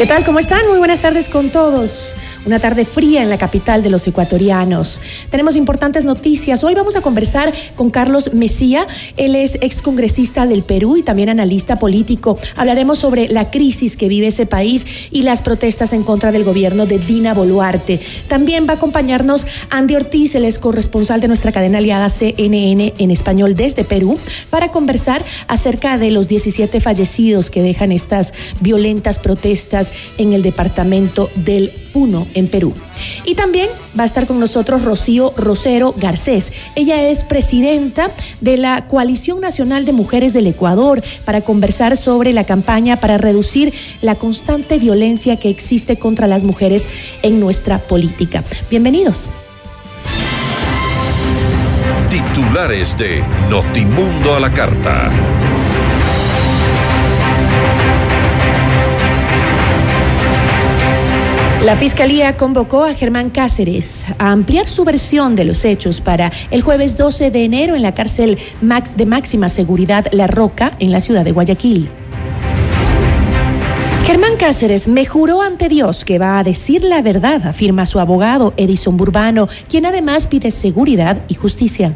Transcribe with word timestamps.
¿Qué 0.00 0.06
tal? 0.06 0.24
¿Cómo 0.24 0.38
están? 0.38 0.66
Muy 0.66 0.78
buenas 0.78 1.00
tardes 1.00 1.28
con 1.28 1.50
todos. 1.50 2.14
Una 2.46 2.58
tarde 2.58 2.86
fría 2.86 3.22
en 3.22 3.28
la 3.28 3.36
capital 3.36 3.82
de 3.82 3.90
los 3.90 4.06
ecuatorianos. 4.06 4.98
Tenemos 5.30 5.56
importantes 5.56 6.04
noticias. 6.04 6.64
Hoy 6.64 6.74
vamos 6.74 6.96
a 6.96 7.02
conversar 7.02 7.52
con 7.76 7.90
Carlos 7.90 8.32
Mesía. 8.32 8.86
Él 9.18 9.36
es 9.36 9.56
excongresista 9.60 10.46
del 10.46 10.62
Perú 10.62 10.96
y 10.96 11.02
también 11.02 11.28
analista 11.28 11.76
político. 11.76 12.38
Hablaremos 12.56 12.98
sobre 12.98 13.28
la 13.28 13.50
crisis 13.50 13.98
que 13.98 14.08
vive 14.08 14.28
ese 14.28 14.46
país 14.46 14.86
y 15.10 15.22
las 15.22 15.42
protestas 15.42 15.92
en 15.92 16.02
contra 16.02 16.32
del 16.32 16.44
gobierno 16.44 16.86
de 16.86 16.98
Dina 16.98 17.34
Boluarte. 17.34 18.00
También 18.26 18.66
va 18.66 18.72
a 18.72 18.76
acompañarnos 18.76 19.46
Andy 19.68 19.96
Ortiz, 19.96 20.34
él 20.34 20.46
es 20.46 20.58
corresponsal 20.58 21.20
de 21.20 21.28
nuestra 21.28 21.52
cadena 21.52 21.76
aliada 21.76 22.08
CNN 22.08 22.94
en 22.96 23.10
español 23.10 23.54
desde 23.54 23.84
Perú, 23.84 24.18
para 24.48 24.68
conversar 24.68 25.22
acerca 25.46 25.98
de 25.98 26.10
los 26.10 26.26
17 26.26 26.80
fallecidos 26.80 27.50
que 27.50 27.60
dejan 27.60 27.92
estas 27.92 28.32
violentas 28.60 29.18
protestas 29.18 29.92
en 30.16 30.32
el 30.32 30.42
departamento 30.42 31.28
del 31.34 31.72
Puno 31.92 32.29
en 32.34 32.48
Perú. 32.48 32.74
Y 33.24 33.34
también 33.34 33.68
va 33.98 34.04
a 34.04 34.06
estar 34.06 34.26
con 34.26 34.40
nosotros 34.40 34.82
Rocío 34.82 35.32
Rosero 35.36 35.94
Garcés. 35.96 36.52
Ella 36.74 37.02
es 37.08 37.24
presidenta 37.24 38.10
de 38.40 38.56
la 38.56 38.86
Coalición 38.86 39.40
Nacional 39.40 39.84
de 39.84 39.92
Mujeres 39.92 40.32
del 40.32 40.46
Ecuador 40.46 41.02
para 41.24 41.40
conversar 41.40 41.96
sobre 41.96 42.32
la 42.32 42.44
campaña 42.44 42.96
para 42.96 43.18
reducir 43.18 43.72
la 44.02 44.14
constante 44.14 44.78
violencia 44.78 45.36
que 45.36 45.50
existe 45.50 45.98
contra 45.98 46.26
las 46.26 46.44
mujeres 46.44 46.88
en 47.22 47.40
nuestra 47.40 47.78
política. 47.78 48.44
Bienvenidos. 48.70 49.28
Titulares 52.08 52.96
de 52.96 53.22
Notimundo 53.48 54.34
a 54.34 54.40
la 54.40 54.52
Carta. 54.52 55.10
La 61.64 61.76
Fiscalía 61.76 62.38
convocó 62.38 62.84
a 62.84 62.94
Germán 62.94 63.28
Cáceres 63.28 64.04
a 64.16 64.30
ampliar 64.30 64.66
su 64.66 64.82
versión 64.86 65.36
de 65.36 65.44
los 65.44 65.66
hechos 65.66 66.00
para 66.00 66.32
el 66.50 66.62
jueves 66.62 66.96
12 66.96 67.30
de 67.30 67.44
enero 67.44 67.76
en 67.76 67.82
la 67.82 67.92
cárcel 67.92 68.38
de 68.96 69.06
máxima 69.06 69.50
seguridad 69.50 70.06
La 70.10 70.26
Roca 70.26 70.72
en 70.78 70.90
la 70.90 71.02
ciudad 71.02 71.22
de 71.22 71.32
Guayaquil. 71.32 71.90
Germán 74.06 74.36
Cáceres 74.38 74.88
me 74.88 75.04
juró 75.04 75.42
ante 75.42 75.68
Dios 75.68 76.06
que 76.06 76.18
va 76.18 76.38
a 76.38 76.42
decir 76.42 76.82
la 76.82 77.02
verdad, 77.02 77.46
afirma 77.46 77.84
su 77.84 78.00
abogado 78.00 78.54
Edison 78.56 78.96
Burbano, 78.96 79.46
quien 79.68 79.84
además 79.84 80.26
pide 80.26 80.50
seguridad 80.52 81.22
y 81.28 81.34
justicia. 81.34 81.94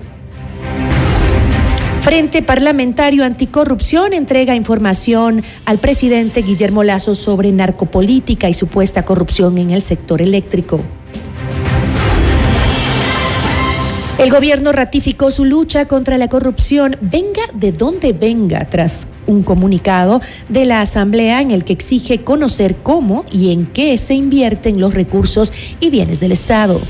Frente 2.05 2.43
Parlamentario 2.43 3.25
Anticorrupción 3.25 4.13
entrega 4.13 4.55
información 4.55 5.43
al 5.65 5.79
presidente 5.79 6.43
Guillermo 6.43 6.85
Lazo 6.85 7.15
sobre 7.15 7.51
narcopolítica 7.51 8.51
y 8.51 8.53
supuesta 8.53 9.07
corrupción 9.07 9.57
en 9.57 9.71
el 9.71 9.81
sector 9.81 10.21
eléctrico. 10.21 10.83
El 14.19 14.31
gobierno 14.31 14.71
ratificó 14.73 15.31
su 15.31 15.47
lucha 15.47 15.87
contra 15.87 16.19
la 16.19 16.29
corrupción, 16.29 16.99
venga 17.01 17.45
de 17.55 17.73
donde 17.73 18.13
venga, 18.13 18.67
tras 18.67 19.07
un 19.27 19.43
comunicado 19.43 20.21
de 20.51 20.67
la 20.67 20.83
Asamblea 20.83 21.41
en 21.41 21.53
el 21.53 21.65
que 21.65 21.73
exige 21.73 22.21
conocer 22.21 22.77
cómo 22.83 23.25
y 23.33 23.51
en 23.51 23.65
qué 23.65 23.97
se 23.97 24.13
invierten 24.13 24.79
los 24.79 24.93
recursos 24.93 25.55
y 25.81 25.89
bienes 25.89 26.21
del 26.21 26.33
Estado. 26.33 26.83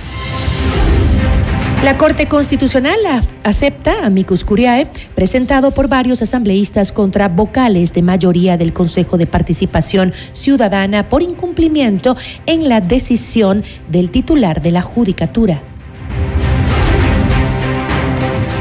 La 1.82 1.98
Corte 1.98 2.26
Constitucional 2.28 2.98
acepta 3.42 4.06
a 4.06 4.10
Micus 4.10 4.44
Curiae, 4.44 4.88
presentado 5.14 5.72
por 5.72 5.88
varios 5.88 6.22
asambleístas 6.22 6.92
contra 6.92 7.28
vocales 7.28 7.92
de 7.92 8.02
mayoría 8.02 8.56
del 8.56 8.72
Consejo 8.72 9.18
de 9.18 9.26
Participación 9.26 10.12
Ciudadana 10.32 11.08
por 11.08 11.22
incumplimiento 11.22 12.16
en 12.46 12.68
la 12.68 12.80
decisión 12.80 13.62
del 13.90 14.10
titular 14.10 14.62
de 14.62 14.70
la 14.70 14.82
Judicatura. 14.82 15.60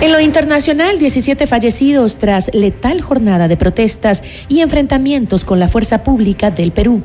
En 0.02 0.12
lo 0.12 0.20
internacional, 0.20 1.00
17 1.00 1.48
fallecidos 1.48 2.18
tras 2.18 2.54
letal 2.54 3.00
jornada 3.00 3.48
de 3.48 3.56
protestas 3.56 4.22
y 4.50 4.60
enfrentamientos 4.60 5.46
con 5.46 5.62
la 5.62 5.70
fuerza 5.70 6.04
pública 6.04 6.52
del 6.52 6.74
Perú. 6.74 7.04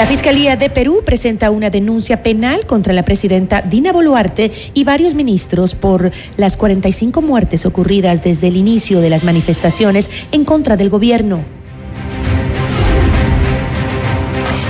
La 0.00 0.06
Fiscalía 0.06 0.56
de 0.56 0.70
Perú 0.70 1.02
presenta 1.04 1.50
una 1.50 1.68
denuncia 1.68 2.22
penal 2.22 2.64
contra 2.64 2.94
la 2.94 3.02
presidenta 3.02 3.60
Dina 3.60 3.92
Boluarte 3.92 4.50
y 4.72 4.84
varios 4.84 5.12
ministros 5.12 5.74
por 5.74 6.10
las 6.38 6.56
45 6.56 7.20
muertes 7.20 7.66
ocurridas 7.66 8.24
desde 8.24 8.48
el 8.48 8.56
inicio 8.56 9.02
de 9.02 9.10
las 9.10 9.24
manifestaciones 9.24 10.08
en 10.32 10.46
contra 10.46 10.78
del 10.78 10.88
gobierno. 10.88 11.40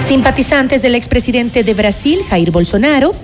Simpatizantes 0.00 0.82
del 0.82 0.96
expresidente 0.96 1.62
de 1.62 1.74
Brasil, 1.74 2.22
Jair 2.28 2.50
Bolsonaro, 2.50 3.14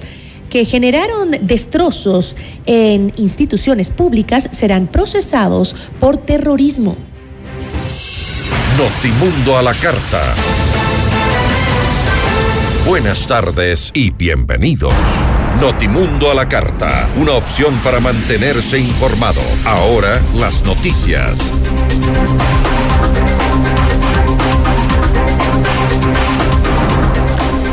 que 0.48 0.64
generaron 0.64 1.32
destrozos 1.40 2.36
en 2.66 3.12
instituciones 3.16 3.90
públicas, 3.90 4.48
serán 4.52 4.86
procesados 4.86 5.74
por 5.98 6.18
terrorismo. 6.18 6.96
Notimundo 8.78 9.58
a 9.58 9.62
la 9.62 9.74
carta. 9.74 10.36
Buenas 12.86 13.26
tardes 13.26 13.90
y 13.94 14.10
bienvenidos. 14.10 14.94
Notimundo 15.60 16.30
a 16.30 16.34
la 16.34 16.46
carta, 16.46 17.08
una 17.16 17.32
opción 17.32 17.74
para 17.82 17.98
mantenerse 17.98 18.78
informado. 18.78 19.40
Ahora 19.64 20.22
las 20.36 20.64
noticias. 20.64 21.36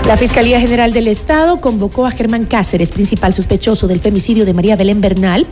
La 0.08 0.18
Fiscalía 0.18 0.60
General 0.60 0.92
del 0.92 1.08
Estado 1.08 1.62
convocó 1.62 2.06
a 2.06 2.12
Germán 2.12 2.46
Cáceres, 2.46 2.92
principal 2.92 3.34
sospechoso 3.34 3.88
del 3.88 4.02
femicidio 4.02 4.46
de 4.46 4.54
María 4.54 4.76
Belén 4.76 5.00
Bernal, 5.00 5.48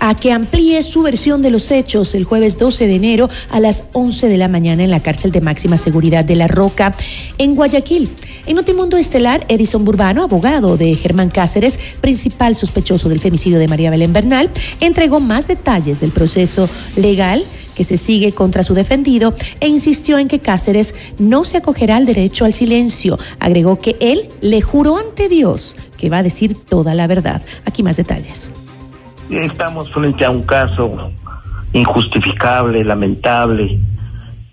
a 0.00 0.14
que 0.14 0.32
amplíe 0.32 0.82
su 0.82 1.02
versión 1.02 1.42
de 1.42 1.50
los 1.50 1.70
hechos 1.70 2.14
el 2.14 2.24
jueves 2.24 2.58
12 2.58 2.86
de 2.86 2.94
enero 2.94 3.28
a 3.50 3.60
las 3.60 3.84
11 3.92 4.28
de 4.28 4.36
la 4.36 4.48
mañana 4.48 4.84
en 4.84 4.90
la 4.90 5.00
cárcel 5.00 5.32
de 5.32 5.40
máxima 5.40 5.78
seguridad 5.78 6.24
de 6.24 6.36
La 6.36 6.48
Roca, 6.48 6.94
en 7.38 7.54
Guayaquil. 7.54 8.10
En 8.46 8.56
Notimundo 8.56 8.96
Estelar, 8.96 9.44
Edison 9.48 9.84
Burbano, 9.84 10.22
abogado 10.22 10.76
de 10.76 10.94
Germán 10.94 11.30
Cáceres, 11.30 11.78
principal 12.00 12.54
sospechoso 12.54 13.08
del 13.08 13.20
femicidio 13.20 13.58
de 13.58 13.68
María 13.68 13.90
Belén 13.90 14.12
Bernal, 14.12 14.50
entregó 14.80 15.20
más 15.20 15.46
detalles 15.46 16.00
del 16.00 16.10
proceso 16.10 16.68
legal 16.96 17.44
que 17.74 17.84
se 17.84 17.96
sigue 17.96 18.32
contra 18.32 18.62
su 18.62 18.74
defendido 18.74 19.34
e 19.60 19.68
insistió 19.68 20.18
en 20.18 20.28
que 20.28 20.38
Cáceres 20.38 20.94
no 21.18 21.44
se 21.44 21.56
acogerá 21.56 21.96
al 21.96 22.06
derecho 22.06 22.44
al 22.44 22.52
silencio. 22.52 23.18
Agregó 23.40 23.78
que 23.78 23.96
él 24.00 24.28
le 24.40 24.62
juró 24.62 24.98
ante 24.98 25.28
Dios 25.28 25.76
que 25.96 26.10
va 26.10 26.18
a 26.18 26.22
decir 26.22 26.54
toda 26.54 26.94
la 26.94 27.06
verdad. 27.06 27.42
Aquí 27.64 27.82
más 27.82 27.96
detalles. 27.96 28.50
Estamos 29.42 29.90
frente 29.90 30.24
a 30.24 30.30
un 30.30 30.44
caso 30.44 31.10
injustificable, 31.72 32.84
lamentable, 32.84 33.80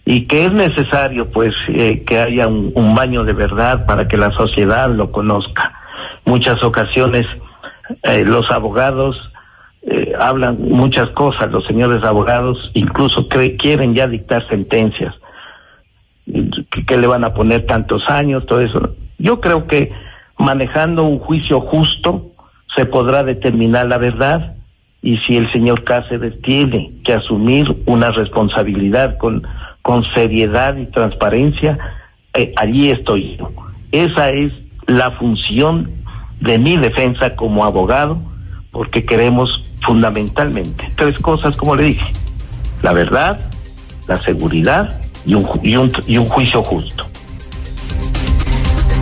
y 0.05 0.25
que 0.25 0.45
es 0.45 0.51
necesario 0.51 1.29
pues 1.29 1.53
eh, 1.67 2.03
que 2.03 2.19
haya 2.19 2.47
un, 2.47 2.95
baño 2.95 3.23
de 3.23 3.33
verdad 3.33 3.85
para 3.85 4.07
que 4.07 4.17
la 4.17 4.31
sociedad 4.31 4.89
lo 4.89 5.11
conozca. 5.11 5.73
Muchas 6.25 6.63
ocasiones 6.63 7.27
eh, 8.03 8.25
los 8.25 8.49
abogados 8.49 9.31
eh, 9.83 10.13
hablan 10.19 10.57
muchas 10.59 11.09
cosas, 11.11 11.51
los 11.51 11.65
señores 11.65 12.03
abogados 12.03 12.71
incluso 12.73 13.27
quieren 13.29 13.93
ya 13.93 14.07
dictar 14.07 14.47
sentencias, 14.47 15.13
que, 16.87 16.97
le 16.97 17.07
van 17.07 17.23
a 17.23 17.33
poner 17.35 17.67
tantos 17.67 18.09
años, 18.09 18.45
todo 18.47 18.61
eso. 18.61 18.95
Yo 19.19 19.39
creo 19.41 19.67
que 19.67 19.91
manejando 20.39 21.03
un 21.03 21.19
juicio 21.19 21.61
justo 21.61 22.31
se 22.75 22.85
podrá 22.85 23.23
determinar 23.23 23.85
la 23.85 23.99
verdad 23.99 24.55
y 25.01 25.17
si 25.19 25.37
el 25.37 25.51
señor 25.51 25.83
Cáceres 25.83 26.39
tiene 26.41 26.91
que 27.03 27.13
asumir 27.13 27.83
una 27.85 28.11
responsabilidad 28.11 29.17
con, 29.17 29.47
con 29.81 30.03
seriedad 30.13 30.77
y 30.77 30.85
transparencia, 30.85 31.77
eh, 32.33 32.53
allí 32.55 32.91
estoy 32.91 33.37
yo. 33.37 33.51
Esa 33.91 34.29
es 34.29 34.53
la 34.87 35.11
función 35.11 35.91
de 36.39 36.57
mi 36.57 36.77
defensa 36.77 37.35
como 37.35 37.65
abogado, 37.65 38.21
porque 38.71 39.05
queremos 39.05 39.63
fundamentalmente 39.85 40.87
tres 40.95 41.19
cosas, 41.19 41.55
como 41.55 41.75
le 41.75 41.83
dije, 41.83 42.13
la 42.81 42.93
verdad, 42.93 43.39
la 44.07 44.15
seguridad 44.17 45.01
y 45.25 45.35
un, 45.35 45.43
juicio 46.29 46.63
justo. 46.63 47.05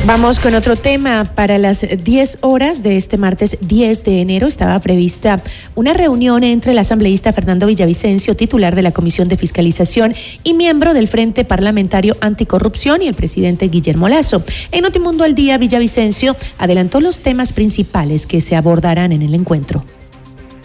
Vamos 0.10 0.40
con 0.40 0.56
otro 0.56 0.76
tema. 0.76 1.24
Para 1.24 1.60
las 1.60 1.86
10 2.04 2.40
horas 2.42 2.82
de 2.82 2.98
este 2.98 3.20
martes 3.20 3.60
10 3.62 4.04
de 4.06 4.22
enero 4.22 4.48
estaba 4.48 4.80
prevista 4.82 5.40
una 5.76 5.94
reunión 5.94 6.44
entre 6.44 6.72
el 6.72 6.80
asambleísta 6.80 7.32
Fernando 7.32 7.68
Villavicencio, 7.68 8.36
titular 8.36 8.76
de 8.76 8.82
la 8.82 8.92
Comisión 8.92 9.28
de 9.28 9.38
Fiscalización 9.38 10.16
y 10.44 10.56
miembro 10.56 10.96
del 10.96 11.08
Frente 11.08 11.46
Parlamentario 11.46 12.18
Anticorrupción, 12.22 13.04
y 13.04 13.08
el 13.08 13.14
presidente 13.14 13.68
Guillermo 13.68 14.10
Lazo. 14.10 14.44
En 14.72 14.82
Notimundo 14.82 15.24
al 15.24 15.36
Día, 15.36 15.60
Villavicencio 15.60 16.36
adelantó 16.58 17.02
los 17.02 17.20
temas 17.20 17.54
principales 17.54 18.26
que 18.26 18.42
se 18.42 18.56
abordarán 18.56 19.12
en 19.12 19.22
el 19.22 19.36
encuentro. 19.36 19.86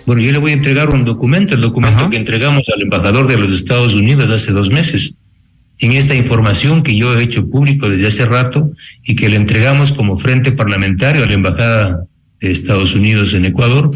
Bueno, 0.06 0.22
yo 0.22 0.32
le 0.32 0.38
voy 0.38 0.52
a 0.52 0.54
entregar 0.54 0.88
un 0.88 1.04
documento, 1.04 1.54
el 1.54 1.60
documento 1.60 2.08
que 2.08 2.16
entregamos 2.16 2.70
al 2.74 2.80
embajador 2.80 3.26
de 3.26 3.36
los 3.36 3.52
Estados 3.52 3.94
Unidos 3.94 4.30
hace 4.30 4.52
dos 4.52 4.70
meses 4.70 5.16
en 5.84 5.92
esta 5.92 6.14
información 6.14 6.82
que 6.82 6.96
yo 6.96 7.14
he 7.14 7.22
hecho 7.22 7.50
público 7.50 7.90
desde 7.90 8.06
hace 8.06 8.24
rato 8.24 8.70
y 9.02 9.16
que 9.16 9.28
le 9.28 9.36
entregamos 9.36 9.92
como 9.92 10.16
frente 10.16 10.50
parlamentario 10.50 11.22
a 11.22 11.26
la 11.26 11.34
Embajada 11.34 12.06
de 12.40 12.50
Estados 12.50 12.94
Unidos 12.94 13.34
en 13.34 13.44
Ecuador, 13.44 13.90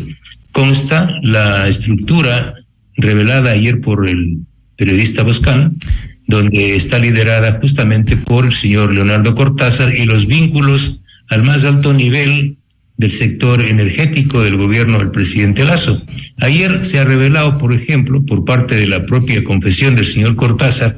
consta 0.52 1.08
la 1.22 1.66
estructura 1.66 2.54
revelada 2.94 3.52
ayer 3.52 3.80
por 3.80 4.06
el 4.06 4.40
periodista 4.76 5.22
Boscan, 5.22 5.78
donde 6.26 6.76
está 6.76 6.98
liderada 6.98 7.58
justamente 7.58 8.18
por 8.18 8.44
el 8.44 8.52
señor 8.52 8.92
Leonardo 8.92 9.34
Cortázar 9.34 9.94
y 9.94 10.04
los 10.04 10.26
vínculos 10.26 11.00
al 11.30 11.42
más 11.42 11.64
alto 11.64 11.94
nivel 11.94 12.58
del 12.98 13.12
sector 13.12 13.62
energético 13.62 14.42
del 14.42 14.56
gobierno 14.56 14.98
del 14.98 15.12
presidente 15.12 15.64
Lazo. 15.64 16.04
Ayer 16.40 16.84
se 16.84 16.98
ha 16.98 17.04
revelado, 17.04 17.56
por 17.56 17.72
ejemplo, 17.72 18.22
por 18.26 18.44
parte 18.44 18.74
de 18.74 18.88
la 18.88 19.06
propia 19.06 19.42
confesión 19.44 19.94
del 19.94 20.04
señor 20.04 20.34
Cortázar, 20.34 20.96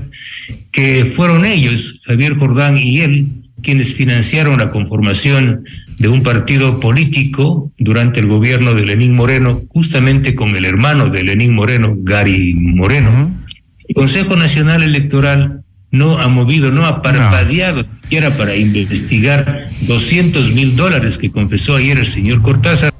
que 0.73 1.05
fueron 1.05 1.45
ellos, 1.45 2.01
Javier 2.05 2.35
Jordán 2.37 2.79
y 2.79 3.01
él, 3.01 3.29
quienes 3.63 3.93
financiaron 3.93 4.59
la 4.59 4.71
conformación 4.71 5.65
de 5.99 6.09
un 6.09 6.23
partido 6.23 6.81
político 6.81 7.71
durante 7.79 8.21
el 8.21 8.27
gobierno 8.27 8.73
de 8.73 8.87
Lenín 8.87 9.15
Moreno, 9.15 9.63
justamente 9.69 10.35
con 10.35 10.57
el 10.57 10.65
hermano 10.65 11.11
de 11.11 11.23
Lenín 11.23 11.55
Moreno, 11.55 11.95
Gary 11.99 12.55
Moreno. 12.55 13.45
El 13.87 13.95
Consejo 13.95 14.37
Nacional 14.37 14.83
Electoral 14.83 15.65
no 15.91 16.19
ha 16.19 16.29
movido, 16.29 16.73
no 16.73 16.87
ha 16.87 17.03
parpadeado 17.03 17.85
siquiera 18.11 18.37
para 18.37 18.57
investigar 18.57 19.71
200 19.83 20.53
mil 20.53 20.75
dólares 20.75 21.17
que 21.17 21.31
confesó 21.31 21.77
ayer 21.77 21.97
el 21.97 22.09
señor 22.09 22.43
Cortázar 22.43 22.93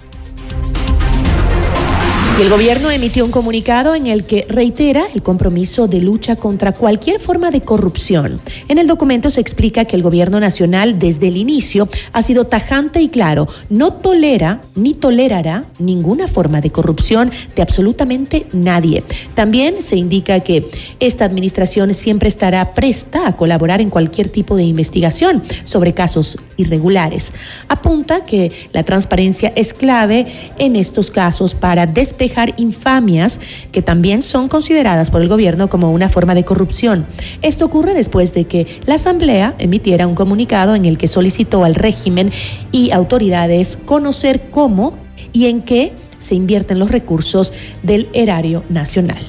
el 2.39 2.49
gobierno 2.49 2.91
emitió 2.91 3.25
un 3.27 3.31
comunicado 3.31 3.95
en 3.95 4.07
el 4.07 4.25
que 4.25 4.47
reitera 4.49 5.05
el 5.15 5.23
compromiso 5.23 5.89
de 5.89 6.01
lucha 6.01 6.37
contra 6.37 6.73
cualquier 6.73 7.21
forma 7.21 7.51
de 7.51 7.61
corrupción. 7.61 8.41
En 8.69 8.79
el 8.79 8.87
documento 8.87 9.29
se 9.29 9.43
explica 9.43 9.85
que 9.85 9.95
el 9.95 10.03
gobierno 10.03 10.41
nacional 10.41 10.99
desde 10.99 11.29
el 11.29 11.37
inicio 11.37 11.87
ha 12.15 12.23
sido 12.23 12.47
tajante 12.47 13.03
y 13.03 13.11
claro, 13.11 13.47
no 13.69 13.93
tolera 13.93 14.63
ni 14.75 14.95
tolerará 14.95 15.65
ninguna 15.79 16.29
forma 16.29 16.63
de 16.63 16.71
corrupción 16.71 17.31
de 17.55 17.61
absolutamente 17.61 18.47
nadie. 18.55 19.05
También 19.35 19.83
se 19.83 19.97
indica 19.97 20.41
que 20.41 20.71
esta 20.99 21.27
administración 21.27 21.93
siempre 21.93 22.31
estará 22.31 22.73
presta 22.73 23.29
a 23.29 23.37
colaborar 23.37 23.83
en 23.83 23.91
cualquier 23.91 24.31
tipo 24.31 24.57
de 24.57 24.63
investigación 24.63 25.43
sobre 25.65 25.93
casos 25.93 26.39
irregulares. 26.57 27.33
Apunta 27.69 28.25
que 28.25 28.51
la 28.73 28.83
transparencia 28.83 29.53
es 29.57 29.75
clave 29.75 30.27
en 30.59 30.77
estos 30.77 31.11
casos 31.11 31.55
para 31.55 31.85
despejar 31.85 32.30
infamias 32.57 33.41
que 33.73 33.83
también 33.83 34.23
son 34.23 34.49
consideradas 34.49 35.11
por 35.11 35.23
el 35.23 35.29
gobierno 35.29 35.69
como 35.69 35.91
una 35.91 36.09
forma 36.09 36.35
de 36.35 36.45
corrupción. 36.45 37.07
Esto 37.43 37.65
ocurre 37.65 37.95
después 37.95 38.35
de 38.35 38.45
que 38.45 38.67
la 38.87 38.95
Asamblea 38.95 39.55
emitiera 39.59 40.07
un 40.07 40.15
comunicado 40.15 40.75
en 40.75 40.85
el 40.85 40.99
que 40.99 41.09
solicitó 41.09 41.65
al 41.65 41.75
régimen 41.75 42.31
y 42.73 42.91
autoridades 42.91 43.79
conocer 43.85 44.51
cómo 44.51 44.95
y 45.33 45.47
en 45.47 45.63
qué 45.63 45.93
se 46.19 46.35
invierten 46.35 46.79
los 46.79 46.91
recursos 46.91 47.53
del 47.83 48.09
erario 48.13 48.63
nacional. 48.69 49.25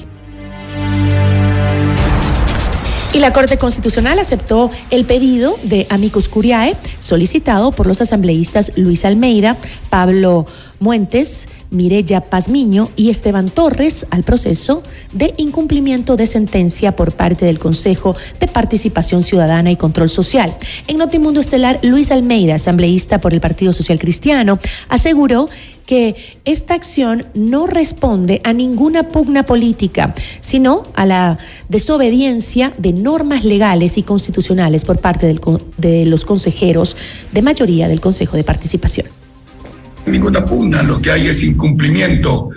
Y 3.14 3.18
la 3.18 3.32
Corte 3.34 3.58
Constitucional 3.58 4.18
aceptó 4.18 4.70
el 4.90 5.04
pedido 5.04 5.58
de 5.64 5.86
Amicus 5.90 6.28
Curiae 6.28 6.74
solicitado 7.00 7.70
por 7.70 7.86
los 7.86 8.00
asambleístas 8.00 8.72
Luis 8.76 9.04
Almeida, 9.04 9.58
Pablo 9.90 10.46
Muentes, 10.80 11.46
Mirella 11.72 12.20
Pazmiño 12.20 12.90
y 12.94 13.10
Esteban 13.10 13.48
Torres 13.48 14.06
al 14.10 14.22
proceso 14.22 14.82
de 15.12 15.34
incumplimiento 15.36 16.16
de 16.16 16.26
sentencia 16.26 16.94
por 16.94 17.12
parte 17.12 17.46
del 17.46 17.58
Consejo 17.58 18.14
de 18.38 18.46
Participación 18.46 19.24
Ciudadana 19.24 19.70
y 19.70 19.76
Control 19.76 20.08
Social. 20.08 20.54
En 20.86 20.98
Notimundo 20.98 21.40
Estelar, 21.40 21.80
Luis 21.82 22.10
Almeida, 22.10 22.54
asambleísta 22.54 23.20
por 23.20 23.34
el 23.34 23.40
Partido 23.40 23.72
Social 23.72 23.98
Cristiano, 23.98 24.58
aseguró 24.88 25.48
que 25.86 26.14
esta 26.44 26.74
acción 26.74 27.26
no 27.34 27.66
responde 27.66 28.40
a 28.44 28.52
ninguna 28.52 29.08
pugna 29.08 29.42
política, 29.42 30.14
sino 30.40 30.84
a 30.94 31.06
la 31.06 31.38
desobediencia 31.68 32.72
de 32.78 32.92
normas 32.92 33.44
legales 33.44 33.98
y 33.98 34.02
constitucionales 34.02 34.84
por 34.84 34.98
parte 34.98 35.38
de 35.76 36.06
los 36.06 36.24
consejeros 36.24 36.96
de 37.32 37.42
mayoría 37.42 37.88
del 37.88 38.00
Consejo 38.00 38.36
de 38.36 38.44
Participación 38.44 39.21
ninguna 40.06 40.44
pugna, 40.44 40.82
lo 40.82 41.00
que 41.00 41.10
hay 41.10 41.28
es 41.28 41.42
incumplimiento 41.42 42.50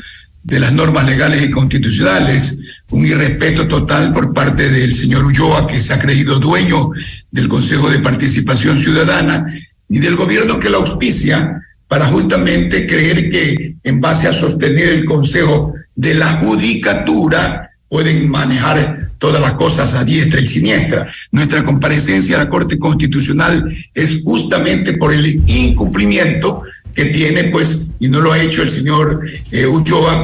de 0.44 0.60
las 0.60 0.74
normas 0.74 1.08
legales 1.08 1.44
y 1.44 1.50
constitucionales, 1.50 2.84
un 2.92 3.06
irrespeto 3.06 3.68
total 3.68 4.12
por 4.14 4.34
parte 4.34 4.70
del 4.70 4.94
señor 4.96 5.26
Ulloa, 5.26 5.66
que 5.66 5.82
se 5.82 5.94
ha 5.94 6.00
creído 6.00 6.40
dueño 6.40 6.92
del 7.32 7.48
Consejo 7.48 7.90
de 7.90 8.00
Participación 8.00 8.80
Ciudadana 8.80 9.46
y 9.90 10.00
del 10.00 10.16
gobierno 10.16 10.60
que 10.60 10.70
la 10.70 10.78
auspicia 10.78 11.62
para 11.88 12.06
justamente 12.08 12.88
creer 12.88 13.30
que 13.30 13.76
en 13.84 14.02
base 14.02 14.28
a 14.28 14.34
sostener 14.34 14.90
el 14.90 15.06
Consejo 15.06 15.74
de 15.96 16.14
la 16.14 16.34
Judicatura 16.34 17.72
pueden 17.88 18.30
manejar 18.30 19.12
todas 19.18 19.42
las 19.42 19.54
cosas 19.54 19.96
a 19.96 20.04
diestra 20.04 20.42
y 20.42 20.48
siniestra. 20.48 21.08
Nuestra 21.32 21.64
comparecencia 21.64 22.36
a 22.36 22.44
la 22.44 22.50
Corte 22.50 22.78
Constitucional 22.78 23.74
es 23.94 24.22
justamente 24.24 24.94
por 24.94 25.14
el 25.14 25.26
incumplimiento 25.48 26.64
que 26.96 27.06
tiene, 27.06 27.46
pues, 27.46 27.92
y 28.00 28.08
no 28.08 28.22
lo 28.22 28.32
ha 28.32 28.42
hecho 28.42 28.64
el 28.64 28.70
señor 28.70 29.22
eh, 29.52 29.68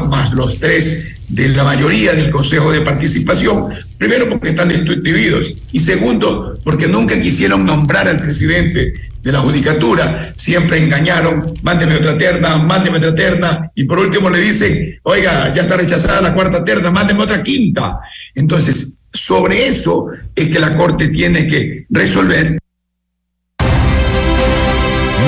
más 0.10 0.34
los 0.34 0.60
tres 0.60 1.12
de 1.28 1.50
la 1.50 1.64
mayoría 1.64 2.14
del 2.14 2.32
Consejo 2.32 2.72
de 2.72 2.82
Participación, 2.82 3.70
primero 3.98 4.30
porque 4.30 4.50
están 4.50 4.70
destituidos. 4.70 5.54
Y 5.72 5.80
segundo 5.82 6.58
porque 6.64 6.88
nunca 6.88 7.20
quisieron 7.20 7.66
nombrar 7.66 8.08
al 8.08 8.22
presidente 8.22 8.94
de 9.22 9.32
la 9.32 9.40
judicatura, 9.40 10.34
siempre 10.36 10.82
engañaron, 10.82 11.54
mándeme 11.62 11.96
otra 11.96 12.18
terna, 12.18 12.58
mándeme 12.58 12.98
otra 12.98 13.14
terna 13.14 13.72
y 13.76 13.84
por 13.84 14.00
último 14.00 14.30
le 14.30 14.40
dicen, 14.40 15.00
oiga, 15.04 15.54
ya 15.54 15.62
está 15.64 15.78
rechazada 15.78 16.22
la 16.22 16.34
cuarta 16.34 16.64
terna, 16.64 16.90
mándeme 16.90 17.24
otra 17.24 17.44
quinta. 17.44 18.00
Entonces, 18.34 19.04
sobre 19.14 19.68
eso 19.68 20.08
es 20.36 20.50
que 20.50 20.60
la 20.60 20.76
Corte 20.76 21.10
tiene 21.10 21.46
que 21.46 21.86
resolver 21.90 22.58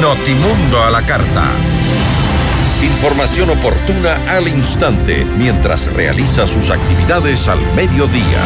Notimundo 0.04 0.84
a 0.84 0.92
la 0.92 1.02
carta. 1.06 1.46
Información 2.84 3.52
oportuna 3.52 4.18
al 4.36 4.50
instante 4.50 5.26
mientras 5.38 5.94
realiza 5.94 6.46
sus 6.46 6.72
actividades 6.72 7.48
al 7.48 7.60
mediodía. 7.74 8.42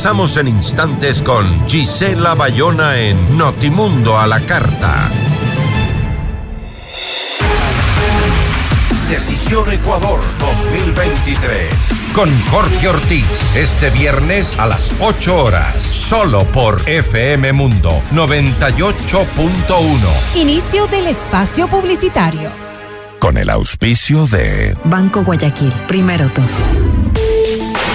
Regresamos 0.00 0.38
en 0.38 0.48
instantes 0.48 1.20
con 1.20 1.68
Gisela 1.68 2.34
Bayona 2.34 2.98
en 2.98 3.36
Notimundo 3.36 4.18
a 4.18 4.26
la 4.26 4.40
Carta. 4.40 5.10
Decisión 9.10 9.70
Ecuador 9.70 10.20
2023. 10.38 11.68
Con 12.14 12.30
Jorge 12.44 12.88
Ortiz. 12.88 13.26
Este 13.54 13.90
viernes 13.90 14.58
a 14.58 14.68
las 14.68 14.90
8 15.00 15.36
horas. 15.36 15.82
Solo 15.82 16.44
por 16.44 16.88
FM 16.88 17.52
Mundo 17.52 17.92
98.1. 18.14 20.36
Inicio 20.36 20.86
del 20.86 21.08
espacio 21.08 21.68
publicitario. 21.68 22.48
Con 23.18 23.36
el 23.36 23.50
auspicio 23.50 24.26
de 24.26 24.78
Banco 24.84 25.24
Guayaquil. 25.24 25.74
Primero 25.86 26.30
tú. 26.30 26.40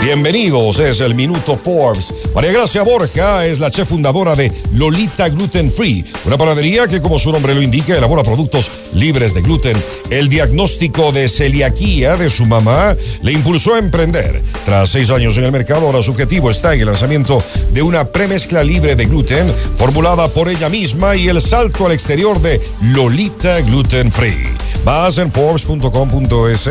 Bienvenidos, 0.00 0.78
es 0.78 1.00
el 1.00 1.16
Minuto 1.16 1.56
Forbes. 1.56 2.14
María 2.32 2.52
Gracia 2.52 2.82
Borja 2.82 3.44
es 3.44 3.58
la 3.58 3.68
chef 3.70 3.88
fundadora 3.88 4.36
de 4.36 4.52
Lolita 4.72 5.28
Gluten 5.28 5.72
Free, 5.72 6.04
una 6.24 6.38
panadería 6.38 6.86
que, 6.86 7.02
como 7.02 7.18
su 7.18 7.32
nombre 7.32 7.52
lo 7.52 7.60
indica, 7.60 7.96
elabora 7.96 8.22
productos 8.22 8.70
libres 8.94 9.34
de 9.34 9.42
gluten. 9.42 9.76
El 10.10 10.28
diagnóstico 10.28 11.10
de 11.10 11.28
celiaquía 11.28 12.16
de 12.16 12.30
su 12.30 12.46
mamá 12.46 12.96
le 13.22 13.32
impulsó 13.32 13.74
a 13.74 13.78
emprender. 13.80 14.40
Tras 14.64 14.90
seis 14.90 15.10
años 15.10 15.36
en 15.36 15.44
el 15.44 15.52
mercado, 15.52 15.86
ahora 15.86 16.02
su 16.02 16.12
objetivo 16.12 16.50
está 16.50 16.74
en 16.74 16.80
el 16.80 16.86
lanzamiento 16.86 17.42
de 17.72 17.82
una 17.82 18.04
premezcla 18.04 18.62
libre 18.62 18.94
de 18.94 19.06
gluten 19.06 19.52
formulada 19.76 20.28
por 20.28 20.48
ella 20.48 20.68
misma 20.68 21.16
y 21.16 21.28
el 21.28 21.42
salto 21.42 21.86
al 21.86 21.92
exterior 21.92 22.40
de 22.40 22.60
Lolita 22.80 23.60
Gluten 23.62 24.12
Free. 24.12 24.48
Más 24.84 25.18
en 25.18 25.32
Forbes.com.es. 25.32 26.68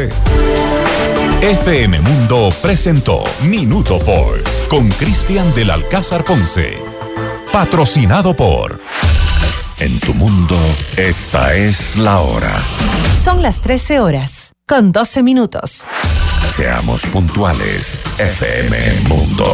FM 1.42 2.02
Mundo 2.02 2.50
presentó 2.64 3.24
Minuto 3.44 4.00
Forbes 4.00 4.64
con 4.68 4.90
Cristian 4.90 5.54
del 5.54 5.70
Alcázar 5.70 6.24
Ponce. 6.24 6.80
Patrocinado 7.54 8.36
por... 8.36 8.82
En 9.80 10.00
tu 10.00 10.16
mundo, 10.16 10.58
esta 10.98 11.54
es 11.54 11.96
la 11.96 12.22
hora. 12.22 12.52
Son 13.24 13.44
las 13.44 13.62
13 13.62 14.00
horas, 14.00 14.54
con 14.68 14.92
12 14.92 15.22
minutos. 15.22 15.86
Seamos 16.56 17.06
puntuales, 17.06 18.00
FM 18.18 19.02
Mundo. 19.08 19.54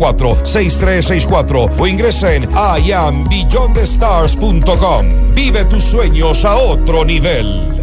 854-6364 0.01 1.71
o 1.77 1.87
ingresa 1.87 2.33
en 2.33 2.49
iambeyondthestars.com. 2.85 5.33
Vive 5.33 5.65
tus 5.65 5.83
sueños 5.83 6.45
a 6.45 6.55
otro 6.55 7.03
nivel. 7.05 7.77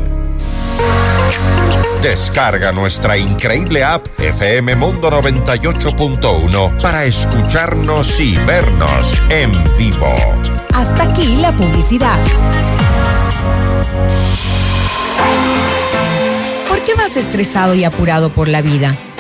Descarga 2.02 2.72
nuestra 2.72 3.18
increíble 3.18 3.82
app 3.82 4.06
FM 4.18 4.76
Mundo 4.76 5.10
98.1 5.10 6.80
para 6.80 7.04
escucharnos 7.04 8.20
y 8.20 8.37
vernos 8.37 9.12
en 9.30 9.50
vivo. 9.76 10.14
Hasta 10.75 11.02
aquí 11.02 11.34
la 11.37 11.50
publicidad. 11.52 12.18
¿Por 16.68 16.84
qué 16.84 16.94
vas 16.94 17.16
estresado 17.16 17.75
y 17.75 17.82
apurado 17.82 18.32
por 18.32 18.46
la 18.46 18.62
vida? 18.62 18.96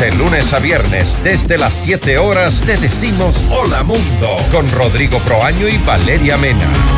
De 0.00 0.12
lunes 0.12 0.52
a 0.52 0.60
viernes, 0.60 1.18
desde 1.24 1.58
las 1.58 1.74
7 1.74 2.18
horas, 2.18 2.60
te 2.60 2.76
decimos 2.76 3.42
Hola 3.50 3.82
Mundo 3.82 4.36
con 4.52 4.70
Rodrigo 4.70 5.18
Proaño 5.18 5.66
y 5.66 5.76
Valeria 5.78 6.36
Mena. 6.36 6.97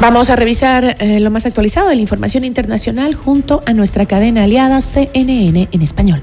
Vamos 0.00 0.30
a 0.30 0.36
revisar 0.36 0.96
eh, 1.00 1.18
lo 1.18 1.30
más 1.30 1.44
actualizado 1.44 1.88
de 1.88 1.96
la 1.96 2.00
información 2.00 2.44
internacional 2.44 3.14
junto 3.16 3.62
a 3.66 3.72
nuestra 3.72 4.06
cadena 4.06 4.44
aliada 4.44 4.80
CNN 4.80 5.68
en 5.72 5.82
español. 5.82 6.22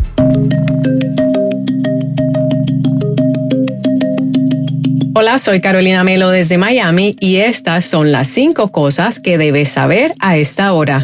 Hola, 5.13 5.39
soy 5.39 5.59
Carolina 5.59 6.05
Melo 6.05 6.29
desde 6.29 6.57
Miami 6.57 7.17
y 7.19 7.37
estas 7.37 7.83
son 7.83 8.13
las 8.13 8.29
cinco 8.29 8.69
cosas 8.69 9.19
que 9.19 9.37
debes 9.37 9.69
saber 9.69 10.13
a 10.19 10.37
esta 10.37 10.71
hora. 10.71 11.01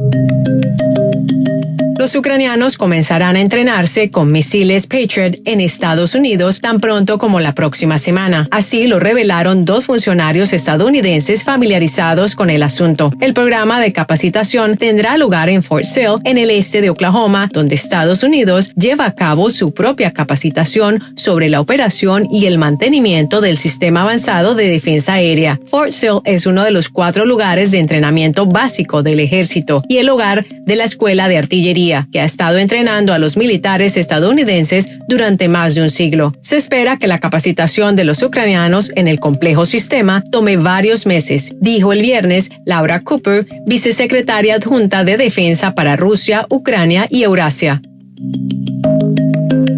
Los 2.01 2.15
ucranianos 2.15 2.79
comenzarán 2.79 3.35
a 3.35 3.41
entrenarse 3.41 4.09
con 4.09 4.31
misiles 4.31 4.87
Patriot 4.87 5.39
en 5.45 5.61
Estados 5.61 6.15
Unidos 6.15 6.59
tan 6.59 6.79
pronto 6.79 7.19
como 7.19 7.39
la 7.39 7.53
próxima 7.53 7.99
semana. 7.99 8.47
Así 8.49 8.87
lo 8.87 8.99
revelaron 8.99 9.65
dos 9.65 9.85
funcionarios 9.85 10.51
estadounidenses 10.51 11.43
familiarizados 11.43 12.35
con 12.35 12.49
el 12.49 12.63
asunto. 12.63 13.11
El 13.21 13.35
programa 13.35 13.79
de 13.79 13.93
capacitación 13.93 14.77
tendrá 14.77 15.15
lugar 15.15 15.47
en 15.49 15.61
Fort 15.61 15.83
Sill, 15.83 16.15
en 16.23 16.39
el 16.39 16.49
este 16.49 16.81
de 16.81 16.89
Oklahoma, 16.89 17.51
donde 17.53 17.75
Estados 17.75 18.23
Unidos 18.23 18.73
lleva 18.73 19.05
a 19.05 19.13
cabo 19.13 19.51
su 19.51 19.71
propia 19.71 20.11
capacitación 20.11 21.03
sobre 21.15 21.49
la 21.49 21.61
operación 21.61 22.27
y 22.31 22.47
el 22.47 22.57
mantenimiento 22.57 23.41
del 23.41 23.57
sistema 23.57 24.01
avanzado 24.01 24.55
de 24.55 24.71
defensa 24.71 25.13
aérea. 25.13 25.59
Fort 25.67 25.91
Sill 25.91 26.21
es 26.25 26.47
uno 26.47 26.63
de 26.63 26.71
los 26.71 26.89
cuatro 26.89 27.25
lugares 27.25 27.69
de 27.69 27.77
entrenamiento 27.77 28.47
básico 28.47 29.03
del 29.03 29.19
ejército 29.19 29.83
y 29.87 29.97
el 29.97 30.09
hogar 30.09 30.47
de 30.65 30.75
la 30.75 30.85
Escuela 30.85 31.27
de 31.27 31.37
Artillería 31.37 31.90
que 32.11 32.19
ha 32.19 32.25
estado 32.25 32.57
entrenando 32.57 33.13
a 33.13 33.19
los 33.19 33.37
militares 33.37 33.97
estadounidenses 33.97 34.89
durante 35.07 35.47
más 35.47 35.75
de 35.75 35.81
un 35.81 35.89
siglo. 35.89 36.33
Se 36.41 36.57
espera 36.57 36.97
que 36.97 37.07
la 37.07 37.19
capacitación 37.19 37.95
de 37.95 38.03
los 38.03 38.23
ucranianos 38.23 38.91
en 38.95 39.07
el 39.07 39.19
complejo 39.19 39.65
sistema 39.65 40.23
tome 40.31 40.57
varios 40.57 41.05
meses, 41.05 41.53
dijo 41.59 41.93
el 41.93 42.01
viernes 42.01 42.49
Laura 42.65 43.01
Cooper, 43.01 43.45
vicesecretaria 43.65 44.55
adjunta 44.55 45.03
de 45.03 45.17
Defensa 45.17 45.75
para 45.75 45.95
Rusia, 45.95 46.45
Ucrania 46.49 47.07
y 47.09 47.23
Eurasia. 47.23 47.81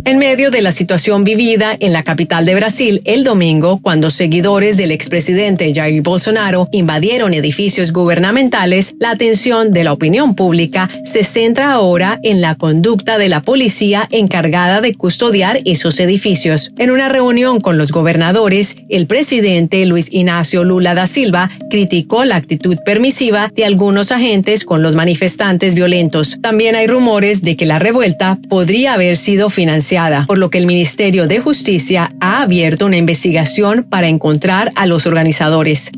En 0.05 0.17
medio 0.17 0.49
de 0.49 0.61
la 0.61 0.71
situación 0.71 1.23
vivida 1.23 1.75
en 1.79 1.93
la 1.93 2.03
capital 2.03 2.45
de 2.45 2.55
Brasil 2.55 3.01
el 3.05 3.23
domingo, 3.23 3.79
cuando 3.81 4.09
seguidores 4.09 4.75
del 4.77 4.91
expresidente 4.91 5.71
Jair 5.73 6.01
Bolsonaro 6.01 6.67
invadieron 6.71 7.33
edificios 7.33 7.93
gubernamentales, 7.93 8.95
la 8.99 9.11
atención 9.11 9.71
de 9.71 9.83
la 9.83 9.93
opinión 9.93 10.35
pública 10.35 10.89
se 11.03 11.23
centra 11.23 11.71
ahora 11.71 12.19
en 12.23 12.41
la 12.41 12.55
conducta 12.55 13.17
de 13.17 13.29
la 13.29 13.41
policía 13.41 14.07
encargada 14.11 14.81
de 14.81 14.95
custodiar 14.95 15.59
esos 15.65 15.99
edificios. 15.99 16.71
En 16.77 16.89
una 16.89 17.09
reunión 17.09 17.61
con 17.61 17.77
los 17.77 17.91
gobernadores, 17.91 18.75
el 18.89 19.05
presidente 19.07 19.85
Luis 19.85 20.07
Ignacio 20.11 20.63
Lula 20.63 20.95
da 20.95 21.07
Silva 21.07 21.51
criticó 21.69 22.25
la 22.25 22.37
actitud 22.37 22.77
permisiva 22.85 23.51
de 23.55 23.65
algunos 23.65 24.11
agentes 24.11 24.65
con 24.65 24.81
los 24.81 24.95
manifestantes 24.95 25.75
violentos. 25.75 26.37
También 26.41 26.75
hay 26.75 26.87
rumores 26.87 27.41
de 27.41 27.55
que 27.55 27.65
la 27.65 27.79
revuelta 27.79 28.39
podría 28.49 28.93
haber 28.93 29.17
sido 29.17 29.49
financiada 29.49 29.82
por 30.27 30.37
lo 30.37 30.49
que 30.49 30.57
el 30.57 30.65
Ministerio 30.65 31.27
de 31.27 31.39
Justicia 31.39 32.11
ha 32.19 32.41
abierto 32.41 32.85
una 32.85 32.97
investigación 32.97 33.85
para 33.89 34.07
encontrar 34.07 34.71
a 34.75 34.85
los 34.85 35.05
organizadores. 35.05 35.91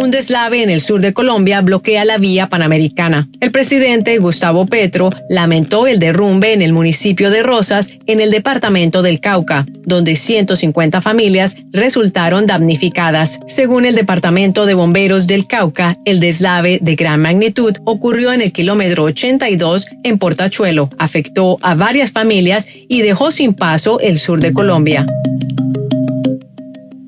Un 0.00 0.10
deslave 0.10 0.62
en 0.62 0.70
el 0.70 0.80
sur 0.80 1.02
de 1.02 1.12
Colombia 1.12 1.60
bloquea 1.60 2.06
la 2.06 2.16
vía 2.16 2.48
panamericana. 2.48 3.28
El 3.38 3.52
presidente 3.52 4.16
Gustavo 4.16 4.64
Petro 4.64 5.10
lamentó 5.28 5.86
el 5.86 5.98
derrumbe 5.98 6.54
en 6.54 6.62
el 6.62 6.72
municipio 6.72 7.30
de 7.30 7.42
Rosas, 7.42 7.90
en 8.06 8.18
el 8.22 8.30
departamento 8.30 9.02
del 9.02 9.20
Cauca, 9.20 9.66
donde 9.84 10.16
150 10.16 11.02
familias 11.02 11.58
resultaron 11.70 12.46
damnificadas. 12.46 13.40
Según 13.46 13.84
el 13.84 13.94
Departamento 13.94 14.64
de 14.64 14.72
Bomberos 14.72 15.26
del 15.26 15.46
Cauca, 15.46 15.98
el 16.06 16.18
deslave 16.18 16.78
de 16.80 16.94
gran 16.94 17.20
magnitud 17.20 17.76
ocurrió 17.84 18.32
en 18.32 18.40
el 18.40 18.52
kilómetro 18.52 19.04
82 19.04 19.86
en 20.02 20.16
Portachuelo, 20.16 20.88
afectó 20.96 21.58
a 21.60 21.74
varias 21.74 22.12
familias 22.12 22.66
y 22.88 23.02
dejó 23.02 23.30
sin 23.30 23.52
paso 23.52 24.00
el 24.00 24.18
sur 24.18 24.40
de 24.40 24.54
Colombia. 24.54 25.04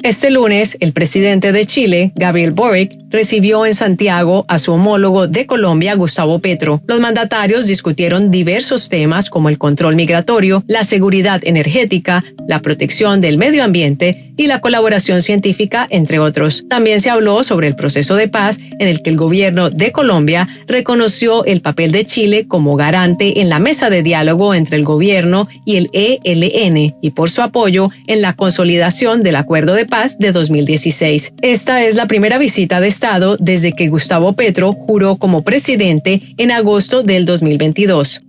Este 0.03 0.33
lunes, 0.33 0.77
el 0.81 0.93
presidente 0.93 1.53
de 1.53 1.65
Chile, 1.65 2.11
Gabriel 2.17 2.51
Boric, 2.51 2.99
recibió 3.13 3.67
en 3.67 3.75
Santiago 3.75 4.45
a 4.49 4.59
su 4.59 4.73
homólogo 4.73 5.29
de 5.29 5.47
Colombia, 5.47 5.95
Gustavo 5.95 6.41
Petro. 6.41 6.83
Los 6.89 6.99
mandatarios 6.99 7.67
discutieron 7.67 8.31
diversos 8.31 8.89
temas 8.89 9.31
como 9.31 9.49
el 9.49 9.59
control 9.59 9.95
migratorio, 9.95 10.65
la 10.67 10.83
seguridad 10.83 11.41
energética, 11.45 12.25
la 12.49 12.63
protección 12.63 13.21
del 13.21 13.39
medio 13.39 13.63
ambiente 13.63 14.33
y 14.37 14.47
la 14.47 14.61
colaboración 14.61 15.23
científica, 15.23 15.87
entre 15.91 16.19
otros. 16.19 16.65
También 16.69 17.01
se 17.01 17.11
habló 17.11 17.45
sobre 17.45 17.69
el 17.69 17.77
proceso 17.77 18.17
de 18.17 18.29
paz 18.29 18.59
en 18.79 18.89
el 18.89 19.03
que 19.03 19.11
el 19.11 19.17
gobierno 19.17 19.71
de 19.71 19.93
Colombia 19.93 20.49
reconoció 20.67 21.45
el 21.45 21.61
papel 21.61 21.93
de 21.93 22.07
Chile 22.07 22.49
como 22.49 22.77
garante 22.77 23.41
en 23.41 23.51
la 23.51 23.59
mesa 23.59 23.91
de 23.91 24.03
diálogo 24.03 24.55
entre 24.55 24.79
el 24.79 24.85
gobierno 24.85 25.47
y 25.65 25.77
el 25.77 25.91
ELN 25.93 26.97
y 27.01 27.11
por 27.11 27.31
su 27.31 27.43
apoyo 27.43 27.91
en 28.07 28.23
la 28.23 28.35
consolidación 28.35 29.23
del 29.23 29.37
acuerdo 29.37 29.75
de 29.75 29.85
paz 29.93 30.17
de 30.19 30.33
2016. 30.33 31.35
Esta 31.43 31.85
es 31.85 31.97
la 31.97 32.07
primera 32.07 32.39
visita 32.39 32.81
de 32.81 32.89
Estado 32.89 33.37
desde 33.39 33.75
que 33.75 33.89
Gustavo 33.89 34.33
Petro 34.33 34.73
juró 34.73 35.17
como 35.17 35.43
presidente 35.43 36.35
en 36.39 36.51
agosto 36.51 37.03
del 37.03 37.27
2022. 37.27 38.23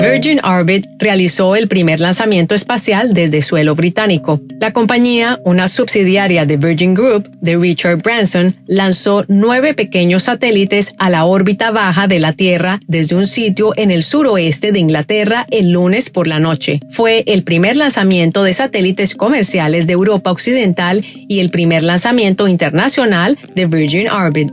Virgin 0.00 0.40
Orbit 0.42 0.86
realizó 0.98 1.56
el 1.56 1.68
primer 1.68 2.00
lanzamiento 2.00 2.54
espacial 2.54 3.12
desde 3.12 3.42
suelo 3.42 3.74
británico. 3.74 4.40
La 4.58 4.72
compañía, 4.72 5.38
una 5.44 5.68
subsidiaria 5.68 6.46
de 6.46 6.56
Virgin 6.56 6.94
Group 6.94 7.30
de 7.42 7.58
Richard 7.58 7.98
Branson, 7.98 8.56
lanzó 8.66 9.24
nueve 9.28 9.74
pequeños 9.74 10.22
satélites 10.22 10.94
a 10.98 11.10
la 11.10 11.26
órbita 11.26 11.70
baja 11.70 12.08
de 12.08 12.18
la 12.18 12.32
Tierra 12.32 12.80
desde 12.86 13.14
un 13.14 13.26
sitio 13.26 13.74
en 13.76 13.90
el 13.90 14.02
suroeste 14.02 14.72
de 14.72 14.78
Inglaterra 14.78 15.46
el 15.50 15.72
lunes 15.72 16.08
por 16.08 16.26
la 16.26 16.40
noche. 16.40 16.80
Fue 16.88 17.22
el 17.26 17.42
primer 17.42 17.76
lanzamiento 17.76 18.42
de 18.42 18.54
satélites 18.54 19.14
comerciales 19.14 19.86
de 19.86 19.92
Europa 19.92 20.30
Occidental 20.30 21.04
y 21.28 21.40
el 21.40 21.50
primer 21.50 21.82
lanzamiento 21.82 22.48
internacional 22.48 23.38
de 23.54 23.66
Virgin 23.66 24.08
Orbit. 24.08 24.50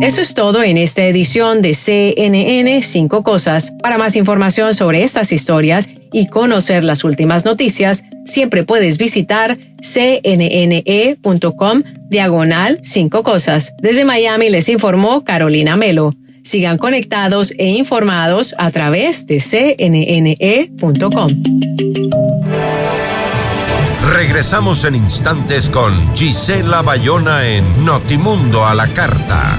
Eso 0.00 0.20
es 0.20 0.34
todo 0.34 0.62
en 0.62 0.76
esta 0.78 1.04
edición 1.06 1.60
de 1.60 1.74
CNN 1.74 2.82
5 2.82 3.24
Cosas. 3.24 3.74
Para 3.82 3.98
más 3.98 4.14
información 4.14 4.72
sobre 4.74 5.02
estas 5.02 5.32
historias 5.32 5.88
y 6.12 6.28
conocer 6.28 6.84
las 6.84 7.02
últimas 7.02 7.44
noticias, 7.44 8.04
siempre 8.24 8.62
puedes 8.62 8.96
visitar 8.96 9.58
cnne.com 9.82 11.02
diagonal 12.08 12.78
5 12.80 13.22
Cosas. 13.24 13.74
Desde 13.82 14.04
Miami 14.04 14.50
les 14.50 14.68
informó 14.68 15.24
Carolina 15.24 15.76
Melo. 15.76 16.12
Sigan 16.44 16.78
conectados 16.78 17.52
e 17.58 17.66
informados 17.66 18.54
a 18.56 18.70
través 18.70 19.26
de 19.26 19.40
cnne.com. 19.40 21.32
Regresamos 24.14 24.84
en 24.84 24.94
instantes 24.94 25.68
con 25.68 26.14
Gisela 26.14 26.82
Bayona 26.82 27.48
en 27.48 27.84
Notimundo 27.84 28.64
a 28.64 28.74
la 28.74 28.86
Carta. 28.86 29.58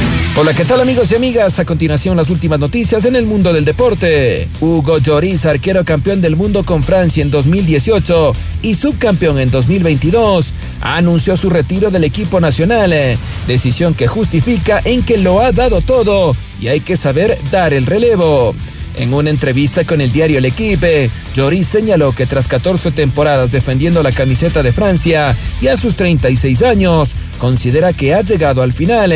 Hola, 0.37 0.53
¿qué 0.53 0.63
tal 0.63 0.79
amigos 0.79 1.11
y 1.11 1.15
amigas? 1.15 1.59
A 1.59 1.65
continuación 1.65 2.15
las 2.15 2.29
últimas 2.29 2.57
noticias 2.57 3.03
en 3.03 3.17
el 3.17 3.25
mundo 3.25 3.51
del 3.51 3.65
deporte. 3.65 4.47
Hugo 4.61 4.97
Lloris, 4.99 5.45
arquero 5.45 5.83
campeón 5.83 6.21
del 6.21 6.37
mundo 6.37 6.63
con 6.63 6.83
Francia 6.83 7.21
en 7.21 7.29
2018 7.29 8.33
y 8.61 8.75
subcampeón 8.75 9.39
en 9.39 9.51
2022, 9.51 10.53
anunció 10.79 11.35
su 11.35 11.49
retiro 11.49 11.91
del 11.91 12.05
equipo 12.05 12.39
nacional, 12.39 12.93
decisión 13.45 13.93
que 13.93 14.07
justifica 14.07 14.81
en 14.85 15.03
que 15.03 15.17
lo 15.17 15.41
ha 15.41 15.51
dado 15.51 15.81
todo 15.81 16.33
y 16.61 16.69
hay 16.69 16.79
que 16.79 16.95
saber 16.95 17.37
dar 17.51 17.73
el 17.73 17.85
relevo. 17.85 18.55
En 18.95 19.13
una 19.13 19.31
entrevista 19.31 19.83
con 19.83 19.99
el 19.99 20.13
diario 20.13 20.37
El 20.37 20.45
Equipe, 20.45 21.09
Lloris 21.35 21.67
señaló 21.67 22.15
que 22.15 22.25
tras 22.25 22.47
14 22.47 22.91
temporadas 22.91 23.51
defendiendo 23.51 24.01
la 24.01 24.13
camiseta 24.13 24.63
de 24.63 24.71
Francia 24.71 25.35
y 25.61 25.67
a 25.67 25.75
sus 25.75 25.97
36 25.97 26.63
años, 26.63 27.15
considera 27.37 27.91
que 27.91 28.13
ha 28.13 28.21
llegado 28.21 28.61
al 28.61 28.71
final. 28.71 29.13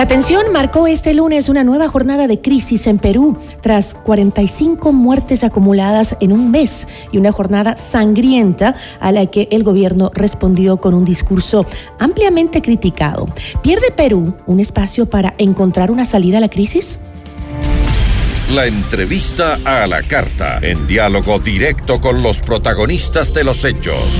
La 0.00 0.06
tensión 0.06 0.50
marcó 0.50 0.86
este 0.86 1.12
lunes 1.12 1.50
una 1.50 1.62
nueva 1.62 1.86
jornada 1.86 2.26
de 2.26 2.40
crisis 2.40 2.86
en 2.86 2.98
Perú 2.98 3.36
tras 3.60 3.92
45 3.92 4.92
muertes 4.92 5.44
acumuladas 5.44 6.16
en 6.20 6.32
un 6.32 6.50
mes 6.50 6.86
y 7.12 7.18
una 7.18 7.32
jornada 7.32 7.76
sangrienta 7.76 8.74
a 8.98 9.12
la 9.12 9.26
que 9.26 9.46
el 9.50 9.62
gobierno 9.62 10.10
respondió 10.14 10.78
con 10.78 10.94
un 10.94 11.04
discurso 11.04 11.66
ampliamente 11.98 12.62
criticado. 12.62 13.26
¿Pierde 13.62 13.90
Perú 13.90 14.34
un 14.46 14.60
espacio 14.60 15.04
para 15.04 15.34
encontrar 15.36 15.90
una 15.90 16.06
salida 16.06 16.38
a 16.38 16.40
la 16.40 16.48
crisis? 16.48 16.98
La 18.54 18.64
entrevista 18.64 19.58
a 19.66 19.86
la 19.86 20.02
carta, 20.02 20.60
en 20.62 20.86
diálogo 20.86 21.40
directo 21.40 22.00
con 22.00 22.22
los 22.22 22.40
protagonistas 22.40 23.34
de 23.34 23.44
los 23.44 23.66
hechos. 23.66 24.18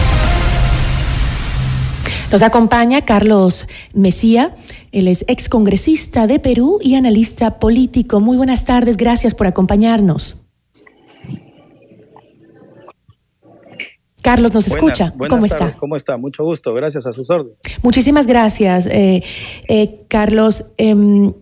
Nos 2.30 2.42
acompaña 2.42 3.02
Carlos 3.02 3.66
Mesía, 3.92 4.56
él 4.92 5.08
es 5.08 5.24
excongresista 5.26 6.26
de 6.26 6.38
Perú 6.38 6.78
y 6.80 6.94
analista 6.94 7.58
político. 7.58 8.20
Muy 8.20 8.36
buenas 8.36 8.64
tardes, 8.64 8.96
gracias 8.96 9.34
por 9.34 9.48
acompañarnos. 9.48 10.42
Carlos, 14.22 14.54
¿nos 14.54 14.68
escucha? 14.68 15.12
¿Cómo 15.28 15.44
está? 15.44 15.76
¿Cómo 15.76 15.96
está? 15.96 16.16
Mucho 16.18 16.44
gusto, 16.44 16.72
gracias 16.74 17.06
a 17.06 17.12
sus 17.12 17.30
órdenes. 17.30 17.56
Muchísimas 17.82 18.26
gracias, 18.26 18.86
eh, 18.86 19.22
eh, 19.68 20.04
Carlos. 20.08 20.66
Em, 20.76 21.32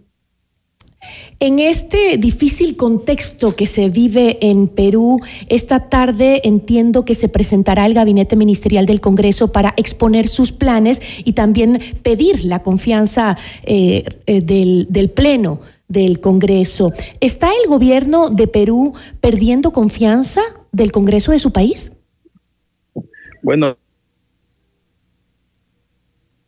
en 1.40 1.60
este 1.60 2.16
difícil 2.18 2.76
contexto 2.76 3.54
que 3.54 3.66
se 3.66 3.88
vive 3.88 4.38
en 4.40 4.66
Perú, 4.66 5.20
esta 5.48 5.88
tarde 5.88 6.40
entiendo 6.44 7.04
que 7.04 7.14
se 7.14 7.28
presentará 7.28 7.86
el 7.86 7.94
gabinete 7.94 8.34
ministerial 8.34 8.86
del 8.86 9.00
Congreso 9.00 9.52
para 9.52 9.74
exponer 9.76 10.26
sus 10.26 10.52
planes 10.52 11.00
y 11.24 11.34
también 11.34 11.80
pedir 12.02 12.44
la 12.44 12.62
confianza 12.62 13.36
eh, 13.62 14.04
eh, 14.26 14.40
del, 14.40 15.10
Pleno 15.10 15.60
del 15.86 16.20
Congreso. 16.20 16.92
¿Está 17.20 17.50
el 17.62 17.68
gobierno 17.68 18.30
de 18.30 18.48
Perú 18.48 18.94
perdiendo 19.20 19.72
confianza 19.72 20.40
del 20.72 20.92
Congreso 20.92 21.32
de 21.32 21.38
su 21.38 21.52
país? 21.52 21.92
Bueno, 23.42 23.76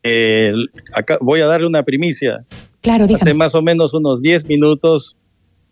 eh, 0.03 0.53
acá 0.95 1.19
voy 1.21 1.41
a 1.41 1.47
darle 1.47 1.67
una 1.67 1.83
primicia. 1.83 2.45
Claro, 2.83 3.05
Hace 3.05 3.35
más 3.35 3.55
o 3.55 3.63
menos 3.63 3.93
unos 3.93 4.23
10 4.23 4.47
minutos, 4.47 5.17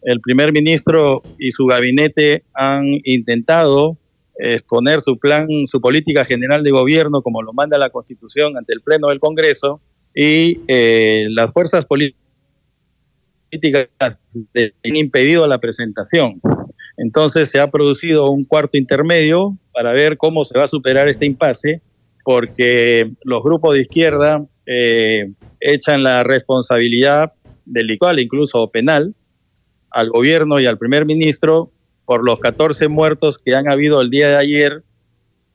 el 0.03 0.21
primer 0.21 0.53
ministro 0.53 1.23
y 1.39 1.53
su 1.53 1.67
gabinete 1.67 2.45
han 2.55 2.85
intentado 3.05 3.97
exponer 4.39 5.01
su 5.01 5.19
plan, 5.19 5.49
su 5.67 5.81
política 5.81 6.25
general 6.25 6.63
de 6.63 6.71
gobierno, 6.71 7.23
como 7.23 7.43
lo 7.43 7.53
manda 7.53 7.77
la 7.79 7.91
Constitución, 7.91 8.57
ante 8.57 8.73
el 8.73 8.83
Pleno 8.83 9.09
del 9.09 9.21
Congreso, 9.21 9.81
y 10.15 10.61
eh, 10.69 11.27
las 11.31 11.53
fuerzas 11.53 11.85
políticas 11.85 12.19
han 14.01 14.97
impedido 14.97 15.47
la 15.47 15.59
presentación. 15.59 16.41
Entonces 16.97 17.51
se 17.51 17.61
ha 17.61 17.71
producido 17.71 18.31
un 18.31 18.45
cuarto 18.45 18.77
intermedio 18.77 19.57
para 19.73 19.93
ver 19.93 20.17
cómo 20.17 20.45
se 20.45 20.59
va 20.59 20.65
a 20.65 20.69
superar 20.69 21.09
este 21.09 21.27
impasse, 21.27 21.81
porque 22.25 23.11
los 23.25 23.43
grupos 23.43 23.75
de 23.75 23.83
izquierda 23.83 24.45
eh, 24.67 25.33
echan 25.61 26.03
la 26.03 26.23
responsabilidad 26.23 27.33
delictual, 27.65 28.21
incluso 28.21 28.71
penal, 28.71 29.15
al 29.91 30.11
gobierno 30.11 30.61
y 30.61 30.67
al 30.67 30.79
primer 30.79 31.05
ministro 31.05 31.71
por 32.05 32.25
los 32.25 32.41
14 32.41 32.89
muertos 32.89 33.39
que 33.39 33.55
han 33.55 33.71
habido 33.71 34.01
el 34.01 34.11
día 34.11 34.29
de 34.29 34.37
ayer 34.37 34.83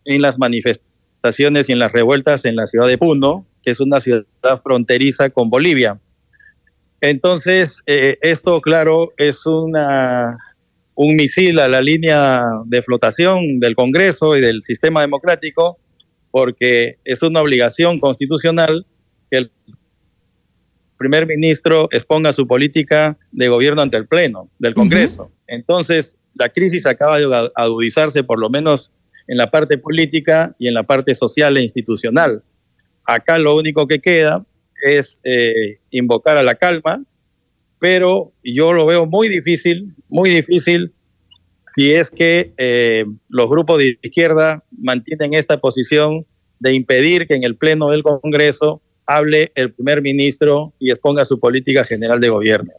en 0.06 0.22
las 0.22 0.38
manifestaciones 0.38 1.70
y 1.70 1.72
en 1.72 1.80
las 1.80 1.92
revueltas 1.92 2.46
en 2.46 2.56
la 2.56 2.68
ciudad 2.68 2.88
de 2.88 2.98
Puno, 2.98 3.46
que 3.64 3.72
es 3.72 3.80
una 3.80 4.00
ciudad 4.00 4.26
fronteriza 4.64 5.30
con 5.30 5.50
Bolivia. 5.50 6.00
Entonces, 7.02 7.82
eh, 7.86 8.18
esto, 8.22 8.62
claro, 8.62 9.14
es 9.18 9.46
una, 9.46 10.38
un 10.96 11.16
misil 11.16 11.60
a 11.60 11.68
la 11.68 11.82
línea 11.82 12.44
de 12.66 12.82
flotación 12.82 13.60
del 13.60 13.76
Congreso 13.76 14.36
y 14.38 14.42
del 14.42 14.62
sistema 14.64 15.02
democrático, 15.02 15.78
porque 16.32 16.98
es 17.04 17.22
una 17.22 17.42
obligación 17.42 18.00
constitucional 18.00 18.86
que 19.30 19.38
el 19.40 19.52
primer 21.04 21.28
ministro 21.28 21.90
exponga 21.92 22.32
su 22.32 22.48
política 22.48 23.18
de 23.34 23.50
gobierno 23.50 23.82
ante 23.82 23.98
el 23.98 24.08
Pleno 24.08 24.50
del 24.58 24.74
Congreso. 24.74 25.30
Entonces, 25.48 26.16
la 26.36 26.48
crisis 26.48 26.86
acaba 26.86 27.20
de 27.20 27.50
agudizarse 27.56 28.24
por 28.24 28.40
lo 28.40 28.50
menos 28.50 28.90
en 29.28 29.36
la 29.36 29.52
parte 29.52 29.78
política 29.78 30.56
y 30.58 30.70
en 30.70 30.76
la 30.76 30.84
parte 30.84 31.14
social 31.14 31.58
e 31.58 31.62
institucional. 31.62 32.42
Acá 33.06 33.38
lo 33.38 33.54
único 33.56 33.86
que 33.86 34.00
queda 34.00 34.46
es 34.86 35.20
eh, 35.26 35.80
invocar 35.92 36.38
a 36.38 36.44
la 36.44 36.56
calma, 36.56 37.04
pero 37.80 38.32
yo 38.42 38.72
lo 38.72 38.86
veo 38.86 39.06
muy 39.06 39.28
difícil, 39.28 39.88
muy 40.08 40.30
difícil 40.30 40.94
si 41.76 41.92
es 41.92 42.10
que 42.10 42.54
eh, 42.58 43.04
los 43.28 43.50
grupos 43.50 43.80
de 43.80 43.98
izquierda 44.02 44.64
mantienen 44.72 45.34
esta 45.34 45.58
posición 45.58 46.26
de 46.60 46.74
impedir 46.74 47.28
que 47.28 47.36
en 47.36 47.44
el 47.44 47.58
Pleno 47.58 47.90
del 47.90 48.04
Congreso 48.04 48.82
hable 49.06 49.52
el 49.56 49.74
primer 49.74 50.02
ministro 50.02 50.74
y 50.80 50.92
exponga 50.92 51.26
su 51.26 51.40
política 51.40 51.84
general 51.84 52.20
de 52.20 52.30
gobierno. 52.30 52.72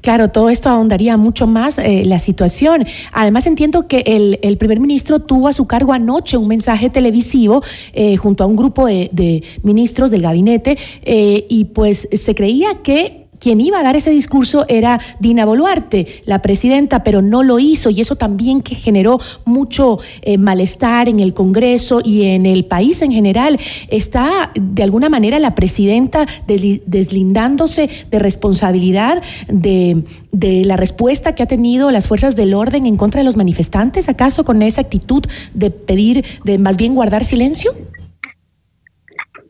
Claro, 0.00 0.28
todo 0.28 0.50
esto 0.50 0.68
ahondaría 0.68 1.16
mucho 1.16 1.46
más 1.46 1.78
eh, 1.78 2.02
la 2.04 2.18
situación. 2.18 2.84
Además, 3.12 3.46
entiendo 3.46 3.88
que 3.88 4.04
el, 4.06 4.58
primer 4.58 4.80
ministro 4.80 5.18
tuvo 5.18 5.48
a 5.48 5.52
su 5.52 5.66
cargo 5.66 5.92
anoche 5.92 6.36
un 6.36 6.48
mensaje 6.48 6.90
televisivo 6.90 7.62
eh, 7.92 8.16
junto 8.16 8.44
a 8.44 8.46
un 8.46 8.56
grupo 8.56 8.86
de, 8.86 9.42
ministros 9.62 10.10
del 10.10 10.22
gabinete 10.22 10.76
eh, 11.02 11.46
y 11.48 11.66
pues 11.66 12.08
se 12.12 12.34
creía 12.34 12.82
que 12.82 13.25
quien 13.38 13.60
iba 13.60 13.80
a 13.80 13.82
dar 13.82 13.96
ese 13.96 14.10
discurso 14.10 14.64
era 14.68 15.00
Dina 15.20 15.44
Boluarte, 15.44 16.06
la 16.24 16.42
presidenta, 16.42 17.02
pero 17.02 17.22
no 17.22 17.42
lo 17.42 17.58
hizo 17.58 17.90
y 17.90 18.00
eso 18.00 18.16
también 18.16 18.60
que 18.60 18.74
generó 18.74 19.18
mucho 19.44 19.98
eh, 20.22 20.38
malestar 20.38 21.08
en 21.08 21.20
el 21.20 21.34
Congreso 21.34 22.00
y 22.04 22.24
en 22.24 22.46
el 22.46 22.64
país 22.64 23.02
en 23.02 23.12
general. 23.12 23.58
¿Está 23.88 24.52
de 24.54 24.82
alguna 24.82 25.08
manera 25.08 25.38
la 25.38 25.54
presidenta 25.54 26.26
deslindándose 26.46 27.88
de 28.10 28.18
responsabilidad 28.18 29.22
de, 29.48 30.04
de 30.32 30.64
la 30.64 30.76
respuesta 30.76 31.34
que 31.34 31.42
ha 31.42 31.46
tenido 31.46 31.90
las 31.90 32.06
fuerzas 32.06 32.36
del 32.36 32.54
orden 32.54 32.86
en 32.86 32.96
contra 32.96 33.20
de 33.20 33.24
los 33.24 33.36
manifestantes? 33.36 34.08
¿Acaso 34.08 34.44
con 34.44 34.62
esa 34.62 34.80
actitud 34.80 35.24
de 35.54 35.70
pedir, 35.70 36.24
de 36.44 36.58
más 36.58 36.76
bien 36.76 36.94
guardar 36.94 37.24
silencio? 37.24 37.72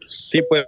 Sí, 0.09 0.40
pues 0.49 0.64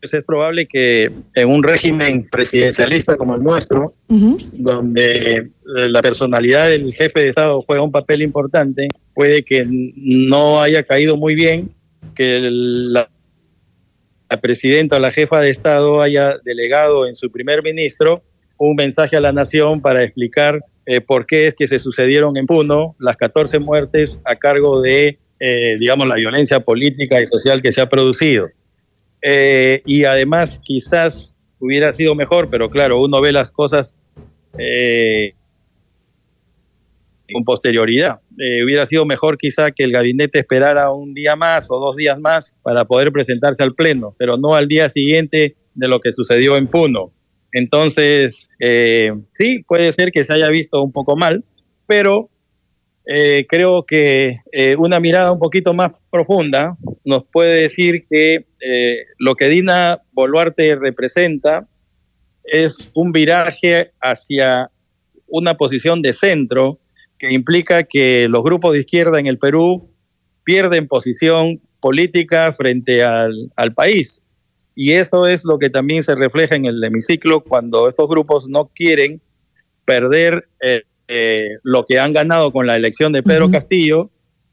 pues 0.00 0.14
es 0.14 0.24
probable 0.24 0.66
que 0.66 1.10
en 1.34 1.48
un 1.48 1.62
régimen 1.62 2.26
presidencialista 2.30 3.16
como 3.16 3.34
el 3.34 3.42
nuestro, 3.42 3.92
donde 4.08 5.36
eh, 5.36 5.48
la 5.64 6.00
personalidad 6.00 6.68
del 6.68 6.92
jefe 6.94 7.20
de 7.20 7.28
Estado 7.28 7.62
juega 7.62 7.82
un 7.82 7.92
papel 7.92 8.22
importante, 8.22 8.88
puede 9.14 9.42
que 9.42 9.64
no 9.68 10.62
haya 10.62 10.82
caído 10.84 11.16
muy 11.16 11.34
bien 11.34 11.70
que 12.14 12.38
la, 12.40 13.10
presidenta 14.40 14.96
o 14.96 15.00
la 15.00 15.10
jefa 15.10 15.40
de 15.40 15.50
Estado 15.50 16.00
haya 16.00 16.36
delegado 16.44 17.06
en 17.06 17.14
su 17.14 17.30
primer 17.30 17.62
ministro 17.62 18.22
un 18.58 18.76
mensaje 18.76 19.16
a 19.16 19.20
la 19.20 19.32
nación 19.32 19.80
para 19.80 20.02
explicar 20.02 20.60
eh, 20.86 21.00
por 21.00 21.26
qué 21.26 21.48
es 21.48 21.54
que 21.54 21.66
se 21.66 21.78
sucedieron 21.78 22.36
en 22.36 22.46
Puno 22.46 22.94
las 22.98 23.16
14 23.16 23.58
muertes 23.58 24.20
a 24.24 24.36
cargo 24.36 24.80
de, 24.80 25.18
eh, 25.40 25.76
digamos, 25.78 26.06
la 26.06 26.14
violencia 26.14 26.60
política 26.60 27.20
y 27.20 27.26
social 27.26 27.60
que 27.60 27.72
se 27.72 27.80
ha 27.80 27.88
producido. 27.88 28.48
Eh, 29.22 29.82
y 29.84 30.04
además 30.04 30.60
quizás 30.62 31.36
hubiera 31.58 31.92
sido 31.92 32.14
mejor, 32.14 32.48
pero 32.50 32.70
claro, 32.70 33.00
uno 33.00 33.20
ve 33.20 33.32
las 33.32 33.50
cosas 33.50 33.94
eh, 34.58 35.34
con 37.32 37.44
posterioridad. 37.44 38.20
Eh, 38.38 38.64
hubiera 38.64 38.86
sido 38.86 39.04
mejor 39.04 39.36
quizá 39.36 39.70
que 39.70 39.84
el 39.84 39.92
gabinete 39.92 40.38
esperara 40.38 40.90
un 40.90 41.14
día 41.14 41.36
más 41.36 41.70
o 41.70 41.78
dos 41.78 41.96
días 41.96 42.18
más 42.18 42.56
para 42.62 42.84
poder 42.84 43.12
presentarse 43.12 43.62
al 43.62 43.74
Pleno, 43.74 44.14
pero 44.18 44.36
no 44.36 44.54
al 44.54 44.68
día 44.68 44.88
siguiente 44.88 45.56
de 45.74 45.88
lo 45.88 46.00
que 46.00 46.12
sucedió 46.12 46.56
en 46.56 46.66
Puno. 46.66 47.08
Entonces, 47.52 48.48
sí, 49.32 49.64
puede 49.66 49.92
ser 49.92 50.12
que 50.12 50.24
se 50.24 50.32
haya 50.32 50.48
visto 50.48 50.80
un 50.82 50.92
poco 50.92 51.16
mal, 51.16 51.44
pero 51.86 52.30
eh, 53.12 53.46
creo 53.48 53.84
que 53.84 54.36
eh, 54.52 54.76
una 54.76 55.00
mirada 55.00 55.32
un 55.32 55.40
poquito 55.40 55.74
más 55.74 55.90
profunda 56.10 56.76
nos 57.04 57.24
puede 57.24 57.62
decir 57.62 58.04
que 58.08 58.46
eh, 58.60 58.96
lo 59.18 59.34
que 59.34 59.48
Dina 59.48 60.02
Boluarte 60.12 60.76
representa 60.76 61.66
es 62.44 62.90
un 62.94 63.12
viraje 63.12 63.92
hacia 64.00 64.70
una 65.26 65.56
posición 65.56 66.02
de 66.02 66.12
centro 66.12 66.78
que 67.18 67.32
implica 67.32 67.82
que 67.82 68.26
los 68.28 68.42
grupos 68.42 68.72
de 68.72 68.80
izquierda 68.80 69.20
en 69.20 69.26
el 69.26 69.38
Perú 69.38 69.90
pierden 70.44 70.88
posición 70.88 71.60
política 71.80 72.52
frente 72.52 73.02
al, 73.02 73.52
al 73.56 73.72
país. 73.72 74.22
Y 74.74 74.92
eso 74.92 75.26
es 75.26 75.44
lo 75.44 75.58
que 75.58 75.70
también 75.70 76.02
se 76.02 76.14
refleja 76.14 76.56
en 76.56 76.64
el 76.64 76.82
hemiciclo 76.82 77.42
cuando 77.42 77.88
estos 77.88 78.08
grupos 78.08 78.48
no 78.48 78.70
quieren 78.74 79.20
perder 79.84 80.48
eh, 80.60 80.82
lo 81.62 81.84
que 81.84 81.98
han 81.98 82.12
ganado 82.12 82.52
con 82.52 82.66
la 82.66 82.76
elección 82.76 83.12
de 83.12 83.22
Pedro 83.22 83.50
Castillo 83.50 84.10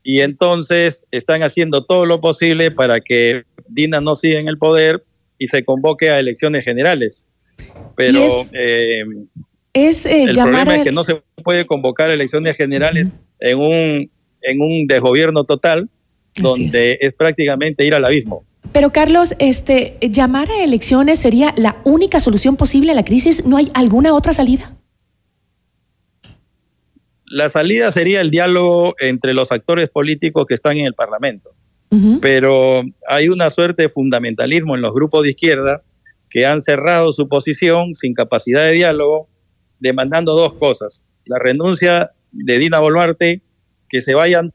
y 0.09 0.21
entonces 0.21 1.05
están 1.11 1.43
haciendo 1.43 1.83
todo 1.83 2.05
lo 2.05 2.21
posible 2.21 2.71
para 2.71 3.01
que 3.01 3.43
Dina 3.67 3.99
no 3.99 4.15
siga 4.15 4.39
en 4.39 4.47
el 4.47 4.57
poder 4.57 5.03
y 5.37 5.49
se 5.49 5.65
convoque 5.65 6.09
a 6.09 6.17
elecciones 6.17 6.63
generales. 6.63 7.27
Pero 7.97 8.25
eh, 8.53 9.03
es, 9.73 10.05
eh, 10.05 10.23
el 10.23 10.33
problema 10.33 10.77
es 10.77 10.83
que 10.83 10.93
no 10.93 11.03
se 11.03 11.21
puede 11.43 11.65
convocar 11.65 12.09
elecciones 12.09 12.55
generales 12.55 13.17
en 13.41 13.59
un 13.59 14.09
en 14.43 14.61
un 14.61 14.85
desgobierno 14.87 15.43
total 15.43 15.89
donde 16.37 16.97
es. 17.01 17.13
prácticamente 17.13 17.85
ir 17.85 17.93
al 17.93 18.05
abismo. 18.05 18.45
Pero 18.71 18.93
Carlos, 18.93 19.35
este 19.39 19.97
llamar 19.99 20.49
a 20.49 20.63
elecciones 20.63 21.19
sería 21.19 21.53
la 21.57 21.81
única 21.83 22.21
solución 22.21 22.55
posible 22.55 22.93
a 22.93 22.95
la 22.95 23.03
crisis. 23.03 23.45
¿No 23.45 23.57
hay 23.57 23.69
alguna 23.73 24.13
otra 24.13 24.31
salida? 24.31 24.73
La 27.29 27.49
salida 27.49 27.91
sería 27.91 28.21
el 28.21 28.31
diálogo 28.31 28.95
entre 28.99 29.33
los 29.33 29.51
actores 29.51 29.89
políticos 29.89 30.45
que 30.45 30.53
están 30.53 30.77
en 30.77 30.85
el 30.85 30.93
Parlamento. 30.93 31.51
Pero 32.21 32.83
hay 33.07 33.29
una 33.29 33.49
suerte 33.49 33.83
de 33.83 33.89
fundamentalismo 33.89 34.75
en 34.75 34.81
los 34.81 34.93
grupos 34.93 35.23
de 35.23 35.29
izquierda 35.29 35.83
que 36.29 36.45
han 36.45 36.59
cerrado 36.59 37.13
su 37.13 37.29
posición 37.29 37.95
sin 37.95 38.13
capacidad 38.13 38.65
de 38.65 38.73
diálogo, 38.73 39.29
demandando 39.79 40.35
dos 40.35 40.53
cosas. 40.53 41.05
La 41.25 41.39
renuncia 41.39 42.11
de 42.31 42.57
Dina 42.59 42.79
Boluarte, 42.79 43.41
que 43.87 44.01
se 44.01 44.15
vayan 44.15 44.53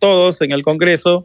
todos 0.00 0.42
en 0.42 0.50
el 0.50 0.64
Congreso, 0.64 1.24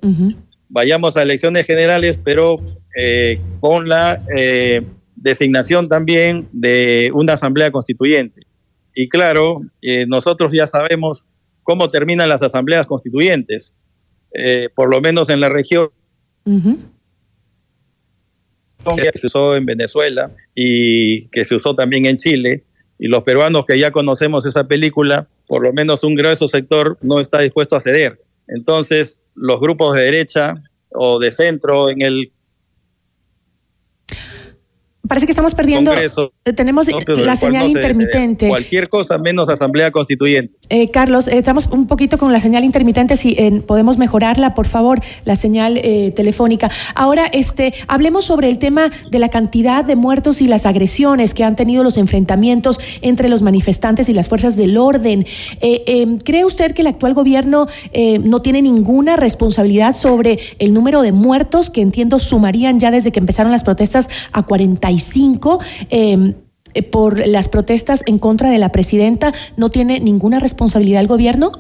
vayamos 0.70 1.18
a 1.18 1.24
elecciones 1.24 1.66
generales, 1.66 2.20
pero 2.24 2.58
eh, 2.96 3.40
con 3.62 3.90
la 3.90 4.22
eh, 4.36 4.84
designación 5.16 5.90
también 5.90 6.48
de 6.52 7.10
una 7.16 7.34
asamblea 7.34 7.72
constituyente. 7.72 8.46
Y 8.94 9.10
claro, 9.10 9.62
eh, 9.82 10.06
nosotros 10.08 10.52
ya 10.54 10.68
sabemos 10.68 11.26
cómo 11.64 11.90
terminan 11.90 12.30
las 12.30 12.44
asambleas 12.44 12.86
constituyentes, 12.86 13.74
eh, 14.34 14.70
por 14.76 14.90
lo 14.90 15.02
menos 15.02 15.30
en 15.30 15.40
la 15.40 15.50
región. 15.50 15.90
que 18.98 19.18
se 19.18 19.28
usó 19.28 19.56
en 19.56 19.66
Venezuela 19.66 20.32
y 20.54 21.30
que 21.30 21.46
se 21.46 21.56
usó 21.56 21.74
también 21.74 22.06
en 22.06 22.18
Chile, 22.18 22.66
y 23.00 23.08
los 23.08 23.24
peruanos 23.24 23.66
que 23.66 23.80
ya 23.80 23.92
conocemos 23.92 24.46
esa 24.46 24.68
película, 24.68 25.28
por 25.48 25.64
lo 25.64 25.74
menos 25.74 26.04
un 26.04 26.16
grueso 26.16 26.48
sector 26.48 26.98
no 27.02 27.20
está 27.20 27.40
dispuesto 27.40 27.76
a 27.76 27.80
ceder. 27.80 28.22
Entonces, 28.48 29.22
los 29.36 29.60
grupos 29.60 29.96
de 29.96 30.04
derecha 30.04 30.56
o 30.90 31.18
de 31.20 31.32
centro 31.32 31.90
en 31.90 32.02
el 32.02 32.32
Parece 35.08 35.26
que 35.26 35.32
estamos 35.34 35.54
perdiendo. 35.54 35.92
Tenemos 36.44 36.88
la 37.08 37.36
señal 37.36 37.68
intermitente. 37.68 38.48
Cualquier 38.48 38.90
cosa 38.90 39.18
menos 39.18 39.50
asamblea 39.50 39.92
constituyente. 39.92 40.54
Eh, 40.70 40.90
Carlos, 40.92 41.28
eh, 41.28 41.38
estamos 41.38 41.68
un 41.72 41.88
poquito 41.88 42.18
con 42.18 42.32
la 42.34 42.40
señal 42.40 42.64
intermitente. 42.64 43.16
Si 43.16 43.36
podemos 43.66 43.98
mejorarla, 43.98 44.54
por 44.54 44.68
favor, 44.68 45.00
la 45.26 45.36
señal 45.36 45.82
telefónica. 46.16 46.70
Ahora, 46.96 47.28
este, 47.32 47.74
hablemos 47.88 48.26
sobre 48.26 48.50
el 48.50 48.58
tema 48.58 48.92
de 49.10 49.20
la 49.20 49.30
cantidad 49.30 49.86
de 49.86 49.96
muertos 49.96 50.42
y 50.42 50.48
las 50.48 50.66
agresiones 50.66 51.34
que 51.34 51.44
han 51.44 51.56
tenido 51.56 51.84
los 51.84 51.98
enfrentamientos 51.98 52.80
entre 53.02 53.30
los 53.30 53.42
manifestantes 53.42 54.10
y 54.10 54.14
las 54.14 54.28
fuerzas 54.28 54.56
del 54.56 54.78
orden. 54.78 55.26
Em, 55.62 56.18
¿Cree 56.18 56.46
usted 56.46 56.74
que 56.74 56.82
el 56.82 56.88
actual 56.88 57.14
gobierno 57.14 57.68
no 58.22 58.42
tiene 58.42 58.62
ninguna 58.62 59.16
responsabilidad 59.16 59.94
sobre 59.94 60.40
el 60.60 60.74
número 60.74 61.02
de 61.02 61.12
muertos 61.12 61.70
que 61.70 61.82
entiendo 61.82 62.20
sumarían 62.20 62.80
ya 62.80 62.92
desde 62.92 63.12
que 63.12 63.20
empezaron 63.20 63.52
las 63.52 63.64
protestas 63.64 64.10
a 64.32 64.44
40 64.44 64.84
Em, 65.90 66.30
eh, 66.30 66.33
por 66.82 67.28
las 67.28 67.50
protestas 67.50 68.04
en 68.06 68.20
contra 68.20 68.50
de 68.50 68.58
la 68.58 68.72
presidenta, 68.72 69.34
¿no 69.58 69.70
tiene 69.70 70.00
ninguna 70.00 70.40
responsabilidad 70.40 71.02
el 71.02 71.08
gobierno? 71.08 71.52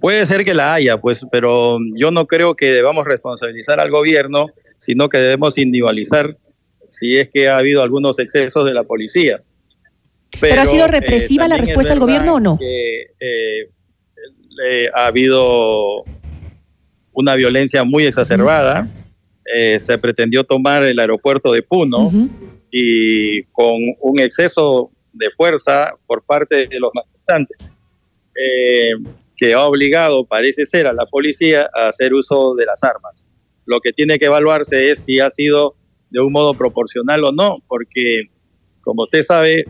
Puede 0.00 0.24
ser 0.26 0.44
que 0.44 0.54
la 0.54 0.74
haya, 0.74 0.98
pues, 0.98 1.26
pero 1.30 1.78
yo 1.94 2.10
no 2.10 2.26
creo 2.26 2.54
que 2.54 2.72
debamos 2.72 3.04
responsabilizar 3.04 3.80
al 3.80 3.90
gobierno, 3.90 4.46
sino 4.78 5.08
que 5.08 5.18
debemos 5.18 5.58
individualizar 5.58 6.36
si 6.88 7.18
es 7.18 7.28
que 7.28 7.48
ha 7.48 7.58
habido 7.58 7.82
algunos 7.82 8.18
excesos 8.18 8.64
de 8.64 8.72
la 8.72 8.84
policía. 8.84 9.42
¿Pero, 10.40 10.62
ha 10.62 10.64
sido 10.64 10.86
eh, 10.86 10.88
represiva 10.88 11.48
la 11.48 11.56
respuesta 11.56 11.92
del 11.92 12.00
gobierno 12.00 12.34
o 12.34 12.40
no? 12.40 12.58
Eh, 12.60 13.68
ha 14.94 15.06
habido 15.06 16.04
una 17.12 17.34
violencia 17.34 17.84
muy 17.84 18.04
exacerbada. 18.04 18.88
Eh, 19.54 19.78
se 19.80 19.98
pretendió 19.98 20.44
tomar 20.44 20.82
el 20.84 20.98
aeropuerto 20.98 21.52
de 21.52 21.62
Puno 21.62 22.10
y 22.70 23.42
con 23.44 23.76
un 24.00 24.20
exceso 24.20 24.90
de 25.12 25.30
fuerza 25.30 25.94
por 26.06 26.22
parte 26.22 26.66
de 26.66 26.78
los 26.78 26.90
manifestantes, 26.94 27.72
eh, 28.34 28.90
que 29.36 29.54
ha 29.54 29.64
obligado, 29.64 30.24
parece 30.24 30.66
ser, 30.66 30.86
a 30.86 30.92
la 30.92 31.06
policía 31.06 31.68
a 31.74 31.88
hacer 31.88 32.14
uso 32.14 32.54
de 32.54 32.66
las 32.66 32.82
armas. 32.84 33.24
Lo 33.66 33.80
que 33.80 33.92
tiene 33.92 34.18
que 34.18 34.26
evaluarse 34.26 34.90
es 34.90 35.04
si 35.04 35.20
ha 35.20 35.30
sido 35.30 35.74
de 36.10 36.20
un 36.20 36.32
modo 36.32 36.54
proporcional 36.54 37.24
o 37.24 37.32
no, 37.32 37.58
porque, 37.66 38.22
como 38.82 39.04
usted 39.04 39.22
sabe, 39.22 39.64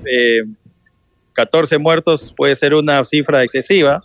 14 1.33 1.75
eh, 1.75 1.79
muertos 1.79 2.35
puede 2.37 2.57
ser 2.57 2.75
una 2.75 3.05
cifra 3.05 3.43
excesiva, 3.43 4.03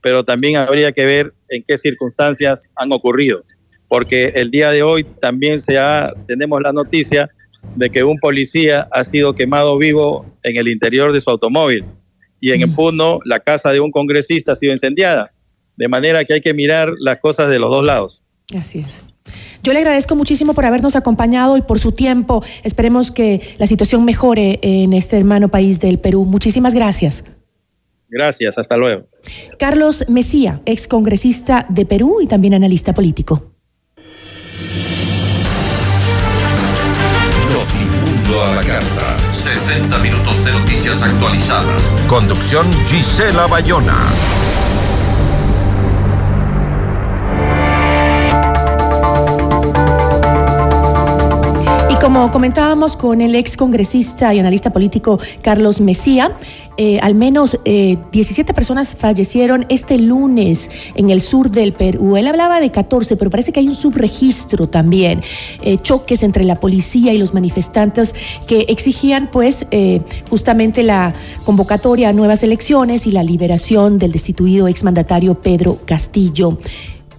pero 0.00 0.24
también 0.24 0.56
habría 0.56 0.92
que 0.92 1.04
ver 1.04 1.34
en 1.48 1.62
qué 1.66 1.76
circunstancias 1.76 2.70
han 2.76 2.92
ocurrido 2.92 3.42
porque 3.88 4.32
el 4.36 4.50
día 4.50 4.70
de 4.70 4.82
hoy 4.82 5.04
también 5.04 5.60
se 5.60 5.78
ha, 5.78 6.12
tenemos 6.26 6.60
la 6.60 6.72
noticia 6.72 7.30
de 7.74 7.90
que 7.90 8.04
un 8.04 8.18
policía 8.18 8.88
ha 8.92 9.04
sido 9.04 9.34
quemado 9.34 9.76
vivo 9.76 10.26
en 10.42 10.56
el 10.56 10.68
interior 10.68 11.12
de 11.12 11.20
su 11.20 11.30
automóvil 11.30 11.84
y 12.40 12.52
en 12.52 12.62
el 12.62 12.68
mm. 12.68 12.74
Puno 12.74 13.20
la 13.24 13.40
casa 13.40 13.70
de 13.70 13.80
un 13.80 13.90
congresista 13.90 14.52
ha 14.52 14.56
sido 14.56 14.72
incendiada. 14.72 15.32
De 15.76 15.88
manera 15.88 16.24
que 16.24 16.34
hay 16.34 16.40
que 16.40 16.54
mirar 16.54 16.90
las 16.98 17.20
cosas 17.20 17.48
de 17.50 17.58
los 17.58 17.70
dos 17.70 17.84
lados. 17.84 18.22
Así 18.56 18.80
es. 18.80 19.02
Yo 19.62 19.72
le 19.72 19.80
agradezco 19.80 20.16
muchísimo 20.16 20.54
por 20.54 20.64
habernos 20.64 20.96
acompañado 20.96 21.56
y 21.56 21.62
por 21.62 21.78
su 21.78 21.92
tiempo. 21.92 22.42
Esperemos 22.64 23.10
que 23.10 23.40
la 23.58 23.66
situación 23.66 24.04
mejore 24.04 24.58
en 24.62 24.92
este 24.92 25.18
hermano 25.18 25.48
país 25.48 25.80
del 25.80 25.98
Perú. 25.98 26.24
Muchísimas 26.24 26.74
gracias. 26.74 27.24
Gracias, 28.08 28.56
hasta 28.56 28.76
luego. 28.76 29.06
Carlos 29.58 30.04
Mesía, 30.08 30.62
excongresista 30.64 31.66
de 31.68 31.84
Perú 31.84 32.20
y 32.22 32.26
también 32.26 32.54
analista 32.54 32.94
político. 32.94 33.52
A 38.44 38.54
la 38.54 38.62
carta. 38.62 39.16
60 39.32 39.98
minutos 39.98 40.44
de 40.44 40.52
noticias 40.52 41.02
actualizadas. 41.02 41.82
Conducción 42.06 42.66
Gisela 42.86 43.46
Bayona. 43.46 44.08
Como 52.08 52.30
comentábamos 52.30 52.96
con 52.96 53.20
el 53.20 53.34
ex 53.34 53.54
congresista 53.54 54.32
y 54.32 54.38
analista 54.38 54.70
político 54.70 55.18
Carlos 55.42 55.78
Mesía, 55.82 56.34
eh, 56.78 56.98
al 57.02 57.14
menos 57.14 57.60
17 57.66 58.50
eh, 58.50 58.54
personas 58.54 58.94
fallecieron 58.96 59.66
este 59.68 59.98
lunes 59.98 60.70
en 60.94 61.10
el 61.10 61.20
sur 61.20 61.50
del 61.50 61.74
Perú. 61.74 62.16
Él 62.16 62.26
hablaba 62.26 62.60
de 62.60 62.70
14, 62.70 63.16
pero 63.16 63.30
parece 63.30 63.52
que 63.52 63.60
hay 63.60 63.68
un 63.68 63.74
subregistro 63.74 64.70
también. 64.70 65.20
Eh, 65.60 65.76
choques 65.82 66.22
entre 66.22 66.44
la 66.44 66.58
policía 66.58 67.12
y 67.12 67.18
los 67.18 67.34
manifestantes 67.34 68.14
que 68.46 68.60
exigían 68.70 69.30
pues 69.30 69.66
justamente 70.30 70.82
la 70.82 71.12
convocatoria 71.44 72.08
a 72.08 72.12
nuevas 72.14 72.42
elecciones 72.42 73.06
y 73.06 73.10
la 73.10 73.22
liberación 73.22 73.98
del 73.98 74.12
destituido 74.12 74.66
exmandatario 74.66 75.34
Pedro 75.42 75.76
Castillo. 75.84 76.56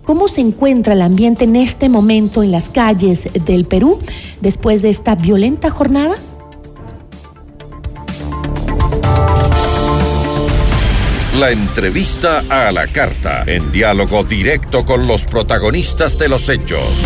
¿Cómo 0.10 0.28
se 0.28 0.42
encuentra 0.42 0.94
el 0.94 1.04
ambiente 1.04 1.44
en 1.44 1.56
este 1.56 1.88
momento 1.88 2.42
en 2.42 2.52
las 2.52 2.70
calles 2.70 3.30
del 3.46 3.66
Perú 3.66 4.00
después 4.42 4.82
de 4.82 4.90
esta 4.90 5.14
violenta 5.14 5.70
jornada? 5.70 6.16
La 11.40 11.52
entrevista 11.52 12.44
a 12.50 12.72
la 12.72 12.88
carta, 12.88 13.44
en 13.46 13.72
diálogo 13.72 14.24
directo 14.24 14.84
con 14.84 15.06
los 15.06 15.26
protagonistas 15.26 16.18
de 16.18 16.28
los 16.28 16.50
hechos. 16.50 17.04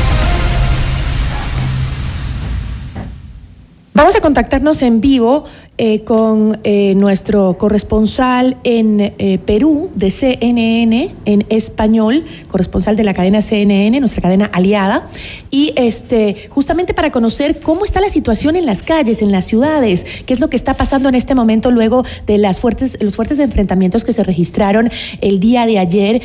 Vamos 3.96 4.16
a 4.16 4.22
contactarnos 4.22 4.82
en 4.82 5.02
vivo 5.02 5.44
eh, 5.86 6.06
con 6.06 6.62
eh, 6.64 6.96
nuestro 6.96 7.58
corresponsal 7.58 8.56
en 8.64 9.02
eh, 9.02 9.38
Perú 9.46 9.92
de 9.96 10.12
CNN 10.12 11.14
en 11.26 11.46
español, 11.50 12.24
corresponsal 12.48 12.96
de 12.96 13.04
la 13.04 13.14
cadena 13.14 13.42
CNN, 13.42 14.00
nuestra 14.00 14.22
cadena 14.22 14.46
aliada, 14.46 15.10
y 15.52 15.74
este 15.76 16.48
justamente 16.48 16.94
para 16.94 17.12
conocer 17.12 17.60
cómo 17.60 17.84
está 17.84 18.00
la 18.00 18.08
situación 18.08 18.56
en 18.56 18.66
las 18.66 18.82
calles, 18.82 19.22
en 19.22 19.34
las 19.34 19.46
ciudades, 19.46 20.06
qué 20.26 20.34
es 20.34 20.40
lo 20.40 20.50
que 20.50 20.56
está 20.56 20.76
pasando 20.76 21.10
en 21.10 21.16
este 21.16 21.36
momento 21.36 21.70
luego 21.70 22.06
de 22.28 22.38
las 22.38 22.62
fuertes, 22.62 22.98
los 23.02 23.18
fuertes 23.18 23.40
enfrentamientos 23.40 24.06
que 24.06 24.14
se 24.14 24.24
registraron 24.24 24.90
el 25.20 25.42
día 25.42 25.66
de 25.66 25.80
ayer 25.80 26.22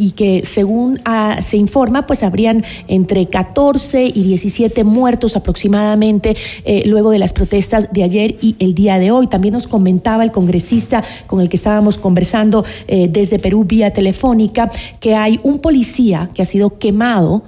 y 0.00 0.12
que 0.12 0.42
según 0.44 1.00
ah, 1.04 1.38
se 1.42 1.56
informa, 1.56 2.06
pues 2.06 2.22
habrían 2.22 2.64
entre 2.88 3.26
14 3.26 4.06
y 4.06 4.22
17 4.22 4.84
muertos 4.84 5.36
aproximadamente 5.36 6.36
luego 6.86 7.10
de 7.10 7.18
las 7.18 7.32
protestas 7.32 7.92
de 7.92 8.02
ayer 8.02 8.36
y 8.40 8.56
el 8.58 8.74
día 8.74 8.98
de 8.98 9.10
hoy. 9.10 9.26
También 9.26 9.54
nos 9.54 9.66
comentaba 9.66 10.24
el 10.24 10.32
congresista 10.32 11.04
con 11.26 11.40
el 11.40 11.48
que 11.48 11.56
estábamos 11.56 11.98
conversando 11.98 12.64
eh, 12.88 13.08
desde 13.10 13.38
Perú 13.38 13.64
vía 13.64 13.92
telefónica 13.92 14.70
que 14.98 15.14
hay 15.14 15.40
un 15.42 15.60
policía 15.60 16.30
que 16.34 16.42
ha 16.42 16.46
sido 16.46 16.78
quemado 16.78 17.44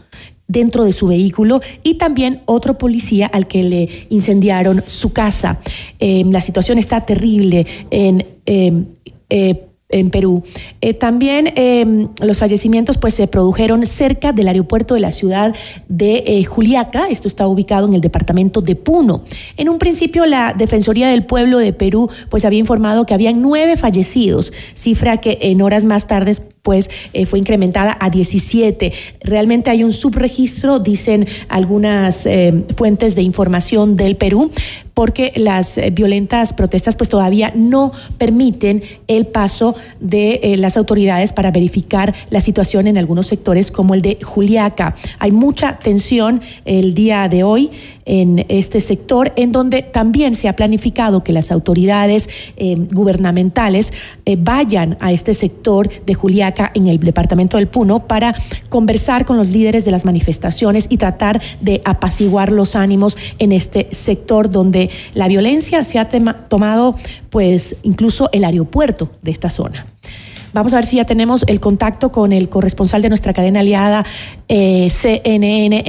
dentro 0.49 0.85
de 0.85 0.93
su 0.93 1.07
vehículo 1.07 1.61
y 1.83 1.95
también 1.95 2.43
otro 2.45 2.77
policía 2.77 3.27
al 3.27 3.47
que 3.47 3.63
le 3.63 3.89
incendiaron 4.11 4.85
su 4.87 5.13
casa. 5.13 5.61
Eh, 5.99 6.25
la 6.27 6.41
situación 6.41 6.79
está 6.79 7.03
terrible 7.03 7.67
en... 7.91 8.27
Eh, 8.47 9.67
en 9.93 10.11
Perú. 10.11 10.43
Eh, 10.81 10.95
también 10.95 11.53
em, 11.55 12.09
los 12.21 12.39
fallecimientos 12.39 12.99
pues 12.99 13.15
se 13.15 13.27
produjeron 13.29 13.87
cerca 13.87 14.33
del 14.33 14.49
aeropuerto 14.49 14.95
de 14.95 15.01
la 15.01 15.13
ciudad 15.13 15.55
de 15.89 16.25
eh, 16.27 16.45
Juliaca, 16.45 17.07
esto 17.09 17.29
está 17.29 17.47
ubicado 17.47 17.87
en 17.87 17.95
el 17.95 18.01
departamento 18.01 18.61
de 18.61 18.75
Puno. 18.75 19.23
En 19.57 19.69
un 19.69 19.79
principio 19.79 20.27
la 20.27 20.55
Defensoría 20.57 21.09
del 21.09 21.25
Pueblo 21.25 21.59
de 21.59 21.73
Perú 21.73 22.11
pues 22.29 22.45
había 22.45 22.59
informado 22.59 23.07
que 23.07 23.15
habían 23.15 23.41
nueve 23.41 23.77
fallecidos, 23.77 24.53
cifra 24.75 25.19
que 25.19 25.39
en 25.43 25.63
horas 25.63 25.85
más 25.85 26.07
tardes 26.07 26.43
pues 26.63 26.89
eh, 27.13 27.27
fue 27.27 27.41
incrementada 27.41 27.97
a 28.01 28.09
17. 28.09 28.93
Realmente 29.23 29.71
hay 29.71 29.83
un 29.83 29.93
subregistro, 29.93 30.79
dicen 30.79 31.27
algunas 31.49 32.25
eh, 32.25 32.65
fuentes 32.77 33.17
de 33.17 33.23
información 33.23 33.97
del 33.97 34.17
Perú, 34.17 34.53
porque 34.95 35.33
las 35.35 35.77
eh, 35.77 35.91
violentas 35.91 36.53
protestas 36.53 36.95
pues 36.95 37.11
todavía 37.11 37.53
no 37.57 37.91
permiten 38.17 38.83
el 39.09 39.27
paso 39.27 39.75
de 40.01 40.55
las 40.57 40.77
autoridades 40.77 41.33
para 41.33 41.51
verificar 41.51 42.15
la 42.31 42.41
situación 42.41 42.87
en 42.87 42.97
algunos 42.97 43.27
sectores 43.27 43.73
como 43.73 43.95
el 43.95 44.03
de 44.03 44.19
Juliaca. 44.23 44.95
Hay 45.19 45.33
mucha 45.33 45.79
tensión 45.79 46.43
el 46.65 46.95
día 46.95 47.29
de 47.29 47.43
hoy 47.43 47.71
en 48.05 48.45
este 48.49 48.81
sector, 48.81 49.33
en 49.37 49.53
donde 49.53 49.83
también 49.83 50.35
se 50.35 50.49
ha 50.49 50.57
planificado 50.57 51.23
que 51.23 51.33
las 51.33 51.53
autoridades 51.53 52.29
gubernamentales 52.91 53.93
vayan 54.39 54.97
a 55.01 55.13
este 55.13 55.35
sector 55.35 55.89
de 56.05 56.15
Juliaca 56.15 56.52
en 56.75 56.87
el 56.87 56.99
departamento 56.99 57.57
del 57.57 57.69
Puno 57.69 58.07
para 58.07 58.35
conversar 58.69 59.25
con 59.25 59.37
los 59.37 59.49
líderes 59.49 59.85
de 59.85 59.91
las 59.91 60.05
manifestaciones 60.05 60.87
y 60.89 60.97
tratar 60.97 61.41
de 61.61 61.83
apaciguar 61.85 62.53
los 62.53 62.77
ánimos 62.77 63.17
en 63.39 63.53
este 63.53 63.89
sector 63.91 64.51
donde 64.51 64.91
la 65.15 65.29
violencia 65.29 65.85
se 65.85 65.99
ha 65.99 66.09
tomado 66.09 66.97
pues 67.31 67.77
incluso 67.83 68.29
el 68.33 68.45
aeropuerto 68.45 69.11
de 69.23 69.31
esta 69.31 69.51
zona. 69.51 69.87
Vamos 70.53 70.75
a 70.75 70.77
ver 70.77 70.85
si 70.85 70.97
ya 70.97 71.07
tenemos 71.07 71.45
el 71.47 71.61
contacto 71.61 72.13
con 72.13 72.33
el 72.33 72.49
corresponsal 72.49 73.01
de 73.01 73.09
nuestra 73.09 73.33
cadena 73.33 73.61
aliada 73.61 74.05
eh, 74.49 74.91
CNN 74.91 75.83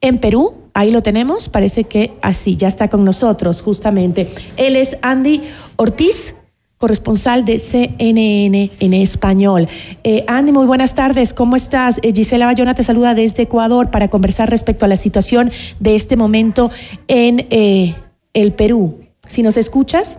en 0.00 0.18
Perú. 0.18 0.54
Ahí 0.74 0.90
lo 0.90 1.02
tenemos, 1.02 1.48
parece 1.48 1.84
que 1.84 2.12
así, 2.22 2.56
ya 2.56 2.68
está 2.68 2.88
con 2.88 3.04
nosotros 3.04 3.60
justamente. 3.60 4.32
Él 4.56 4.76
es 4.76 4.96
Andy 5.02 5.42
Ortiz 5.76 6.34
corresponsal 6.80 7.44
de 7.44 7.58
CNN 7.58 8.70
en 8.80 8.94
español. 8.94 9.68
Eh, 10.02 10.24
Andy, 10.26 10.50
muy 10.50 10.64
buenas 10.64 10.94
tardes, 10.94 11.34
¿cómo 11.34 11.54
estás? 11.54 12.00
Eh, 12.02 12.10
Gisela 12.14 12.46
Bayona 12.46 12.72
te 12.72 12.82
saluda 12.82 13.12
desde 13.14 13.42
Ecuador 13.42 13.90
para 13.90 14.08
conversar 14.08 14.48
respecto 14.48 14.86
a 14.86 14.88
la 14.88 14.96
situación 14.96 15.52
de 15.78 15.94
este 15.94 16.16
momento 16.16 16.70
en 17.06 17.46
eh, 17.50 17.96
el 18.32 18.54
Perú. 18.54 18.98
Si 19.28 19.42
nos 19.42 19.58
escuchas. 19.58 20.16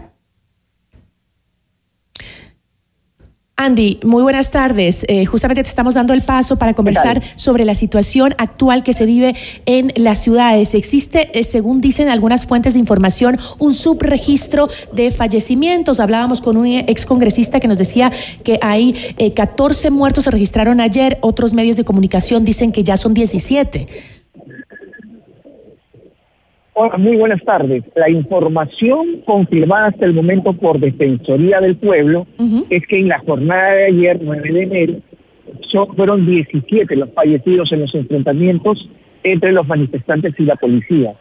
Andy, 3.64 4.00
muy 4.04 4.24
buenas 4.24 4.50
tardes. 4.50 5.06
Eh, 5.08 5.28
justamente 5.28 5.62
te 5.62 5.70
estamos 5.70 5.94
dando 5.94 6.14
el 6.14 6.24
paso 6.24 6.56
para 6.56 6.74
conversar 6.74 7.22
sobre 7.36 7.64
la 7.64 7.76
situación 7.76 8.34
actual 8.40 8.82
que 8.82 8.92
se 8.92 9.06
vive 9.06 9.36
en 9.68 9.94
las 9.98 10.24
ciudades. 10.24 10.74
Existe, 10.74 11.30
eh, 11.38 11.44
según 11.44 11.80
dicen 11.80 12.10
algunas 12.10 12.48
fuentes 12.48 12.74
de 12.74 12.80
información, 12.80 13.38
un 13.60 13.76
subregistro 13.76 14.68
de 14.94 15.12
fallecimientos. 15.12 16.00
Hablábamos 16.00 16.42
con 16.42 16.58
un 16.58 16.66
excongresista 16.66 17.60
que 17.60 17.68
nos 17.68 17.78
decía 17.78 18.12
que 18.44 18.58
hay 18.64 18.94
14 19.36 19.88
eh, 19.88 19.92
muertos 19.92 20.24
se 20.24 20.32
registraron 20.32 20.82
ayer. 20.82 21.20
Otros 21.22 21.54
medios 21.54 21.78
de 21.78 21.84
comunicación 21.84 22.44
dicen 22.44 22.72
que 22.72 22.82
ya 22.82 22.98
son 22.98 23.14
17. 23.14 24.21
Hola, 26.74 26.98
muy 26.98 27.18
buenas 27.18 27.44
tardes. 27.44 27.84
La 27.96 28.10
información 28.10 29.22
confirmada 29.26 29.88
hasta 29.88 30.06
el 30.06 30.14
momento 30.14 30.54
por 30.54 30.80
Defensoría 30.80 31.60
del 31.60 31.76
Pueblo 31.76 32.26
es 32.70 32.88
que 32.88 32.98
en 32.98 33.10
la 33.10 33.20
jornada 33.20 33.74
de 33.74 33.86
ayer, 33.88 34.20
9 34.22 34.54
de 34.54 34.64
enero, 34.64 34.94
fueron 35.98 36.26
17 36.26 36.96
los 36.96 37.12
fallecidos 37.14 37.74
en 37.74 37.82
los 37.82 37.94
enfrentamientos 37.94 38.90
entre 39.24 39.52
los 39.52 39.68
manifestantes 39.68 40.34
y 40.38 40.44
la 40.44 40.56
policía. 40.56 41.14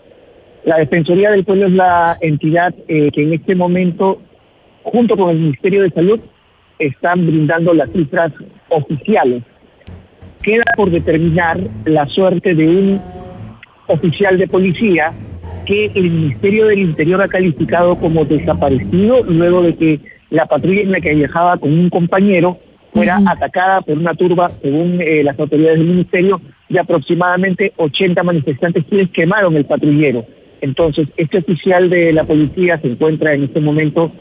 La 0.64 0.78
Defensoría 0.78 1.32
del 1.32 1.44
Pueblo 1.44 1.66
es 1.66 1.72
la 1.72 2.16
entidad 2.20 2.72
eh, 2.86 3.10
que 3.12 3.24
en 3.24 3.32
este 3.32 3.56
momento, 3.56 4.20
junto 4.84 5.16
con 5.16 5.30
el 5.30 5.38
Ministerio 5.38 5.82
de 5.82 5.90
Salud, 5.90 6.20
están 6.78 7.26
brindando 7.26 7.74
las 7.74 7.90
cifras 7.90 8.32
oficiales. 8.68 9.42
Queda 10.42 10.64
por 10.76 10.90
determinar 10.90 11.58
la 11.86 12.06
suerte 12.06 12.54
de 12.54 12.68
un 12.68 13.02
oficial 13.88 14.38
de 14.38 14.46
policía 14.46 15.12
que 15.64 15.90
el 15.94 16.10
Ministerio 16.10 16.66
del 16.66 16.80
Interior 16.80 17.22
ha 17.22 17.28
calificado 17.28 17.96
como 17.96 18.24
desaparecido 18.24 19.22
luego 19.24 19.62
de 19.62 19.74
que 19.74 20.00
la 20.30 20.46
patrulla 20.46 20.82
en 20.82 20.92
la 20.92 21.00
que 21.00 21.14
viajaba 21.14 21.56
con 21.58 21.72
un 21.72 21.90
compañero 21.90 22.58
fuera 22.92 23.20
atacada 23.26 23.80
por 23.82 23.96
una 23.96 24.14
turba, 24.14 24.50
según 24.62 25.00
eh, 25.00 25.22
las 25.22 25.38
autoridades 25.38 25.78
del 25.78 25.88
ministerio, 25.88 26.40
de 26.68 26.80
aproximadamente 26.80 27.72
80 27.76 28.22
manifestantes 28.22 28.84
quienes 28.88 29.10
quemaron 29.10 29.56
el 29.56 29.64
patrullero. 29.64 30.24
Entonces, 30.60 31.08
este 31.16 31.38
oficial 31.38 31.88
de 31.88 32.12
la 32.12 32.24
policía 32.24 32.78
se 32.80 32.88
encuentra 32.88 33.32
en 33.34 33.44
este 33.44 33.60
momento 33.60 34.12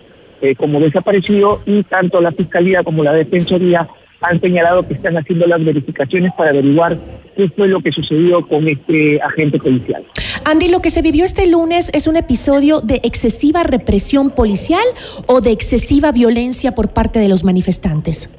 eh, 0.42 0.56
como 0.56 0.80
desaparecido 0.80 1.62
y 1.66 1.84
tanto 1.84 2.22
la 2.22 2.32
Fiscalía 2.32 2.84
como 2.84 3.04
la 3.04 3.14
Defensoría 3.14 3.88
han 4.22 4.42
señalado 4.42 4.88
que 4.88 4.94
están 4.96 5.18
haciendo 5.18 5.48
las 5.48 5.64
verificaciones 5.64 6.32
para 6.38 6.50
averiguar 6.52 6.98
qué 7.36 7.50
fue 7.50 7.68
lo 7.68 7.80
que 7.82 7.92
sucedió 7.92 8.46
con 8.48 8.68
este 8.68 9.22
agente 9.22 9.60
policial. 9.60 10.06
Andy, 10.46 10.70
lo 10.70 10.82
que 10.82 10.90
se 10.90 11.02
vivió 11.02 11.26
este 11.26 11.48
lunes 11.48 11.90
es 11.94 12.08
un 12.08 12.18
episodio 12.18 12.82
de 12.82 12.96
excesiva 13.04 13.64
represión 13.64 14.32
policial 14.32 14.84
o 15.28 15.42
de 15.42 15.52
excesiva 15.52 16.12
violencia 16.12 16.74
por 16.74 16.90
parte 16.90 17.20
de 17.20 17.30
los 17.30 17.44
manifestantes. 17.44 18.30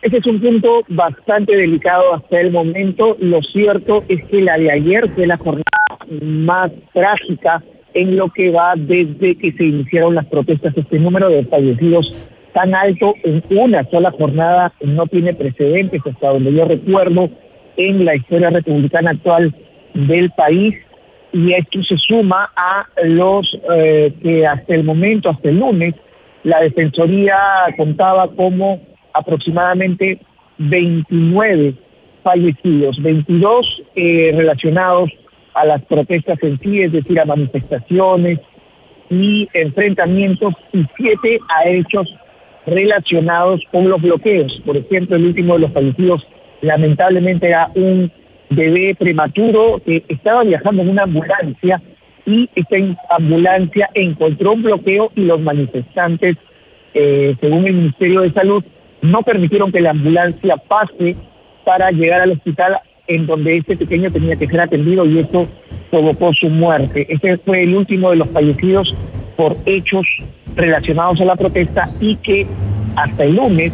Ese 0.00 0.18
es 0.18 0.26
un 0.26 0.40
punto 0.40 0.84
bastante 0.88 1.56
delicado 1.56 2.14
hasta 2.14 2.40
el 2.40 2.52
momento. 2.52 3.16
Lo 3.20 3.42
cierto 3.42 4.04
es 4.08 4.24
que 4.26 4.40
la 4.40 4.56
de 4.56 4.70
ayer 4.70 5.10
fue 5.14 5.26
la 5.26 5.36
jornada 5.36 5.64
más 6.22 6.70
trágica 6.94 7.62
en 7.94 8.16
lo 8.16 8.32
que 8.32 8.50
va 8.50 8.74
desde 8.76 9.36
que 9.36 9.52
se 9.52 9.64
iniciaron 9.64 10.14
las 10.14 10.26
protestas. 10.26 10.72
Este 10.76 10.98
número 10.98 11.28
de 11.28 11.44
fallecidos 11.44 12.14
tan 12.52 12.74
alto 12.74 13.14
en 13.24 13.42
una 13.50 13.84
sola 13.90 14.10
jornada 14.10 14.72
no 14.80 15.06
tiene 15.06 15.34
precedentes 15.34 16.02
hasta 16.04 16.28
donde 16.30 16.52
yo 16.52 16.64
recuerdo 16.64 17.30
en 17.76 18.04
la 18.04 18.16
historia 18.16 18.50
republicana 18.50 19.10
actual 19.10 19.54
del 19.94 20.30
país. 20.30 20.74
Y 21.32 21.52
esto 21.52 21.82
se 21.82 21.96
suma 21.98 22.50
a 22.56 22.86
los 23.04 23.58
eh, 23.74 24.12
que 24.22 24.46
hasta 24.46 24.74
el 24.74 24.84
momento, 24.84 25.28
hasta 25.28 25.50
el 25.50 25.58
lunes, 25.58 25.94
la 26.42 26.60
Defensoría 26.60 27.36
contaba 27.76 28.28
como 28.28 28.80
aproximadamente 29.12 30.18
29 30.58 31.74
fallecidos, 32.22 33.00
22 33.02 33.82
eh, 33.94 34.32
relacionados 34.34 35.10
a 35.54 35.64
las 35.64 35.82
protestas 35.84 36.38
en 36.42 36.58
sí, 36.60 36.82
es 36.82 36.92
decir, 36.92 37.20
a 37.20 37.24
manifestaciones 37.24 38.38
y 39.10 39.48
enfrentamientos, 39.52 40.54
y 40.72 40.84
7 40.96 41.40
a 41.48 41.68
hechos 41.68 42.08
relacionados 42.68 43.62
con 43.72 43.88
los 43.88 44.00
bloqueos. 44.00 44.60
Por 44.64 44.76
ejemplo, 44.76 45.16
el 45.16 45.26
último 45.26 45.54
de 45.54 45.60
los 45.60 45.72
fallecidos 45.72 46.26
lamentablemente 46.60 47.48
era 47.48 47.70
un 47.74 48.10
bebé 48.50 48.94
prematuro 48.94 49.80
que 49.84 50.04
estaba 50.08 50.42
viajando 50.42 50.82
en 50.82 50.90
una 50.90 51.02
ambulancia 51.02 51.82
y 52.26 52.48
esta 52.54 52.76
ambulancia 53.10 53.88
encontró 53.94 54.52
un 54.52 54.62
bloqueo 54.62 55.10
y 55.14 55.22
los 55.22 55.40
manifestantes, 55.40 56.36
eh, 56.94 57.34
según 57.40 57.66
el 57.66 57.74
Ministerio 57.74 58.20
de 58.20 58.32
Salud, 58.32 58.64
no 59.00 59.22
permitieron 59.22 59.72
que 59.72 59.80
la 59.80 59.90
ambulancia 59.90 60.56
pase 60.56 61.16
para 61.64 61.90
llegar 61.90 62.20
al 62.20 62.32
hospital 62.32 62.78
en 63.06 63.26
donde 63.26 63.56
este 63.56 63.76
pequeño 63.76 64.12
tenía 64.12 64.36
que 64.36 64.46
ser 64.46 64.60
atendido 64.60 65.06
y 65.06 65.18
eso 65.18 65.48
provocó 65.90 66.32
su 66.34 66.48
muerte. 66.50 67.06
Este 67.08 67.38
fue 67.38 67.62
el 67.62 67.74
último 67.74 68.10
de 68.10 68.16
los 68.16 68.28
fallecidos 68.28 68.94
por 69.38 69.56
hechos 69.66 70.04
relacionados 70.56 71.20
a 71.20 71.24
la 71.24 71.36
protesta 71.36 71.88
y 72.00 72.16
que 72.16 72.44
hasta 72.96 73.22
el 73.22 73.36
lunes 73.36 73.72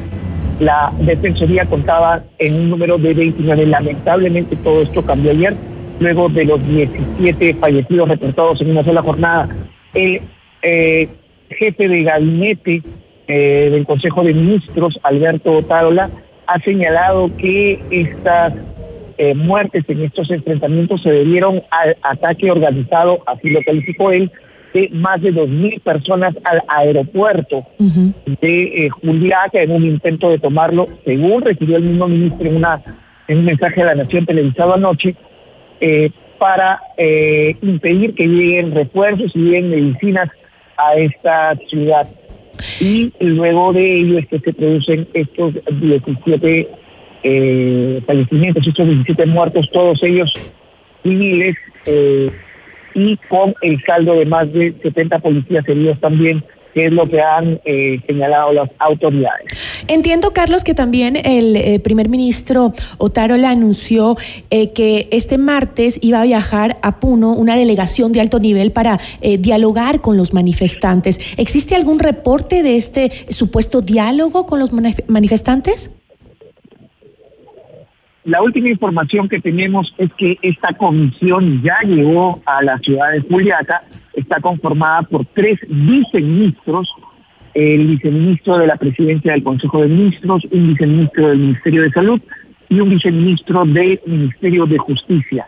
la 0.61 0.93
Defensoría 1.01 1.65
contaba 1.65 2.23
en 2.39 2.55
un 2.55 2.69
número 2.69 2.99
de 2.99 3.15
29. 3.15 3.65
Lamentablemente 3.65 4.57
todo 4.57 4.83
esto 4.83 5.01
cambió 5.01 5.31
ayer, 5.31 5.55
luego 6.01 6.29
de 6.29 6.45
los 6.45 6.63
17 6.69 7.55
fallecidos 7.55 8.11
reportados 8.11 8.61
en 8.61 8.73
una 8.73 8.85
sola 8.85 9.03
jornada. 9.03 9.49
El 9.95 10.21
eh, 10.61 11.09
jefe 11.49 11.89
de 11.89 12.03
gabinete 12.03 12.83
eh, 13.27 13.71
del 13.73 13.87
Consejo 13.87 14.23
de 14.23 14.35
Ministros, 14.35 15.01
Alberto 15.03 15.51
Otárola, 15.51 16.11
ha 16.47 16.61
señalado 16.61 17.35
que 17.39 17.81
estas 17.91 18.53
eh, 19.17 19.33
muertes 19.33 19.85
en 19.89 20.03
estos 20.03 20.31
enfrentamientos 20.31 21.01
se 21.01 21.11
debieron 21.11 21.63
al 21.71 21.97
ataque 22.03 22.51
organizado, 22.51 23.23
así 23.25 23.49
lo 23.49 23.63
calificó 23.63 24.13
él, 24.13 24.31
de 24.75 24.91
más 24.93 25.23
de 25.23 25.33
2.000 25.33 25.81
personas 25.81 26.35
al 26.43 26.63
aeropuerto 26.67 27.65
de 27.79 28.87
eh, 28.87 28.89
Juliaca 28.91 29.63
en 29.63 29.71
un 29.71 29.85
intento 29.85 30.29
de 30.31 30.39
tomarlo, 30.39 30.89
según 31.05 31.43
recibió 31.43 31.77
el 31.77 31.85
mismo 31.85 32.09
ministro 32.09 32.49
en, 32.49 32.57
una, 32.57 32.83
en 33.29 33.39
un 33.39 33.45
mensaje 33.45 33.83
a 33.83 33.87
la 33.87 33.95
Nación 33.95 34.27
televisado 34.27 34.75
anoche, 34.75 35.15
eh, 35.81 36.11
para 36.39 36.81
eh, 36.99 37.57
impedir 37.63 38.15
que 38.15 38.27
lleguen 38.27 38.75
refuerzos 38.75 39.35
y 39.37 39.39
lleguen 39.39 39.71
medicinas 39.71 40.29
a 40.77 40.97
esta 40.97 41.55
ciudad. 41.69 42.09
Y 42.81 43.13
luego 43.21 43.73
de 43.73 44.01
ello 44.01 44.19
es 44.19 44.27
que 44.27 44.41
se 44.41 44.53
producen 44.53 45.07
estos 45.15 45.55
17 45.71 46.69
eh, 47.23 48.03
fallecimientos, 48.07 48.67
estos 48.67 48.87
17 48.89 49.27
muertos, 49.27 49.71
todos 49.73 50.03
ellos 50.03 50.33
civiles. 51.03 51.57
Eh, 51.87 52.31
y 52.95 53.17
con 53.29 53.55
el 53.63 53.83
saldo 53.85 54.15
de 54.15 54.27
más 54.27 54.53
de 54.53 54.75
70 54.83 55.19
policías 55.19 55.69
heridos 55.69 56.01
también 56.01 56.45
que 56.75 56.87
es 56.87 56.93
lo 56.93 57.09
que 57.09 57.23
han 57.23 57.61
eh, 57.65 58.01
señalado 58.07 58.53
las 58.53 58.69
autoridades. 58.81 59.85
Entiendo, 59.87 60.33
Carlos, 60.33 60.65
que 60.65 60.75
también 60.75 61.17
el 61.17 61.55
eh, 61.55 61.79
primer 61.79 62.09
ministro 62.09 62.73
Otaro 62.99 63.37
le 63.37 63.47
anunció 63.47 64.17
eh, 64.51 64.73
que 64.73 65.09
este 65.13 65.39
martes 65.39 65.99
iba 66.03 66.21
a 66.21 66.25
viajar 66.25 66.79
a 66.83 66.99
Puno 66.99 67.33
una 67.33 67.57
delegación 67.57 68.13
de 68.13 68.21
alto 68.21 68.41
nivel 68.41 68.73
para 68.73 68.99
dialogar 69.39 70.01
con 70.01 70.17
los 70.17 70.33
manifestantes. 70.33 71.35
¿Existe 71.37 71.77
algún 71.77 72.01
reporte 72.01 72.63
de 72.63 72.77
este 72.77 73.11
supuesto 73.29 73.81
diálogo 73.81 74.47
con 74.47 74.59
los 74.59 74.71
manifestantes? 74.73 75.91
La 78.25 78.41
última 78.43 78.71
información 78.71 79.29
que 79.29 79.39
tenemos 79.39 79.95
es 79.99 80.11
que 80.15 80.39
esta 80.41 80.73
comisión 80.73 81.61
ya 81.63 81.81
llegó 81.83 82.41
a 82.47 82.63
la 82.63 82.79
ciudad 82.79 83.13
de 83.13 83.21
Juliaca, 83.21 83.85
está 84.15 84.41
conformada 84.41 85.03
por 85.03 85.27
tres 85.27 85.59
viceministros, 85.69 86.89
el 87.53 87.87
viceministro 87.87 88.57
de 88.57 88.67
la 88.67 88.77
presidencia 88.77 89.33
del 89.33 89.43
Consejo 89.43 89.83
de 89.83 89.89
Ministros, 89.89 90.43
un 90.51 90.69
viceministro 90.69 91.29
del 91.29 91.39
Ministerio 91.39 91.83
de 91.83 91.91
Salud 91.91 92.21
y 92.71 92.81
un 92.81 92.89
viceministro 92.89 93.67
del 93.67 94.01
Ministerio 94.07 94.65
de 94.65 94.79
Justicia. 94.79 95.47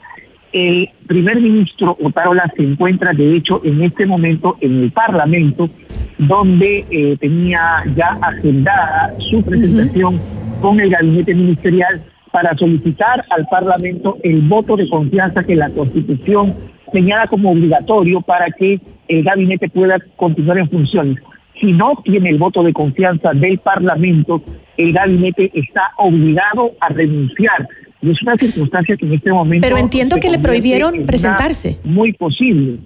El 0.53 0.91
primer 1.07 1.41
ministro 1.41 1.97
Otarola 2.03 2.53
se 2.55 2.62
encuentra, 2.62 3.14
de 3.14 3.37
hecho, 3.37 3.62
en 3.64 3.83
este 3.85 4.05
momento 4.05 4.59
en 4.61 4.83
el 4.83 4.93
Parlamento, 4.93 5.70
donde 6.18 6.85
eh, 6.91 7.16
tenía 7.18 7.85
ya 7.97 8.18
agendada 8.20 9.14
su 9.31 9.43
presentación 9.43 10.20
con 10.61 10.79
el 10.79 10.91
gabinete 10.91 11.35
ministerial 11.35 12.05
para 12.37 12.55
solicitar 12.55 13.24
al 13.30 13.47
Parlamento 13.47 14.18
el 14.22 14.43
voto 14.43 14.76
de 14.76 14.87
confianza 14.91 15.43
que 15.43 15.57
la 15.57 15.70
Constitución 15.70 16.55
señala 16.93 17.26
como 17.28 17.51
obligatorio 17.51 18.20
para 18.20 18.51
que 18.51 18.78
el 19.09 19.24
gabinete 19.24 19.70
pueda 19.70 19.99
continuar 20.16 20.59
en 20.59 20.68
funciones. 20.68 21.16
Si 21.59 21.72
no 21.72 21.95
tiene 22.05 22.28
el 22.28 22.37
voto 22.37 22.62
de 22.62 22.74
confianza 22.74 23.32
del 23.32 23.57
Parlamento, 23.57 24.43
el 24.76 24.93
gabinete 24.93 25.51
está 25.55 25.93
obligado 25.97 26.72
a 26.78 26.91
renunciar. 26.91 27.66
Y 28.03 28.11
es 28.11 28.20
una 28.20 28.37
circunstancia 28.37 28.99
que 28.99 29.07
en 29.07 29.14
este 29.14 29.32
momento... 29.32 29.66
Pero 29.66 29.78
entiendo 29.78 30.16
que 30.16 30.28
le 30.28 30.39
prohibieron 30.39 31.07
presentarse. 31.07 31.78
Muy 31.84 32.12
posible. 32.12 32.80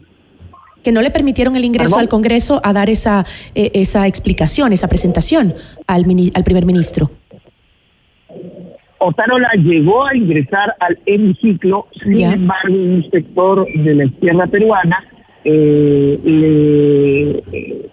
Que 0.85 0.93
no 0.93 1.03
le 1.03 1.11
permitieron 1.11 1.57
el 1.57 1.65
ingreso 1.65 1.99
al 1.99 2.09
Congreso 2.09 2.61
a 2.63 2.73
dar 2.73 2.89
esa, 2.89 3.27
eh, 3.57 3.73
esa 3.75 4.07
explicación, 4.07 4.73
esa 4.73 4.87
presentación 4.87 5.55
al, 5.89 6.07
al 6.35 6.45
primer 6.45 6.65
ministro. 6.65 7.11
Otárola 9.03 9.51
llegó 9.55 10.07
a 10.07 10.15
ingresar 10.15 10.75
al 10.79 10.99
hemiciclo, 11.07 11.87
sin 12.03 12.21
embargo, 12.21 12.75
un 12.75 12.97
inspector 12.97 13.67
de 13.75 13.95
la 13.95 14.05
izquierda 14.05 14.47
peruana 14.47 15.05
eh, 15.43 16.21
le 16.23 17.59
eh, 17.59 17.91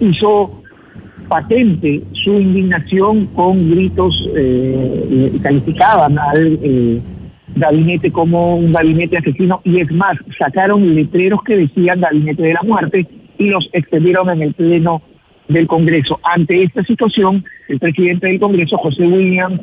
hizo 0.00 0.62
patente 1.28 2.02
su 2.12 2.38
indignación 2.38 3.26
con 3.28 3.70
gritos, 3.70 4.28
eh, 4.36 5.38
calificaban 5.42 6.18
al 6.18 6.58
eh, 6.62 7.00
gabinete 7.54 8.10
como 8.10 8.56
un 8.56 8.72
gabinete 8.72 9.18
asesino. 9.18 9.60
Y 9.64 9.80
es 9.80 9.90
más, 9.90 10.18
sacaron 10.38 10.94
letreros 10.94 11.42
que 11.42 11.56
decían 11.56 12.00
gabinete 12.00 12.42
de 12.42 12.54
la 12.54 12.62
muerte 12.62 13.06
y 13.38 13.48
los 13.48 13.68
extendieron 13.72 14.28
en 14.30 14.42
el 14.42 14.54
pleno 14.54 15.02
del 15.48 15.66
Congreso. 15.66 16.20
Ante 16.22 16.62
esta 16.62 16.84
situación, 16.84 17.44
el 17.68 17.78
presidente 17.78 18.26
del 18.26 18.40
Congreso, 18.40 18.76
José 18.78 19.06
William, 19.06 19.58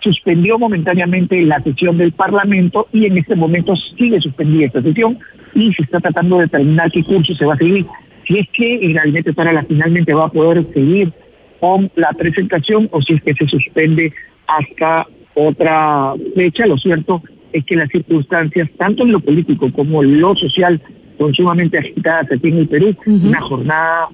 suspendió 0.00 0.58
momentáneamente 0.58 1.40
la 1.42 1.60
sesión 1.62 1.98
del 1.98 2.12
Parlamento 2.12 2.88
y 2.92 3.06
en 3.06 3.18
este 3.18 3.34
momento 3.34 3.74
sigue 3.96 4.20
suspendida 4.20 4.66
esta 4.66 4.82
sesión 4.82 5.18
y 5.54 5.72
se 5.72 5.82
está 5.82 6.00
tratando 6.00 6.36
de 6.36 6.44
determinar 6.44 6.90
qué 6.90 7.02
curso 7.02 7.34
se 7.34 7.44
va 7.44 7.54
a 7.54 7.58
seguir. 7.58 7.86
Si 8.26 8.38
es 8.38 8.48
que 8.52 8.76
el 8.76 8.94
gabinete 8.94 9.32
para 9.32 9.62
finalmente 9.64 10.12
va 10.12 10.26
a 10.26 10.32
poder 10.32 10.64
seguir 10.72 11.12
con 11.60 11.90
la 11.96 12.12
presentación 12.12 12.88
o 12.92 13.00
si 13.00 13.14
es 13.14 13.22
que 13.22 13.34
se 13.34 13.46
suspende 13.46 14.12
hasta 14.46 15.06
otra 15.34 16.14
fecha. 16.34 16.66
Lo 16.66 16.76
cierto 16.78 17.22
es 17.52 17.64
que 17.64 17.76
las 17.76 17.88
circunstancias, 17.90 18.68
tanto 18.76 19.04
en 19.04 19.12
lo 19.12 19.20
político 19.20 19.70
como 19.72 20.02
en 20.02 20.20
lo 20.20 20.34
social, 20.34 20.80
son 21.18 21.34
sumamente 21.34 21.78
agitadas 21.78 22.30
aquí 22.32 22.48
en 22.48 22.58
el 22.58 22.68
Perú. 22.68 22.94
Una 23.06 23.40
jornada 23.40 24.08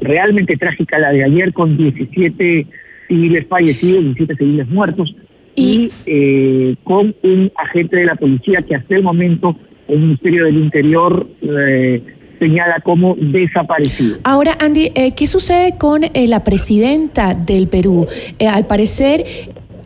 realmente 0.00 0.56
trágica 0.56 0.98
la 0.98 1.10
de 1.10 1.24
ayer 1.24 1.52
con 1.52 1.76
17 1.76 2.66
civiles 3.08 3.46
fallecidos, 3.48 4.04
17 4.04 4.36
civiles 4.36 4.68
muertos, 4.68 5.14
y 5.54 5.90
eh, 6.06 6.76
con 6.84 7.14
un 7.22 7.52
agente 7.56 7.96
de 7.96 8.06
la 8.06 8.14
policía 8.14 8.62
que 8.62 8.74
hasta 8.74 8.96
el 8.96 9.02
momento 9.02 9.56
el 9.88 9.98
Ministerio 10.00 10.46
del 10.46 10.56
Interior 10.56 11.26
eh, 11.42 12.02
señala 12.38 12.80
como 12.80 13.14
desaparecido. 13.16 14.18
Ahora, 14.24 14.56
Andy, 14.60 14.90
eh, 14.94 15.12
¿qué 15.14 15.26
sucede 15.26 15.76
con 15.78 16.02
la 16.14 16.44
presidenta 16.44 17.34
del 17.34 17.68
Perú? 17.68 18.06
al 18.40 18.66
parecer 18.66 19.24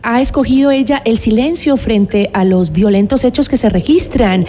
ha 0.03 0.21
escogido 0.21 0.71
ella 0.71 1.03
el 1.05 1.19
silencio 1.19 1.77
frente 1.77 2.31
a 2.33 2.45
los 2.45 2.71
violentos 2.71 3.25
hechos 3.25 3.49
que 3.49 3.57
se 3.57 3.69
registran. 3.69 4.45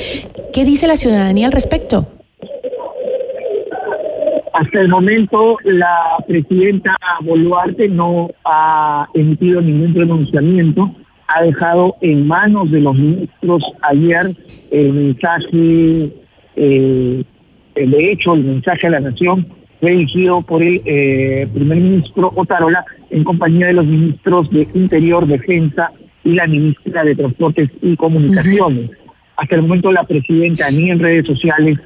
¿Qué 0.54 0.66
dice 0.66 0.86
la 0.86 0.98
ciudadanía 0.98 1.48
al 1.48 1.52
respecto? 1.52 2.17
Hasta 4.58 4.82
el 4.82 4.90
momento 4.90 5.60
la 5.64 6.18
presidenta 6.28 6.98
Boluarte 7.22 7.88
no 7.90 8.32
ha 8.44 9.08
emitido 9.14 9.62
ningún 9.62 9.94
pronunciamiento, 9.94 10.96
ha 11.28 11.44
dejado 11.44 11.96
en 12.02 12.26
manos 12.26 12.72
de 12.72 12.82
los 12.82 12.96
ministros 12.96 13.64
ayer 13.84 14.36
el 14.72 14.94
mensaje, 14.94 16.12
eh, 16.56 17.24
de 17.76 18.12
hecho 18.12 18.34
el 18.34 18.46
mensaje 18.46 18.88
a 18.88 18.90
la 18.90 19.00
nación 19.00 19.46
fue 19.80 19.92
dirigido 19.92 20.42
por 20.42 20.64
el 20.64 20.82
eh, 20.86 21.48
primer 21.54 21.78
ministro 21.78 22.32
Otarola 22.36 22.84
en 23.12 23.24
compañía 23.24 23.68
de 23.68 23.74
los 23.74 23.86
ministros 23.86 24.50
de 24.50 24.68
Interior, 24.74 25.28
Defensa 25.28 25.92
y 26.24 26.32
la 26.32 26.48
ministra 26.48 27.04
de 27.04 27.14
Transportes 27.14 27.70
y 27.84 27.96
Comunicaciones. 27.96 28.90
Hasta 29.36 29.54
el 29.54 29.62
momento 29.62 29.92
la 29.92 30.04
presidenta 30.04 30.72
ni 30.72 30.90
en 30.90 30.98
redes 30.98 31.28
sociales 31.28 31.78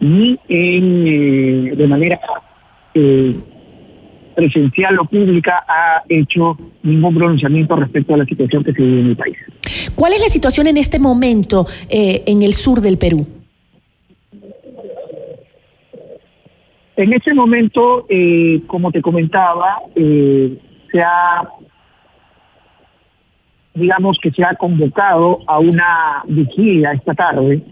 ni 0.00 0.38
en, 0.48 1.06
eh, 1.06 1.76
de 1.76 1.86
manera 1.86 2.20
eh, 2.94 3.36
presencial 4.34 4.98
o 4.98 5.04
pública 5.04 5.64
ha 5.68 6.02
hecho 6.08 6.56
ningún 6.82 7.14
pronunciamiento 7.14 7.76
respecto 7.76 8.14
a 8.14 8.18
la 8.18 8.24
situación 8.24 8.64
que 8.64 8.72
se 8.72 8.82
vive 8.82 9.00
en 9.00 9.06
el 9.08 9.16
país. 9.16 9.36
¿Cuál 9.94 10.14
es 10.14 10.20
la 10.20 10.28
situación 10.28 10.66
en 10.66 10.76
este 10.76 10.98
momento 10.98 11.66
eh, 11.88 12.22
en 12.26 12.42
el 12.42 12.54
sur 12.54 12.80
del 12.80 12.96
Perú? 12.96 13.26
En 16.96 17.12
este 17.14 17.32
momento, 17.32 18.06
eh, 18.08 18.62
como 18.66 18.92
te 18.92 19.00
comentaba, 19.00 19.78
eh, 19.94 20.58
se 20.92 21.00
ha, 21.00 21.48
digamos 23.74 24.18
que 24.20 24.30
se 24.30 24.44
ha 24.44 24.54
convocado 24.54 25.38
a 25.46 25.58
una 25.60 26.22
vigilia 26.26 26.92
esta 26.92 27.14
tarde 27.14 27.62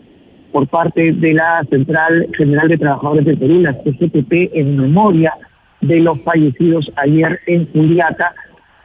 por 0.53 0.66
parte 0.68 1.12
de 1.12 1.34
la 1.34 1.64
Central 1.70 2.28
General 2.36 2.68
de 2.68 2.78
Trabajadores 2.78 3.24
del 3.24 3.38
Perú, 3.38 3.61
la 3.61 3.74
CGTP, 3.74 4.55
en 4.55 4.76
memoria 4.76 5.34
de 5.80 6.01
los 6.01 6.20
fallecidos 6.22 6.90
ayer 6.96 7.40
en 7.46 7.70
Juliaca. 7.72 8.34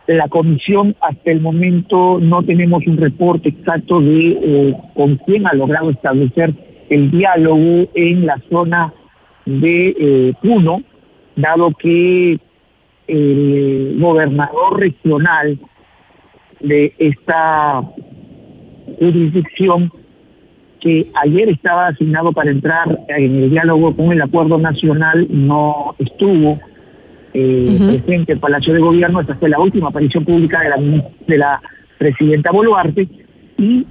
La 0.06 0.28
comisión 0.28 0.96
hasta 1.00 1.32
el 1.32 1.40
momento 1.40 2.20
no 2.22 2.44
tenemos 2.44 2.86
un 2.88 2.98
reporte 2.98 3.50
exacto 3.50 4.02
de 4.02 4.38
eh, 4.42 4.78
con 4.94 5.16
quién 5.18 5.48
ha 5.48 5.54
logrado 5.54 5.90
establecer 5.92 6.54
el 6.90 7.10
diálogo 7.10 7.88
en 7.94 8.26
la 8.26 8.38
zona 8.50 8.94
de 9.46 9.96
eh, 9.98 10.34
Puno, 10.42 10.84
dado 11.36 11.72
que 11.72 12.38
el 13.08 13.98
gobernador 14.00 14.80
regional 14.80 15.58
de 16.60 16.94
esta 16.98 17.82
jurisdicción 19.00 19.92
que 20.84 21.10
ayer 21.14 21.48
estaba 21.48 21.88
asignado 21.88 22.34
para 22.34 22.52
entrar 22.52 23.00
en 23.08 23.44
el 23.44 23.50
diálogo 23.50 23.96
con 23.96 24.12
el 24.12 24.22
acuerdo 24.22 24.58
nacional 24.58 25.26
no 25.30 25.96
estuvo 25.98 26.60
eh, 27.34 27.78
presente 27.80 28.34
en 28.34 28.40
Palacio 28.42 28.74
de 28.74 28.82
Gobierno. 28.82 29.22
Esta 29.22 29.36
fue 29.36 29.48
la 29.48 29.62
última 29.62 29.88
aparición 29.88 30.26
pública 30.26 30.60
de 30.60 30.70
la, 30.70 31.04
de 31.26 31.38
la 31.38 31.62
presidenta 31.98 32.52
Boluarte 32.52 33.08
y 33.58 33.88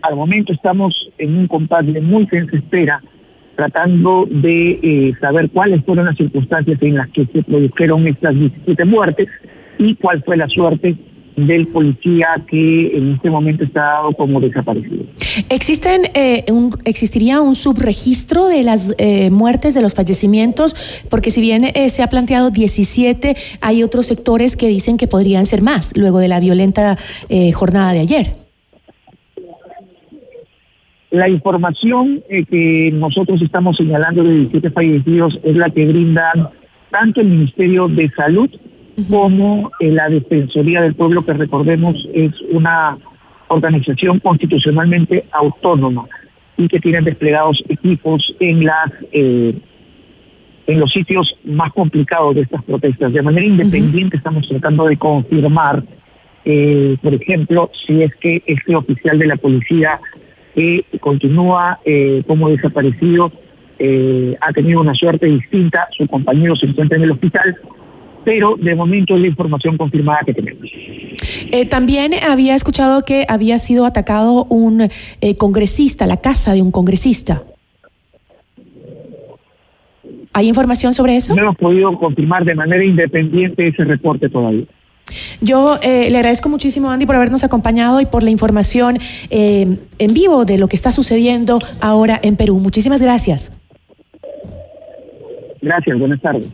al 0.00 0.16
momento 0.16 0.54
estamos 0.54 1.10
en 1.18 1.36
un 1.36 1.48
compás 1.48 1.86
de 1.86 2.00
muy 2.00 2.24
tensa 2.26 2.56
espera 2.56 3.02
tratando 3.54 4.26
de 4.30 4.80
eh, 4.82 5.12
saber 5.20 5.50
cuáles 5.50 5.84
fueron 5.84 6.06
las 6.06 6.16
circunstancias 6.16 6.78
en 6.80 6.94
las 6.94 7.10
que 7.10 7.26
se 7.26 7.42
produjeron 7.42 8.06
estas 8.06 8.34
17 8.34 8.86
muertes 8.86 9.28
y 9.76 9.96
cuál 9.96 10.22
fue 10.24 10.38
la 10.38 10.48
suerte 10.48 10.96
del 11.36 11.68
policía 11.68 12.28
que 12.48 12.96
en 12.96 13.14
este 13.14 13.30
momento 13.30 13.64
está 13.64 13.82
dado 13.82 14.12
como 14.12 14.40
desaparecido. 14.40 15.04
¿Existen, 15.48 16.02
eh, 16.14 16.44
un, 16.50 16.76
¿Existiría 16.84 17.40
un 17.40 17.54
subregistro 17.54 18.46
de 18.46 18.62
las 18.62 18.94
eh, 18.98 19.30
muertes, 19.30 19.74
de 19.74 19.82
los 19.82 19.94
fallecimientos? 19.94 21.04
Porque 21.08 21.30
si 21.30 21.40
bien 21.40 21.64
eh, 21.64 21.88
se 21.88 22.02
ha 22.02 22.08
planteado 22.08 22.50
17, 22.50 23.34
hay 23.60 23.82
otros 23.82 24.06
sectores 24.06 24.56
que 24.56 24.68
dicen 24.68 24.96
que 24.96 25.06
podrían 25.06 25.46
ser 25.46 25.62
más 25.62 25.92
luego 25.96 26.18
de 26.18 26.28
la 26.28 26.40
violenta 26.40 26.98
jornada 27.54 27.92
de 27.92 28.00
ayer. 28.00 28.32
La 31.10 31.28
información 31.28 32.22
que 32.28 32.90
nosotros 32.92 33.40
estamos 33.42 33.76
señalando 33.76 34.22
de 34.24 34.34
17 34.34 34.70
fallecidos 34.70 35.38
es 35.42 35.56
la 35.56 35.70
que 35.70 35.86
brindan 35.86 36.50
tanto 36.90 37.20
el 37.20 37.28
Ministerio 37.28 37.88
de 37.88 38.10
Salud 38.10 38.50
como 39.08 39.70
la 39.80 40.08
Defensoría 40.08 40.82
del 40.82 40.94
Pueblo, 40.94 41.24
que 41.24 41.32
recordemos 41.32 41.96
es 42.12 42.32
una 42.50 42.98
organización 43.52 44.18
constitucionalmente 44.18 45.26
autónoma 45.30 46.06
y 46.56 46.68
que 46.68 46.80
tiene 46.80 47.00
desplegados 47.02 47.62
equipos 47.68 48.34
en 48.40 48.64
las 48.64 48.92
eh, 49.12 49.54
en 50.66 50.78
los 50.78 50.92
sitios 50.92 51.36
más 51.44 51.72
complicados 51.72 52.36
de 52.36 52.42
estas 52.42 52.62
protestas. 52.62 53.12
De 53.12 53.20
manera 53.20 53.44
independiente 53.44 54.16
estamos 54.16 54.48
tratando 54.48 54.86
de 54.86 54.96
confirmar, 54.96 55.82
eh, 56.44 56.96
por 57.02 57.14
ejemplo, 57.14 57.70
si 57.84 58.02
es 58.02 58.14
que 58.16 58.42
este 58.46 58.76
oficial 58.76 59.18
de 59.18 59.26
la 59.26 59.36
policía 59.36 60.00
que 60.54 60.84
continúa 61.00 61.80
eh, 61.84 62.22
como 62.26 62.48
desaparecido 62.48 63.32
ha 64.40 64.52
tenido 64.52 64.80
una 64.80 64.94
suerte 64.94 65.26
distinta, 65.26 65.88
su 65.90 66.06
compañero 66.06 66.54
se 66.54 66.66
encuentra 66.66 66.96
en 66.96 67.02
el 67.02 67.10
hospital, 67.10 67.56
pero 68.24 68.56
de 68.56 68.74
momento 68.74 69.14
es 69.14 69.20
la 69.20 69.26
información 69.26 69.76
confirmada 69.76 70.20
que 70.24 70.34
tenemos. 70.34 70.70
Eh, 71.50 71.66
también 71.66 72.12
había 72.14 72.54
escuchado 72.54 73.04
que 73.04 73.26
había 73.28 73.58
sido 73.58 73.84
atacado 73.84 74.44
un 74.48 74.88
eh, 75.20 75.36
congresista, 75.36 76.06
la 76.06 76.18
casa 76.18 76.52
de 76.52 76.62
un 76.62 76.70
congresista. 76.70 77.42
¿Hay 80.32 80.48
información 80.48 80.94
sobre 80.94 81.16
eso? 81.16 81.34
No 81.34 81.42
hemos 81.42 81.56
podido 81.56 81.98
confirmar 81.98 82.44
de 82.44 82.54
manera 82.54 82.82
independiente 82.84 83.68
ese 83.68 83.84
reporte 83.84 84.28
todavía. 84.30 84.64
Yo 85.42 85.78
eh, 85.82 86.08
le 86.10 86.16
agradezco 86.16 86.48
muchísimo, 86.48 86.90
Andy, 86.90 87.04
por 87.04 87.16
habernos 87.16 87.44
acompañado 87.44 88.00
y 88.00 88.06
por 88.06 88.22
la 88.22 88.30
información 88.30 88.98
en 89.30 89.78
vivo 90.14 90.46
de 90.46 90.56
lo 90.56 90.68
que 90.68 90.76
está 90.76 90.90
sucediendo 90.90 91.58
ahora 91.80 92.18
en 92.22 92.36
Perú. 92.36 92.58
Muchísimas 92.60 93.02
gracias. 93.02 93.52
Gracias, 95.62 95.96
buenas 95.96 96.20
tardes. 96.20 96.46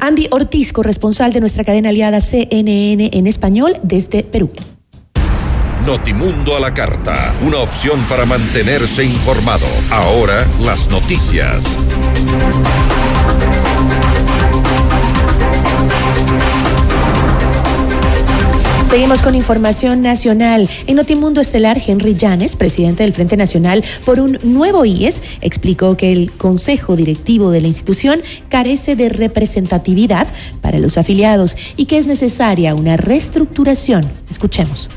Andy 0.00 0.28
Ortiz, 0.30 0.72
corresponsal 0.72 1.32
de 1.32 1.40
nuestra 1.40 1.64
cadena 1.64 1.88
aliada 1.88 2.20
CNN 2.20 3.10
en 3.12 3.26
español 3.26 3.76
desde 3.82 4.22
Perú. 4.22 4.50
Notimundo 5.84 6.56
a 6.56 6.60
la 6.60 6.72
carta, 6.72 7.34
una 7.46 7.58
opción 7.58 8.00
para 8.08 8.24
mantenerse 8.24 9.04
informado. 9.04 9.66
Ahora 9.90 10.46
las 10.60 10.88
noticias. 10.90 11.62
Seguimos 18.94 19.22
con 19.22 19.34
información 19.34 20.02
nacional. 20.02 20.70
En 20.86 20.94
Notimundo 20.94 21.40
Estelar, 21.40 21.82
Henry 21.84 22.14
Llanes, 22.14 22.54
presidente 22.54 23.02
del 23.02 23.12
Frente 23.12 23.36
Nacional 23.36 23.82
por 24.04 24.20
un 24.20 24.38
nuevo 24.44 24.84
IES, 24.84 25.20
explicó 25.40 25.96
que 25.96 26.12
el 26.12 26.30
consejo 26.30 26.94
directivo 26.94 27.50
de 27.50 27.60
la 27.60 27.66
institución 27.66 28.22
carece 28.48 28.94
de 28.94 29.08
representatividad 29.08 30.28
para 30.62 30.78
los 30.78 30.96
afiliados 30.96 31.56
y 31.76 31.86
que 31.86 31.98
es 31.98 32.06
necesaria 32.06 32.76
una 32.76 32.96
reestructuración. 32.96 34.08
Escuchemos. 34.30 34.88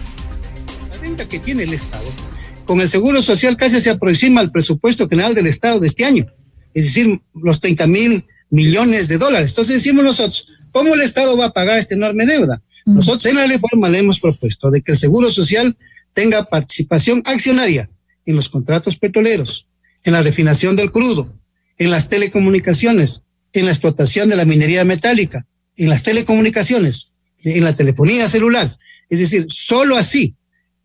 La 0.92 0.98
deuda 1.00 1.28
que 1.28 1.40
tiene 1.40 1.64
el 1.64 1.74
Estado 1.74 2.06
con 2.66 2.80
el 2.82 2.90
Seguro 2.90 3.24
Social 3.24 3.58
casi 3.58 3.82
se 3.82 3.90
aproxima 3.90 4.42
al 4.42 4.52
presupuesto 4.52 5.10
general 5.10 5.34
del 5.34 5.48
Estado 5.48 5.80
de 5.80 5.88
este 5.88 6.06
año, 6.06 6.28
es 6.76 6.86
decir, 6.86 7.20
los 7.34 7.60
30 7.60 7.88
mil 7.88 8.28
millones 8.52 9.08
de 9.08 9.18
dólares. 9.18 9.50
Entonces 9.54 9.78
decimos 9.78 10.06
nosotros, 10.06 10.50
¿cómo 10.72 10.94
el 10.94 11.02
Estado 11.02 11.36
va 11.36 11.46
a 11.46 11.52
pagar 11.52 11.80
esta 11.80 11.96
enorme 11.96 12.28
deuda? 12.28 12.62
Nosotros 12.88 13.26
en 13.26 13.36
la 13.36 13.46
reforma 13.46 13.90
le 13.90 14.00
hemos 14.00 14.22
propuesto 14.22 14.72
de 14.72 14.82
que 14.82 14.94
el 14.94 14.98
Seguro 14.98 15.30
Social 15.30 15.78
tenga 16.14 16.46
participación 16.46 17.22
accionaria 17.26 17.90
en 18.26 18.38
los 18.38 18.48
contratos 18.48 18.96
petroleros, 18.96 19.68
en 20.06 20.14
la 20.14 20.22
refinación 20.22 20.78
del 20.78 20.90
crudo, 20.90 21.34
en 21.78 21.92
las 21.92 22.08
telecomunicaciones, 22.08 23.24
en 23.52 23.66
la 23.66 23.72
explotación 23.72 24.30
de 24.30 24.38
la 24.38 24.46
minería 24.46 24.86
metálica, 24.86 25.46
en 25.76 25.90
las 25.90 26.04
telecomunicaciones, 26.04 27.12
en 27.44 27.66
la 27.66 27.76
telefonía 27.76 28.30
celular. 28.30 28.74
Es 29.10 29.20
decir, 29.20 29.48
solo 29.50 29.98
así 29.98 30.36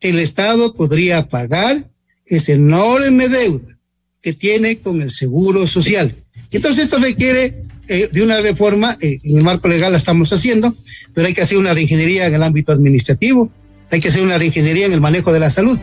el 0.00 0.18
Estado 0.18 0.74
podría 0.74 1.28
pagar 1.28 1.88
ese 2.26 2.54
enorme 2.54 3.28
deuda 3.28 3.78
que 4.20 4.32
tiene 4.32 4.80
con 4.80 5.02
el 5.02 5.12
Seguro 5.12 5.68
Social. 5.68 6.24
Entonces 6.50 6.84
esto 6.84 6.98
requiere 6.98 7.61
eh, 7.88 8.08
de 8.12 8.22
una 8.22 8.40
reforma, 8.40 8.96
eh, 9.00 9.18
en 9.22 9.38
el 9.38 9.42
marco 9.42 9.68
legal 9.68 9.92
la 9.92 9.98
estamos 9.98 10.32
haciendo, 10.32 10.74
pero 11.14 11.26
hay 11.26 11.34
que 11.34 11.42
hacer 11.42 11.58
una 11.58 11.74
reingeniería 11.74 12.26
en 12.26 12.34
el 12.34 12.42
ámbito 12.42 12.72
administrativo, 12.72 13.50
hay 13.90 14.00
que 14.00 14.08
hacer 14.08 14.22
una 14.22 14.38
reingeniería 14.38 14.86
en 14.86 14.92
el 14.92 15.00
manejo 15.00 15.32
de 15.32 15.40
la 15.40 15.50
salud. 15.50 15.78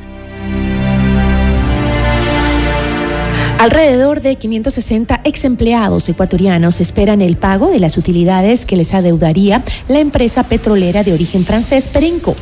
Alrededor 3.60 4.22
de 4.22 4.38
560 4.38 5.20
ex 5.26 5.44
empleados 5.44 6.08
ecuatorianos 6.08 6.80
esperan 6.80 7.22
el 7.22 7.36
pago 7.36 7.70
de 7.70 7.82
las 7.82 7.98
utilidades 7.98 8.66
que 8.66 8.78
les 8.78 8.94
adeudaría 8.94 9.66
la 9.90 10.00
empresa 10.00 10.44
petrolera 10.44 11.04
de 11.04 11.12
origen 11.12 11.44
francés 11.44 11.88
Perenco. 11.88 12.38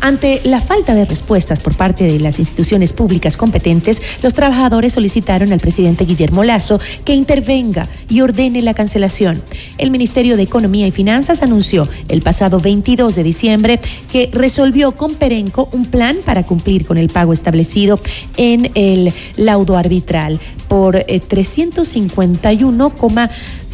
Ante 0.00 0.40
la 0.44 0.60
falta 0.60 0.94
de 0.94 1.04
respuestas 1.04 1.60
por 1.60 1.74
parte 1.74 2.04
de 2.04 2.20
las 2.20 2.38
instituciones 2.38 2.92
públicas 2.92 3.36
competentes, 3.36 4.00
los 4.22 4.32
trabajadores 4.32 4.92
solicitaron 4.92 5.52
al 5.52 5.58
presidente 5.58 6.04
Guillermo 6.04 6.44
Lazo 6.44 6.80
que 7.04 7.14
intervenga 7.14 7.88
y 8.08 8.20
ordene 8.20 8.62
la 8.62 8.74
cancelación. 8.74 9.42
El 9.76 9.90
Ministerio 9.90 10.36
de 10.36 10.44
Economía 10.44 10.86
y 10.86 10.92
Finanzas 10.92 11.42
anunció 11.42 11.88
el 12.08 12.22
pasado 12.22 12.58
22 12.60 13.16
de 13.16 13.22
diciembre 13.22 13.80
que 14.12 14.30
resolvió 14.32 14.92
con 14.92 15.14
Perenco 15.14 15.68
un 15.72 15.84
plan 15.84 16.18
para 16.24 16.44
cumplir 16.44 16.86
con 16.86 16.96
el 16.96 17.08
pago 17.08 17.32
establecido 17.32 17.98
en 18.36 18.70
el 18.74 19.12
laudo 19.36 19.76
arbitral 19.76 20.38
por 20.68 20.96
eh, 20.96 21.20
351, 21.26 22.90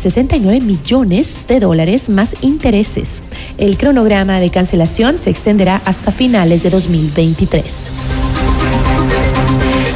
69 0.05 0.61
millones 0.61 1.47
de 1.49 1.61
dólares 1.61 2.11
más 2.11 2.37
intereses. 2.43 3.23
El 3.57 3.79
cronograma 3.79 4.39
de 4.39 4.51
cancelación 4.51 5.17
se 5.17 5.31
extenderá 5.31 5.81
hasta 5.87 6.11
finales 6.11 6.63
de 6.63 6.69
2023. 6.69 7.91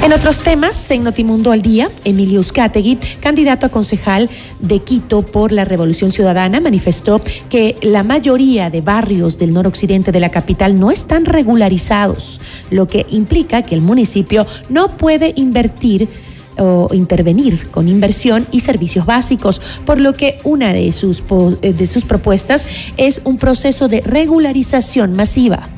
En 0.02 0.14
otros 0.14 0.38
temas, 0.38 0.90
en 0.90 1.04
Notimundo 1.04 1.52
al 1.52 1.60
Día, 1.60 1.90
Emilio 2.04 2.40
Uzcategui, 2.40 2.96
candidato 3.20 3.66
a 3.66 3.68
concejal 3.68 4.30
de 4.60 4.78
Quito 4.78 5.20
por 5.20 5.52
la 5.52 5.66
Revolución 5.66 6.10
Ciudadana, 6.10 6.60
manifestó 6.60 7.20
que 7.50 7.76
la 7.82 8.02
mayoría 8.02 8.70
de 8.70 8.80
barrios 8.80 9.36
del 9.36 9.52
noroccidente 9.52 10.10
de 10.10 10.20
la 10.20 10.30
capital 10.30 10.80
no 10.80 10.90
están 10.90 11.26
regularizados, 11.26 12.40
lo 12.70 12.86
que 12.86 13.04
implica 13.10 13.60
que 13.60 13.74
el 13.74 13.82
municipio 13.82 14.46
no 14.70 14.88
puede 14.88 15.34
invertir 15.36 16.08
o 16.58 16.88
intervenir 16.92 17.70
con 17.70 17.88
inversión 17.88 18.46
y 18.50 18.60
servicios 18.60 19.06
básicos, 19.06 19.60
por 19.84 20.00
lo 20.00 20.12
que 20.12 20.38
una 20.44 20.72
de 20.72 20.92
sus, 20.92 21.22
eh, 21.62 21.72
de 21.72 21.86
sus 21.86 22.04
propuestas 22.04 22.64
es 22.96 23.20
un 23.24 23.36
proceso 23.36 23.88
de 23.88 24.00
regularización 24.00 25.14
masiva. 25.14 25.68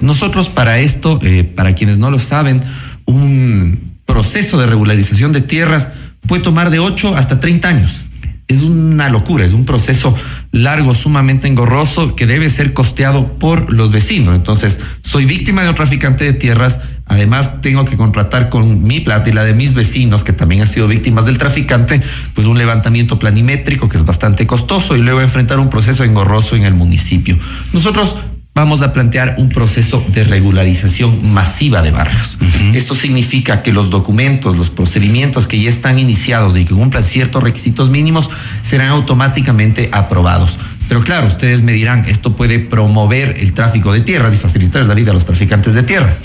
Nosotros 0.00 0.48
para 0.48 0.78
esto, 0.78 1.18
eh, 1.22 1.44
para 1.44 1.74
quienes 1.74 1.98
no 1.98 2.10
lo 2.10 2.18
saben, 2.18 2.62
un 3.04 3.98
proceso 4.04 4.58
de 4.58 4.66
regularización 4.66 5.32
de 5.32 5.40
tierras 5.40 5.88
puede 6.26 6.42
tomar 6.42 6.70
de 6.70 6.78
8 6.78 7.16
hasta 7.16 7.40
30 7.40 7.68
años. 7.68 8.07
Es 8.48 8.62
una 8.62 9.10
locura, 9.10 9.44
es 9.44 9.52
un 9.52 9.66
proceso 9.66 10.14
largo, 10.52 10.94
sumamente 10.94 11.46
engorroso, 11.46 12.16
que 12.16 12.26
debe 12.26 12.48
ser 12.48 12.72
costeado 12.72 13.34
por 13.34 13.70
los 13.70 13.92
vecinos. 13.92 14.34
Entonces, 14.34 14.80
soy 15.02 15.26
víctima 15.26 15.62
de 15.62 15.68
un 15.68 15.74
traficante 15.74 16.24
de 16.24 16.32
tierras, 16.32 16.80
además 17.04 17.60
tengo 17.60 17.84
que 17.84 17.96
contratar 17.96 18.48
con 18.48 18.84
mi 18.84 19.00
plata 19.00 19.28
y 19.28 19.32
la 19.32 19.44
de 19.44 19.52
mis 19.52 19.74
vecinos, 19.74 20.24
que 20.24 20.32
también 20.32 20.62
han 20.62 20.66
sido 20.66 20.88
víctimas 20.88 21.26
del 21.26 21.36
traficante, 21.36 22.00
pues 22.34 22.46
un 22.46 22.56
levantamiento 22.56 23.18
planimétrico 23.18 23.90
que 23.90 23.98
es 23.98 24.04
bastante 24.06 24.46
costoso 24.46 24.96
y 24.96 25.00
luego 25.00 25.20
enfrentar 25.20 25.58
un 25.58 25.68
proceso 25.68 26.02
engorroso 26.04 26.56
en 26.56 26.64
el 26.64 26.72
municipio. 26.72 27.38
Nosotros 27.74 28.16
vamos 28.58 28.82
a 28.82 28.92
plantear 28.92 29.36
un 29.38 29.50
proceso 29.50 30.04
de 30.08 30.24
regularización 30.24 31.32
masiva 31.32 31.80
de 31.80 31.92
barrios. 31.92 32.36
Esto 32.74 32.96
significa 32.96 33.62
que 33.62 33.72
los 33.72 33.88
documentos, 33.88 34.56
los 34.56 34.68
procedimientos 34.68 35.46
que 35.46 35.60
ya 35.60 35.68
están 35.68 36.00
iniciados 36.00 36.56
y 36.56 36.64
que 36.64 36.74
cumplan 36.74 37.04
ciertos 37.04 37.40
requisitos 37.40 37.88
mínimos 37.88 38.28
serán 38.62 38.88
automáticamente 38.88 39.90
aprobados. 39.92 40.58
Pero 40.88 41.04
claro, 41.04 41.28
ustedes 41.28 41.62
me 41.62 41.70
dirán, 41.70 42.04
esto 42.08 42.34
puede 42.34 42.58
promover 42.58 43.38
el 43.38 43.54
tráfico 43.54 43.92
de 43.92 44.00
tierras 44.00 44.34
y 44.34 44.38
facilitar 44.38 44.84
la 44.86 44.94
vida 44.94 45.12
a 45.12 45.14
los 45.14 45.24
traficantes 45.24 45.74
de 45.74 45.84
tierra. 45.84 46.16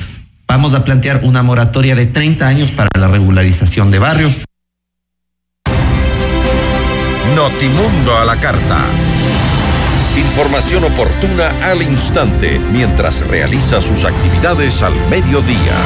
Vamos 0.48 0.74
a 0.74 0.84
plantear 0.84 1.22
una 1.24 1.44
moratoria 1.44 1.94
de 1.94 2.08
30 2.08 2.48
años 2.48 2.72
para 2.72 2.90
la 2.98 3.10
regularización 3.10 3.92
de 3.92 4.00
barrios. 4.00 4.34
Notimundo 7.36 8.18
a 8.18 8.26
la 8.26 8.40
carta. 8.40 8.88
Información 10.36 10.84
oportuna 10.86 11.52
al 11.62 11.84
instante 11.84 12.58
mientras 12.72 13.28
realiza 13.28 13.80
sus 13.82 14.04
actividades 14.04 14.82
al 14.82 14.96
mediodía. 15.08 15.78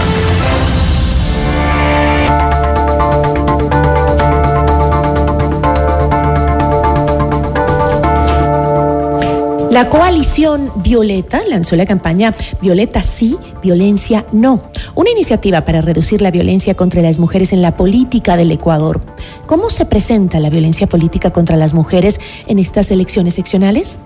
La 9.69 9.89
coalición 9.89 10.71
Violeta 10.77 11.41
lanzó 11.45 11.75
la 11.75 11.85
campaña 11.85 12.33
Violeta 12.61 13.03
sí, 13.03 13.37
violencia 13.61 14.25
no, 14.31 14.71
una 14.95 15.09
iniciativa 15.09 15.65
para 15.65 15.81
reducir 15.81 16.21
la 16.21 16.31
violencia 16.31 16.73
contra 16.73 17.01
las 17.01 17.19
mujeres 17.19 17.51
en 17.51 17.61
la 17.61 17.75
política 17.75 18.37
del 18.37 18.53
Ecuador. 18.53 19.01
¿Cómo 19.45 19.69
se 19.69 19.85
presenta 19.85 20.39
la 20.39 20.49
violencia 20.49 20.87
política 20.87 21.31
contra 21.31 21.57
las 21.57 21.73
mujeres 21.73 22.21
en 22.47 22.59
estas 22.59 22.89
elecciones 22.91 23.33
seccionales? 23.33 23.99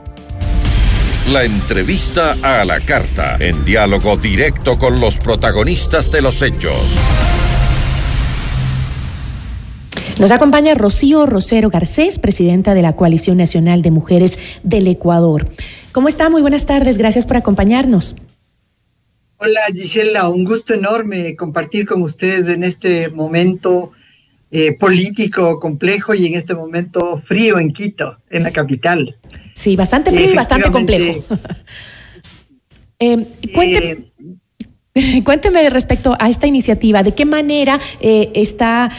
La 1.29 1.45
entrevista 1.45 2.35
a 2.41 2.65
la 2.65 2.79
carta, 2.79 3.37
en 3.39 3.63
diálogo 3.63 4.17
directo 4.17 4.77
con 4.77 4.99
los 4.99 5.19
protagonistas 5.19 6.11
de 6.11 6.21
los 6.21 6.41
hechos. 6.41 6.95
Nos 10.19 10.31
acompaña 10.31 10.73
Rocío 10.73 11.27
Rosero 11.27 11.69
Garcés, 11.69 12.17
presidenta 12.17 12.73
de 12.73 12.81
la 12.81 12.95
Coalición 12.95 13.37
Nacional 13.37 13.83
de 13.83 13.91
Mujeres 13.91 14.59
del 14.63 14.87
Ecuador. 14.87 15.47
¿Cómo 15.91 16.07
está? 16.07 16.29
Muy 16.29 16.41
buenas 16.41 16.65
tardes, 16.65 16.97
gracias 16.97 17.25
por 17.25 17.37
acompañarnos. 17.37 18.15
Hola 19.37 19.61
Gisela, 19.71 20.27
un 20.27 20.43
gusto 20.43 20.73
enorme 20.73 21.35
compartir 21.35 21.85
con 21.85 22.01
ustedes 22.01 22.47
en 22.47 22.63
este 22.63 23.09
momento 23.09 23.91
eh, 24.53 24.77
político 24.77 25.61
complejo 25.61 26.13
y 26.13 26.25
en 26.25 26.33
este 26.33 26.53
momento 26.53 27.21
frío 27.23 27.57
en 27.57 27.71
Quito, 27.71 28.17
en 28.29 28.43
la 28.43 28.51
capital. 28.51 29.15
Sí, 29.53 29.77
bastante 29.77 30.11
frío 30.11 30.29
y 30.29 30.35
bastante 30.35 30.69
complejo. 30.69 31.23
Eh, 33.03 33.25
eh, 34.93 35.23
cuénteme, 35.23 35.67
respecto 35.71 36.15
a 36.19 36.29
esta 36.29 36.45
iniciativa, 36.45 37.01
¿de 37.01 37.15
qué 37.15 37.25
manera 37.25 37.79
está 37.99 38.91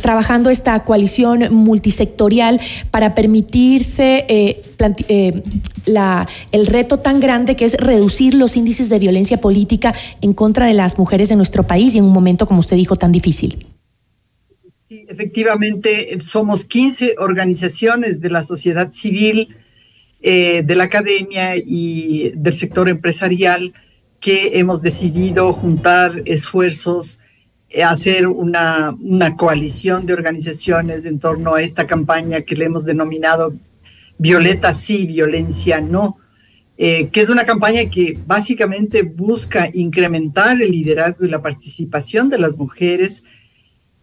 trabajando 0.00 0.48
esta 0.48 0.82
coalición 0.84 1.54
multisectorial 1.54 2.58
para 2.90 3.14
permitirse 3.14 4.62
el 6.52 6.66
reto 6.68 6.98
tan 7.00 7.20
grande 7.20 7.54
que 7.54 7.66
es 7.66 7.74
reducir 7.74 8.32
los 8.32 8.56
índices 8.56 8.88
de 8.88 8.98
violencia 8.98 9.36
política 9.36 9.92
en 10.22 10.32
contra 10.32 10.64
de 10.64 10.72
las 10.72 10.96
mujeres 10.96 11.30
en 11.30 11.36
nuestro 11.36 11.64
país 11.64 11.94
y 11.94 11.98
en 11.98 12.04
un 12.04 12.12
momento, 12.14 12.46
como 12.46 12.60
usted 12.60 12.76
dijo, 12.76 12.96
tan 12.96 13.12
difícil? 13.12 13.66
Sí, 14.92 15.06
efectivamente, 15.08 16.18
somos 16.20 16.66
15 16.66 17.14
organizaciones 17.16 18.20
de 18.20 18.28
la 18.28 18.44
sociedad 18.44 18.92
civil, 18.92 19.56
eh, 20.20 20.62
de 20.66 20.76
la 20.76 20.84
academia 20.84 21.56
y 21.56 22.30
del 22.36 22.58
sector 22.58 22.90
empresarial 22.90 23.72
que 24.20 24.58
hemos 24.58 24.82
decidido 24.82 25.50
juntar 25.54 26.20
esfuerzos, 26.26 27.22
eh, 27.70 27.82
hacer 27.82 28.26
una, 28.26 28.94
una 29.00 29.34
coalición 29.34 30.04
de 30.04 30.12
organizaciones 30.12 31.06
en 31.06 31.18
torno 31.18 31.54
a 31.54 31.62
esta 31.62 31.86
campaña 31.86 32.42
que 32.42 32.54
le 32.54 32.66
hemos 32.66 32.84
denominado 32.84 33.54
Violeta 34.18 34.74
sí, 34.74 35.06
violencia 35.06 35.80
no, 35.80 36.18
eh, 36.76 37.08
que 37.08 37.22
es 37.22 37.30
una 37.30 37.46
campaña 37.46 37.88
que 37.88 38.18
básicamente 38.26 39.04
busca 39.04 39.70
incrementar 39.72 40.60
el 40.60 40.70
liderazgo 40.70 41.24
y 41.24 41.30
la 41.30 41.40
participación 41.40 42.28
de 42.28 42.38
las 42.38 42.58
mujeres 42.58 43.24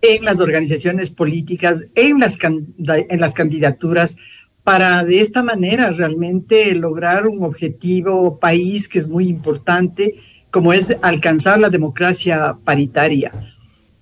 en 0.01 0.23
las 0.25 0.39
organizaciones 0.39 1.11
políticas, 1.11 1.85
en 1.95 2.19
las, 2.19 2.37
en 2.41 3.19
las 3.19 3.33
candidaturas, 3.33 4.15
para 4.63 5.03
de 5.03 5.21
esta 5.21 5.43
manera 5.43 5.89
realmente 5.91 6.73
lograr 6.75 7.27
un 7.27 7.43
objetivo 7.43 8.39
país 8.39 8.87
que 8.87 8.99
es 8.99 9.09
muy 9.09 9.27
importante, 9.27 10.15
como 10.51 10.73
es 10.73 10.95
alcanzar 11.01 11.59
la 11.59 11.69
democracia 11.69 12.57
paritaria. 12.63 13.33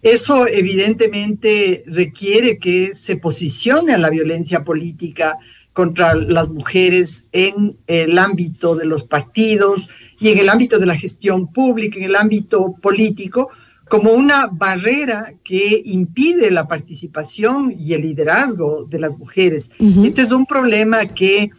Eso 0.02 0.48
evidentemente 0.48 1.84
requiere 1.88 2.60
que 2.60 2.94
se 2.94 3.18
posicione 3.18 3.94
a 3.94 3.98
la 3.98 4.10
violencia 4.10 4.64
política 4.64 5.36
contra 5.74 6.16
las 6.16 6.52
mujeres 6.52 7.28
en 7.32 7.78
el 7.88 8.18
ámbito 8.18 8.76
de 8.76 8.86
los 8.86 9.04
partidos 9.04 9.90
y 10.20 10.30
en 10.30 10.40
el 10.40 10.50
ámbito 10.50 10.80
de 10.80 10.86
la 10.86 10.96
gestión 10.96 11.52
pública, 11.52 11.98
en 11.98 12.06
el 12.06 12.16
ámbito 12.16 12.76
político, 12.82 13.50
como 13.90 14.12
una 14.12 14.48
barrera 14.52 15.34
que 15.44 15.82
impide 15.86 16.52
la 16.52 16.68
participación 16.68 17.74
y 17.78 17.94
el 17.94 18.02
liderazgo 18.02 18.86
de 18.86 19.00
las 19.00 19.18
mujeres. 19.18 19.72
Este 20.04 20.22
es 20.22 20.32
un 20.32 20.46
problema 20.46 21.06
que 21.08 21.52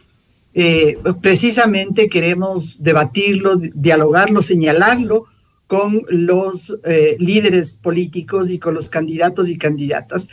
eh, 0.53 0.97
precisamente 1.21 2.09
queremos 2.09 2.83
debatirlo, 2.83 3.55
dialogarlo, 3.55 4.41
señalarlo 4.41 5.25
con 5.67 6.03
los 6.09 6.79
eh, 6.83 7.15
líderes 7.19 7.75
políticos 7.75 8.49
y 8.49 8.57
con 8.57 8.73
los 8.73 8.89
candidatos 8.89 9.49
y 9.49 9.57
candidatas. 9.57 10.29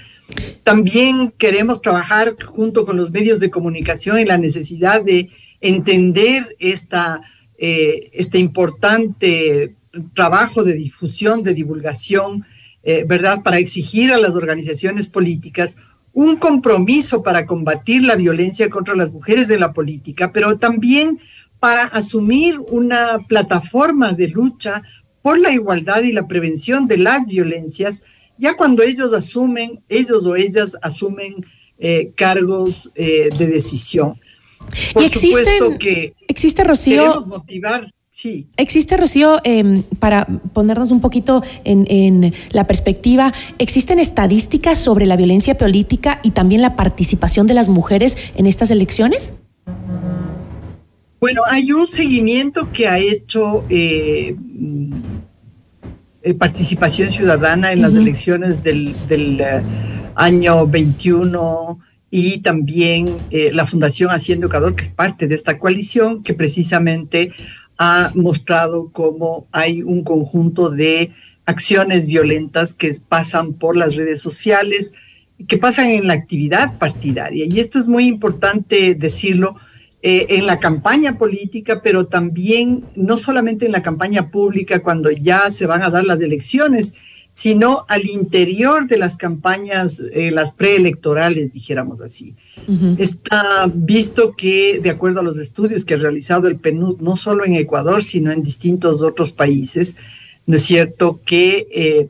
También 0.65 1.33
queremos 1.37 1.83
trabajar 1.83 2.35
junto 2.43 2.85
con 2.87 2.97
los 2.97 3.11
medios 3.11 3.39
de 3.39 3.51
comunicación 3.51 4.19
en 4.19 4.29
la 4.29 4.39
necesidad 4.39 5.05
de 5.05 5.31
entender 5.61 6.57
esta, 6.59 7.21
eh, 7.59 8.11
este 8.13 8.39
importante 8.39 9.76
trabajo 10.15 10.65
de 10.65 10.75
difusión, 10.75 11.43
de 11.43 11.55
divulgación, 11.55 12.45
eh, 12.83 13.05
¿verdad? 13.07 13.39
Para 13.43 13.59
exigir 13.59 14.13
a 14.13 14.19
las 14.19 14.37
organizaciones 14.37 15.09
políticas 15.09 15.79
un 16.17 16.37
compromiso 16.37 17.23
para 17.23 17.45
combatir 17.45 18.03
la 18.03 18.15
violencia 18.15 18.71
contra 18.71 18.97
las 18.97 19.13
mujeres 19.13 19.49
de 19.49 19.59
la 19.59 19.75
política, 19.75 20.31
pero 20.33 20.57
también 20.57 21.21
para 21.61 21.83
asumir 21.83 22.59
una 22.71 23.19
plataforma 23.29 24.15
de 24.15 24.29
lucha 24.29 24.83
por 25.21 25.39
la 25.39 25.53
igualdad 25.53 26.03
y 26.05 26.13
la 26.13 26.27
prevención 26.27 26.89
de 26.89 26.97
las 26.97 27.27
violencias, 27.27 28.03
ya 28.39 28.57
cuando 28.57 28.83
ellos 28.83 29.13
asumen, 29.13 29.83
ellos 29.91 30.25
o 30.25 30.37
ellas 30.37 30.79
asumen 30.81 31.45
eh, 31.79 32.13
cargos 32.15 32.93
eh, 32.95 33.29
de 33.37 33.47
decisión. 33.47 34.19
Por 34.95 35.03
y 35.03 35.11
supuesto 35.11 35.77
que 35.79 36.15
existe, 36.29 36.65
Rocío, 36.65 37.03
queremos 37.03 37.27
motivar 37.27 37.93
Sí. 38.17 38.49
Existe, 38.57 38.97
Rocío, 38.97 39.41
em, 39.45 39.83
para 39.99 40.25
ponernos 40.55 40.91
un 40.91 41.03
poquito 41.03 41.43
en, 41.65 42.33
la 42.51 42.67
perspectiva, 42.67 43.31
¿existen 43.59 43.99
estadísticas 43.99 44.79
sobre 44.79 45.05
la 45.05 45.17
violencia 45.17 45.59
política 45.59 46.21
y 46.23 46.31
también 46.31 46.63
la 46.63 46.77
participación 46.77 47.47
de 47.47 47.53
las 47.53 47.69
mujeres 47.69 48.17
en 48.35 48.47
estas 48.47 48.71
elecciones? 48.71 49.35
Bueno, 51.21 51.43
hay 51.47 51.73
un 51.73 51.87
seguimiento 51.87 52.73
que 52.73 52.89
ha 52.89 52.99
hecho 52.99 53.67
eh, 53.69 54.35
eh, 56.23 56.33
Participación 56.33 57.13
Ciudadana 57.13 57.73
en 57.73 57.83
las 57.83 57.93
elecciones 57.93 58.63
del, 58.63 58.95
eh, 59.11 59.63
año 60.15 60.67
21 60.67 61.81
y 62.11 62.41
también 62.41 63.19
la 63.31 63.67
Fundación 63.67 64.11
Haciendo 64.11 64.47
Educador, 64.47 64.75
que 64.75 64.85
es 64.85 64.91
parte 64.91 65.29
de 65.29 65.35
esta 65.35 65.59
coalición, 65.59 66.23
que 66.23 66.33
precisamente 66.33 67.33
ha 67.79 68.13
mostrado 68.15 68.91
cómo 68.93 69.47
hay 69.53 69.83
un 69.83 70.03
conjunto 70.05 70.71
de 70.71 71.13
acciones 71.45 72.07
violentas 72.07 72.75
que 72.75 72.97
pasan 73.09 73.55
por 73.55 73.77
las 73.77 73.95
redes 73.95 74.21
sociales, 74.21 74.93
que 75.49 75.59
pasan 75.59 75.87
en 75.87 76.07
la 76.07 76.15
actividad 76.15 76.79
partidaria. 76.79 77.47
Y 77.47 77.61
esto 77.61 77.79
es 77.79 77.87
muy 77.87 78.07
importante 78.07 78.95
decirlo 78.95 79.57
eh, 80.03 80.27
en 80.31 80.47
la 80.47 80.59
campaña 80.61 81.19
política, 81.19 81.81
pero 81.83 82.07
también 82.07 82.85
no 82.95 83.17
solamente 83.17 83.67
en 83.67 83.73
la 83.73 83.83
campaña 83.83 84.31
pública 84.31 84.81
cuando 84.81 85.11
ya 85.11 85.51
se 85.51 85.67
van 85.67 85.83
a 85.83 85.91
dar 85.91 86.05
las 86.05 86.21
elecciones, 86.21 86.95
sino 87.33 87.85
al 87.89 88.07
interior 88.07 88.89
de 88.89 88.97
las 88.97 89.17
campañas, 89.17 90.01
eh, 90.13 90.31
las 90.31 90.53
preelectorales, 90.53 91.53
dijéramos 91.53 92.01
así. 92.01 92.35
Está 92.99 93.71
visto 93.73 94.35
que, 94.35 94.81
de 94.83 94.91
acuerdo 94.91 95.21
a 95.21 95.23
los 95.23 95.39
estudios 95.39 95.85
que 95.85 95.95
ha 95.95 95.99
realizado 95.99 96.49
el 96.49 96.57
PNUD, 96.57 97.01
no 97.01 97.17
solo 97.17 97.45
en 97.45 97.55
Ecuador, 97.55 98.03
sino 98.03 98.33
en 98.33 98.43
distintos 98.43 99.03
otros 99.03 99.33
países, 99.33 99.97
¿no 100.47 100.57
es 100.57 100.63
cierto?, 100.63 101.21
que 101.25 101.67
eh, 101.71 102.09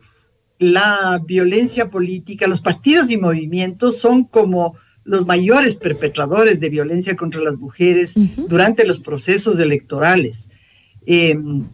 la 0.58 1.20
violencia 1.26 1.90
política, 1.90 2.46
los 2.46 2.60
partidos 2.60 3.10
y 3.10 3.18
movimientos 3.18 3.98
son 3.98 4.24
como 4.24 4.76
los 5.04 5.26
mayores 5.26 5.76
perpetradores 5.76 6.58
de 6.58 6.68
violencia 6.68 7.16
contra 7.16 7.40
las 7.40 7.58
mujeres 7.58 8.14
durante 8.48 8.86
los 8.86 9.00
procesos 9.00 9.58
electorales. 9.58 10.50
Em, 11.04 11.64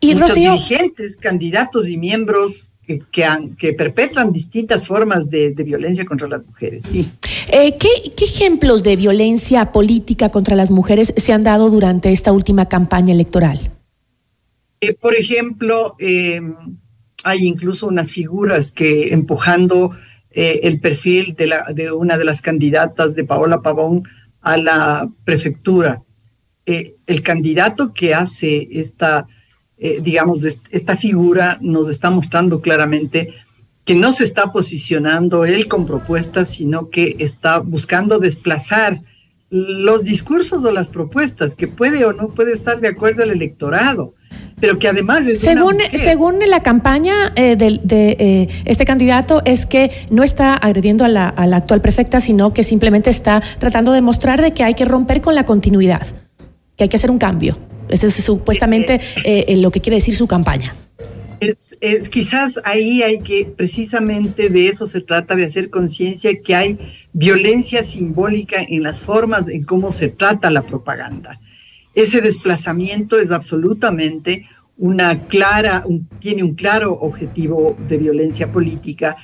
y 0.00 0.14
muchos 0.14 0.34
dirigentes, 0.34 1.16
candidatos 1.16 1.88
y 1.88 1.96
miembros 1.96 2.74
que, 2.98 3.26
que, 3.56 3.72
perpetran 3.74 4.32
distintas 4.32 4.86
formas 4.86 5.30
de, 5.30 5.52
violencia 5.52 6.04
contra 6.04 6.26
las 6.26 6.44
mujeres. 6.44 6.82
Sí. 6.88 7.10
Eh, 7.52 7.76
¿qué, 7.78 7.88
ejemplos 8.24 8.82
de 8.82 8.96
violencia 8.96 9.72
política 9.72 10.30
contra 10.30 10.56
las 10.56 10.70
mujeres 10.70 11.12
se 11.16 11.32
han 11.32 11.44
dado 11.44 11.70
durante 11.70 12.12
esta 12.12 12.32
última 12.32 12.66
campaña 12.66 13.12
electoral? 13.12 13.70
Eh, 14.80 14.94
por 15.00 15.14
ejemplo, 15.14 15.94
em, 15.98 16.54
hay 17.22 17.46
incluso 17.46 17.86
unas 17.86 18.10
figuras 18.10 18.72
que 18.72 19.12
empujando 19.12 19.92
eh, 20.30 20.60
el 20.64 20.80
perfil 20.80 21.34
de, 21.36 21.46
la, 21.46 21.64
de 21.72 21.92
una 21.92 22.16
de 22.18 22.24
las 22.24 22.40
candidatas 22.40 23.14
de 23.14 23.24
Paola 23.24 23.62
Pavón 23.62 24.04
a 24.40 24.56
la 24.56 25.08
prefectura. 25.24 26.02
El 26.64 27.22
candidato 27.24 27.92
que 27.92 28.14
hace 28.14 28.68
esta, 28.70 29.26
eh, 29.80 29.98
digamos, 30.02 30.44
esta 30.44 30.96
figura 30.96 31.58
nos 31.62 31.88
está 31.88 32.10
mostrando 32.10 32.60
claramente 32.60 33.34
que 33.84 33.94
no 33.94 34.12
se 34.12 34.24
está 34.24 34.52
posicionando 34.52 35.46
él 35.46 35.66
con 35.66 35.86
propuestas, 35.86 36.50
sino 36.50 36.90
que 36.90 37.16
está 37.18 37.58
buscando 37.58 38.18
desplazar 38.18 38.98
los 39.48 40.04
discursos 40.04 40.64
o 40.64 40.70
las 40.70 40.88
propuestas, 40.88 41.54
que 41.54 41.66
puede 41.66 42.04
o 42.04 42.12
no 42.12 42.28
puede 42.28 42.52
estar 42.52 42.80
de 42.80 42.88
acuerdo 42.88 43.22
al 43.22 43.30
electorado 43.30 44.14
pero 44.60 44.78
que 44.78 44.88
además 44.88 45.26
es 45.26 45.40
según 45.40 45.78
según 45.94 46.38
la 46.46 46.62
campaña 46.62 47.32
eh, 47.34 47.56
de, 47.56 47.80
eh, 47.92 48.48
este 48.66 48.84
candidato 48.84 49.42
es 49.44 49.66
que 49.66 49.90
no 50.10 50.22
está 50.22 50.54
agrediendo 50.54 51.04
a 51.04 51.08
la, 51.08 51.28
actual 51.28 51.80
prefecta 51.80 52.20
sino 52.20 52.52
que 52.52 52.62
simplemente 52.62 53.10
está 53.10 53.40
tratando 53.58 53.92
de 53.92 54.02
mostrar 54.02 54.40
de 54.40 54.52
que 54.52 54.62
hay 54.62 54.74
que 54.74 54.84
romper 54.84 55.20
con 55.20 55.34
la 55.34 55.44
continuidad 55.44 56.06
que 56.76 56.84
hay 56.84 56.88
que 56.88 56.96
hacer 56.96 57.10
un 57.10 57.18
cambio 57.18 57.58
ese 57.90 58.06
es 58.06 58.14
supuestamente 58.14 59.00
eh, 59.24 59.56
lo 59.56 59.70
que 59.70 59.80
quiere 59.80 59.96
decir 59.96 60.14
su 60.14 60.26
campaña. 60.26 60.74
Es, 61.40 62.08
quizás 62.10 62.60
ahí 62.64 63.02
hay 63.02 63.20
que 63.20 63.46
precisamente 63.46 64.50
de 64.50 64.68
eso 64.68 64.86
se 64.86 65.00
trata 65.00 65.34
de 65.34 65.46
hacer 65.46 65.70
conciencia 65.70 66.30
que 66.42 66.54
hay 66.54 66.78
violencia 67.14 67.82
simbólica 67.82 68.62
en 68.62 68.82
las 68.82 69.00
formas 69.00 69.48
en 69.48 69.64
cómo 69.64 69.90
se 69.90 70.10
trata 70.10 70.50
la 70.50 70.62
propaganda. 70.62 71.40
Ese 71.94 72.20
desplazamiento 72.20 73.18
es 73.18 73.30
absolutamente 73.30 74.46
una 74.76 75.26
clara, 75.28 75.84
tiene 76.18 76.42
un 76.42 76.54
claro 76.54 76.92
objetivo 76.92 77.76
de 77.88 77.96
violencia 77.96 78.52
política 78.52 79.16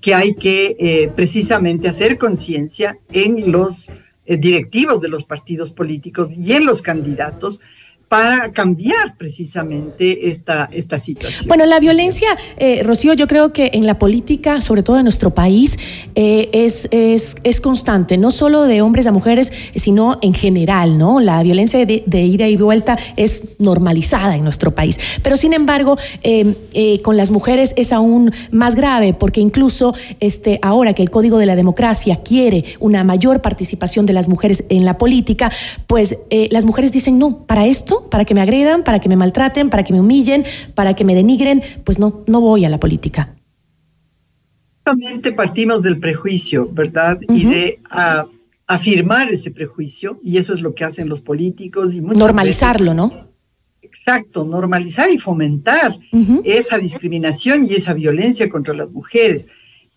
que 0.00 0.14
hay 0.14 0.34
que 0.34 0.76
eh, 0.78 1.12
precisamente 1.14 1.88
hacer 1.88 2.18
conciencia 2.18 2.98
en 3.12 3.52
los 3.52 3.88
eh, 4.26 4.36
directivos 4.36 5.00
de 5.00 5.08
los 5.08 5.24
partidos 5.24 5.70
políticos 5.70 6.30
y 6.32 6.52
en 6.52 6.64
los 6.64 6.82
candidatos 6.82 7.60
para 8.10 8.50
cambiar 8.52 9.16
precisamente 9.16 10.30
esta, 10.30 10.68
esta 10.72 10.98
situación. 10.98 11.46
Bueno, 11.46 11.64
la 11.64 11.78
violencia, 11.78 12.36
eh, 12.56 12.82
Rocío, 12.82 13.14
yo 13.14 13.28
creo 13.28 13.52
que 13.52 13.70
en 13.72 13.86
la 13.86 14.00
política, 14.00 14.60
sobre 14.62 14.82
todo 14.82 14.96
en 14.98 15.04
nuestro 15.04 15.32
país, 15.32 15.78
eh, 16.16 16.50
es, 16.52 16.88
es, 16.90 17.36
es, 17.44 17.60
constante, 17.60 18.18
no 18.18 18.32
solo 18.32 18.64
de 18.64 18.82
hombres 18.82 19.06
a 19.06 19.12
mujeres, 19.12 19.52
sino 19.76 20.18
en 20.22 20.34
general, 20.34 20.98
¿no? 20.98 21.20
La 21.20 21.40
violencia 21.44 21.86
de, 21.86 22.02
ida 22.04 22.48
y 22.48 22.56
vuelta 22.56 22.98
es 23.14 23.42
normalizada 23.60 24.34
en 24.34 24.42
nuestro 24.42 24.74
país. 24.74 24.98
Pero 25.22 25.36
sin 25.36 25.52
embargo, 25.52 25.96
em, 26.24 26.56
eh, 26.72 27.00
con 27.02 27.16
las 27.16 27.30
mujeres 27.30 27.74
es 27.76 27.92
aún 27.92 28.32
más 28.50 28.74
grave, 28.74 29.14
porque 29.14 29.40
incluso 29.40 29.94
este, 30.18 30.58
ahora 30.62 30.94
que 30.94 31.02
el 31.02 31.10
Código 31.10 31.38
de 31.38 31.46
la 31.46 31.54
Democracia 31.54 32.18
quiere 32.24 32.64
una 32.80 33.04
mayor 33.04 33.40
participación 33.40 34.04
de 34.04 34.14
las 34.14 34.26
mujeres 34.26 34.64
en 34.68 34.84
la 34.84 34.98
política, 34.98 35.52
pues 35.86 36.16
las 36.50 36.64
mujeres 36.64 36.90
dicen, 36.90 37.16
no, 37.16 37.44
para 37.46 37.66
esto 37.66 37.99
para 38.08 38.24
que 38.24 38.34
me 38.34 38.40
agredan, 38.40 38.84
para 38.84 39.00
que 39.00 39.08
me 39.08 39.16
maltraten, 39.16 39.70
para 39.70 39.84
que 39.84 39.92
me 39.92 40.00
humillen, 40.00 40.44
para 40.74 40.94
que 40.94 41.04
me 41.04 41.14
denigren, 41.14 41.62
pues 41.84 41.98
no, 41.98 42.24
no 42.26 42.40
voy 42.40 42.64
a 42.64 42.68
la 42.68 42.80
política. 42.80 43.34
partimos 45.32 45.82
del 45.82 45.98
prejuicio, 45.98 46.68
¿verdad? 46.72 47.18
Y 47.28 47.44
de 47.44 47.78
afirmar 48.66 49.30
ese 49.30 49.50
prejuicio, 49.50 50.20
y 50.22 50.38
eso 50.38 50.54
es 50.54 50.60
lo 50.60 50.74
que 50.74 50.84
hacen 50.84 51.08
los 51.08 51.20
políticos. 51.20 51.92
y 51.92 52.00
Normalizarlo, 52.00 52.94
¿no? 52.94 53.28
Exacto, 53.82 54.44
normalizar 54.44 55.10
y 55.10 55.18
fomentar 55.18 55.96
esa 56.44 56.78
discriminación 56.78 57.66
y 57.66 57.74
esa 57.74 57.92
violencia 57.92 58.48
contra 58.48 58.72
las 58.72 58.92
mujeres, 58.92 59.48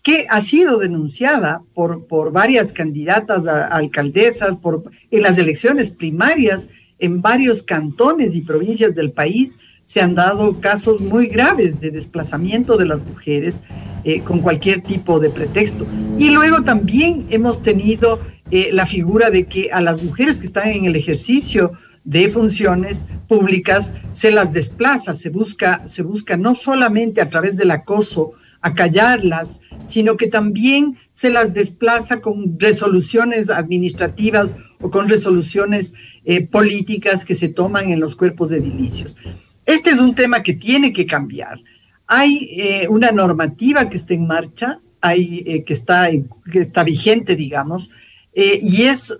que 0.02 0.26
ha 0.28 0.42
sido 0.42 0.78
denunciada 0.78 1.62
por, 1.72 2.06
por 2.06 2.30
varias 2.30 2.72
candidatas 2.72 3.46
a, 3.46 3.68
alcaldesas 3.68 4.56
por, 4.56 4.90
en 5.10 5.22
las 5.22 5.38
elecciones 5.38 5.90
primarias 5.90 6.68
en 6.98 7.22
varios 7.22 7.62
cantones 7.62 8.34
y 8.34 8.40
provincias 8.40 8.94
del 8.94 9.12
país 9.12 9.58
se 9.84 10.00
han 10.00 10.14
dado 10.14 10.60
casos 10.60 11.00
muy 11.00 11.26
graves 11.26 11.80
de 11.80 11.90
desplazamiento 11.90 12.76
de 12.76 12.86
las 12.86 13.04
mujeres 13.04 13.62
eh, 14.04 14.20
con 14.20 14.40
cualquier 14.40 14.82
tipo 14.82 15.20
de 15.20 15.30
pretexto. 15.30 15.86
Y 16.18 16.30
luego 16.30 16.62
también 16.62 17.26
hemos 17.30 17.62
tenido 17.62 18.20
eh, 18.50 18.70
la 18.72 18.86
figura 18.86 19.30
de 19.30 19.46
que 19.46 19.70
a 19.72 19.80
las 19.80 20.02
mujeres 20.02 20.38
que 20.38 20.46
están 20.46 20.68
en 20.68 20.86
el 20.86 20.96
ejercicio 20.96 21.72
de 22.04 22.28
funciones 22.28 23.06
públicas 23.28 23.94
se 24.12 24.30
las 24.30 24.52
desplaza, 24.52 25.14
se 25.14 25.30
busca, 25.30 25.88
se 25.88 26.02
busca 26.02 26.36
no 26.36 26.54
solamente 26.54 27.20
a 27.20 27.30
través 27.30 27.56
del 27.56 27.70
acoso 27.70 28.32
acallarlas, 28.60 29.60
sino 29.84 30.16
que 30.16 30.28
también 30.28 30.96
se 31.12 31.30
las 31.30 31.52
desplaza 31.52 32.20
con 32.20 32.58
resoluciones 32.58 33.50
administrativas 33.50 34.56
o 34.80 34.90
con 34.90 35.08
resoluciones 35.08 35.94
eh, 36.26 36.46
políticas 36.46 37.22
que 37.22 37.34
se 37.34 37.50
toman 37.50 37.90
en 37.90 38.00
los 38.00 38.16
cuerpos 38.16 38.50
edilicios. 38.50 39.18
Este 39.66 39.90
es 39.90 39.98
un 39.98 40.14
tema 40.14 40.42
que 40.42 40.54
tiene 40.54 40.90
que 40.90 41.04
cambiar. 41.04 41.60
Hay 42.06 42.48
eh, 42.56 42.88
una 42.88 43.12
normativa 43.12 43.90
que 43.90 43.98
está 43.98 44.14
en 44.14 44.26
marcha, 44.26 44.80
hay, 45.02 45.42
eh, 45.46 45.64
que, 45.64 45.74
está, 45.74 46.08
que 46.50 46.60
está 46.60 46.82
vigente, 46.82 47.36
digamos, 47.36 47.90
y 48.36 48.82
es 48.82 49.16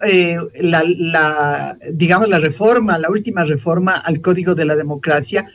la, 0.61 1.79
digamos, 1.93 2.29
la 2.29 2.41
reforma, 2.41 2.99
la 2.99 3.11
última 3.11 3.45
reforma 3.45 3.93
al 3.99 4.21
Código 4.21 4.57
de 4.57 4.65
la 4.65 4.75
Democracia, 4.75 5.49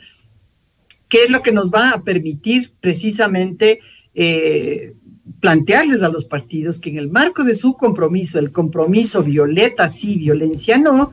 que 1.10 1.24
es 1.24 1.30
lo 1.30 1.42
que 1.42 1.52
nos 1.52 1.70
va 1.70 1.90
a 1.90 2.02
permitir 2.02 2.70
precisamente 2.80 3.80
plantearles 5.40 6.02
a 6.02 6.08
los 6.08 6.24
partidos 6.24 6.80
que 6.80 6.88
en 6.88 6.96
el 6.96 7.10
marco 7.10 7.44
de 7.44 7.54
su 7.54 7.76
compromiso, 7.76 8.38
el 8.38 8.50
compromiso 8.50 9.22
violeta 9.22 9.90
sí, 9.90 10.16
violencia 10.16 10.78
no, 10.78 11.12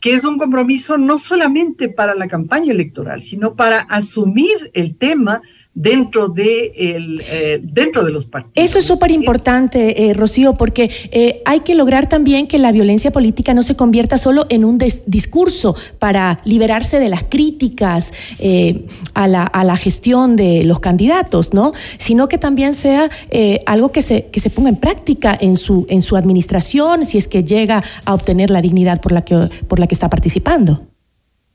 que 0.00 0.14
es 0.14 0.24
un 0.24 0.38
compromiso 0.38 0.98
no 0.98 1.18
solamente 1.18 1.88
para 1.88 2.14
la 2.14 2.28
campaña 2.28 2.72
electoral, 2.72 3.22
sino 3.22 3.54
para 3.54 3.80
asumir 3.80 4.70
el 4.72 4.96
tema 4.96 5.42
dentro 5.74 6.28
de, 6.28 6.72
el, 6.76 7.22
eh, 7.30 7.60
dentro 7.62 8.04
de 8.04 8.10
los 8.10 8.26
partidos. 8.26 8.52
Eso 8.56 8.78
es 8.78 8.84
súper 8.84 9.12
importante, 9.12 10.10
eh, 10.10 10.14
Rocío, 10.14 10.54
porque 10.54 10.90
eh, 11.12 11.42
hay 11.44 11.60
que 11.60 11.74
lograr 11.74 12.08
también 12.08 12.48
que 12.48 12.58
la 12.58 12.72
violencia 12.72 13.12
política 13.12 13.54
no 13.54 13.62
se 13.62 13.76
convierta 13.76 14.18
solo 14.18 14.46
en 14.50 14.64
un 14.64 14.78
discurso 15.06 15.76
para 15.98 16.40
liberarse 16.44 16.98
de 16.98 17.08
las 17.08 17.24
críticas 17.24 18.12
a 19.14 19.28
la, 19.28 19.44
a, 19.44 19.64
la, 19.64 19.76
gestión 19.76 20.36
de 20.36 20.64
los 20.64 20.80
candidatos, 20.80 21.54
¿no? 21.54 21.72
Sino 21.98 22.28
que 22.28 22.38
también 22.38 22.74
sea 22.74 23.08
algo 23.66 23.92
que 23.92 24.02
se, 24.02 24.26
que 24.26 24.40
se 24.40 24.50
ponga 24.50 24.70
en 24.70 24.76
práctica 24.76 25.36
en 25.40 25.56
su, 25.56 25.86
en 25.88 26.02
su 26.02 26.16
administración, 26.16 27.04
si 27.04 27.18
es 27.18 27.28
que 27.28 27.44
llega 27.44 27.82
a 28.04 28.14
obtener 28.14 28.50
la 28.50 28.60
dignidad 28.60 29.00
por 29.00 29.12
la 29.12 29.24
que, 29.24 29.48
por 29.68 29.78
la 29.78 29.86
que 29.86 29.94
está 29.94 30.10
participando. 30.10 30.86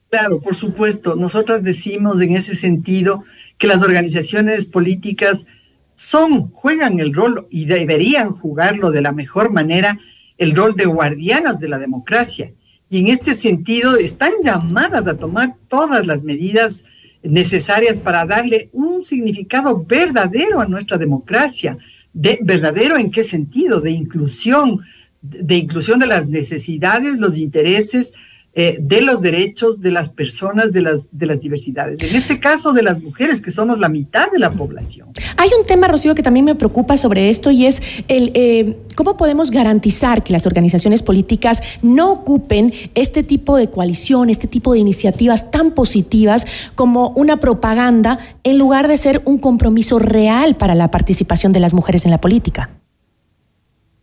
Claro, 0.09 0.39
por 0.39 0.55
supuesto. 0.55 1.15
Nosotras 1.15 1.63
decimos 1.63 2.21
en 2.21 2.35
ese 2.35 2.55
sentido 2.55 3.23
que 3.57 3.67
las 3.67 3.81
organizaciones 3.81 4.65
políticas 4.65 5.47
son, 5.95 6.51
juegan 6.51 6.99
el 6.99 7.13
rol 7.13 7.47
y 7.49 7.65
deberían 7.65 8.31
jugarlo 8.31 8.91
de 8.91 9.01
la 9.01 9.11
mejor 9.11 9.51
manera, 9.51 9.97
el 10.37 10.55
rol 10.55 10.75
de 10.75 10.85
guardianas 10.85 11.59
de 11.59 11.69
la 11.69 11.79
democracia. 11.79 12.51
Y 12.89 12.99
en 12.99 13.07
este 13.07 13.35
sentido 13.35 13.95
están 13.95 14.31
llamadas 14.43 15.07
a 15.07 15.17
tomar 15.17 15.55
todas 15.69 16.05
las 16.05 16.23
medidas 16.23 16.85
necesarias 17.23 17.97
para 17.97 18.25
darle 18.25 18.69
un 18.73 19.05
significado 19.05 19.83
verdadero 19.83 20.61
a 20.61 20.67
nuestra 20.67 20.97
democracia. 20.97 21.77
De, 22.13 22.39
¿Verdadero 22.43 22.97
en 22.97 23.11
qué 23.11 23.23
sentido? 23.23 23.81
De 23.81 23.91
inclusión, 23.91 24.81
de 25.21 25.55
inclusión 25.57 25.99
de 25.99 26.07
las 26.07 26.27
necesidades, 26.27 27.17
los 27.17 27.37
intereses, 27.37 28.13
eh, 28.57 28.77
de 28.79 29.01
los 29.01 29.21
derechos 29.21 29.81
de 29.81 29.91
las 29.91 30.07
personas, 30.09 30.71
de 30.71 30.79
las, 30.79 31.01
de 31.11 31.25
las 31.25 31.41
diversidades. 31.41 32.01
En 32.01 32.15
este 32.15 32.39
caso, 32.39 32.71
de 32.71 32.83
las 32.83 33.03
mujeres, 33.03 33.41
que 33.41 33.51
somos 33.51 33.79
la 33.79 33.89
mitad 33.89 34.31
de 34.31 34.39
la 34.39 34.49
población. 34.49 35.09
Hay 35.35 35.49
un 35.59 35.65
tema, 35.67 35.89
Rocío, 35.89 36.15
que 36.15 36.23
también 36.23 36.45
me 36.45 36.55
preocupa 36.55 36.95
sobre 36.95 37.29
esto 37.29 37.51
y 37.51 37.65
es 37.65 37.81
el 38.07 38.31
eh, 38.33 38.77
cómo 38.95 39.17
podemos 39.17 39.51
garantizar 39.51 40.23
que 40.23 40.31
las 40.31 40.45
organizaciones 40.45 41.03
políticas 41.03 41.79
no 41.81 42.13
ocupen 42.13 42.71
este 42.93 43.23
tipo 43.23 43.57
de 43.57 43.69
coalición, 43.69 44.29
este 44.29 44.47
tipo 44.47 44.71
de 44.71 44.79
iniciativas 44.79 45.51
tan 45.51 45.71
positivas 45.71 46.71
como 46.75 47.09
una 47.09 47.41
propaganda 47.41 48.19
en 48.45 48.57
lugar 48.57 48.87
de 48.87 48.95
ser 48.95 49.21
un 49.25 49.37
compromiso 49.37 49.99
real 49.99 50.55
para 50.55 50.75
la 50.75 50.91
participación 50.91 51.51
de 51.51 51.59
las 51.59 51.73
mujeres 51.73 52.05
en 52.05 52.11
la 52.11 52.21
política. 52.21 52.69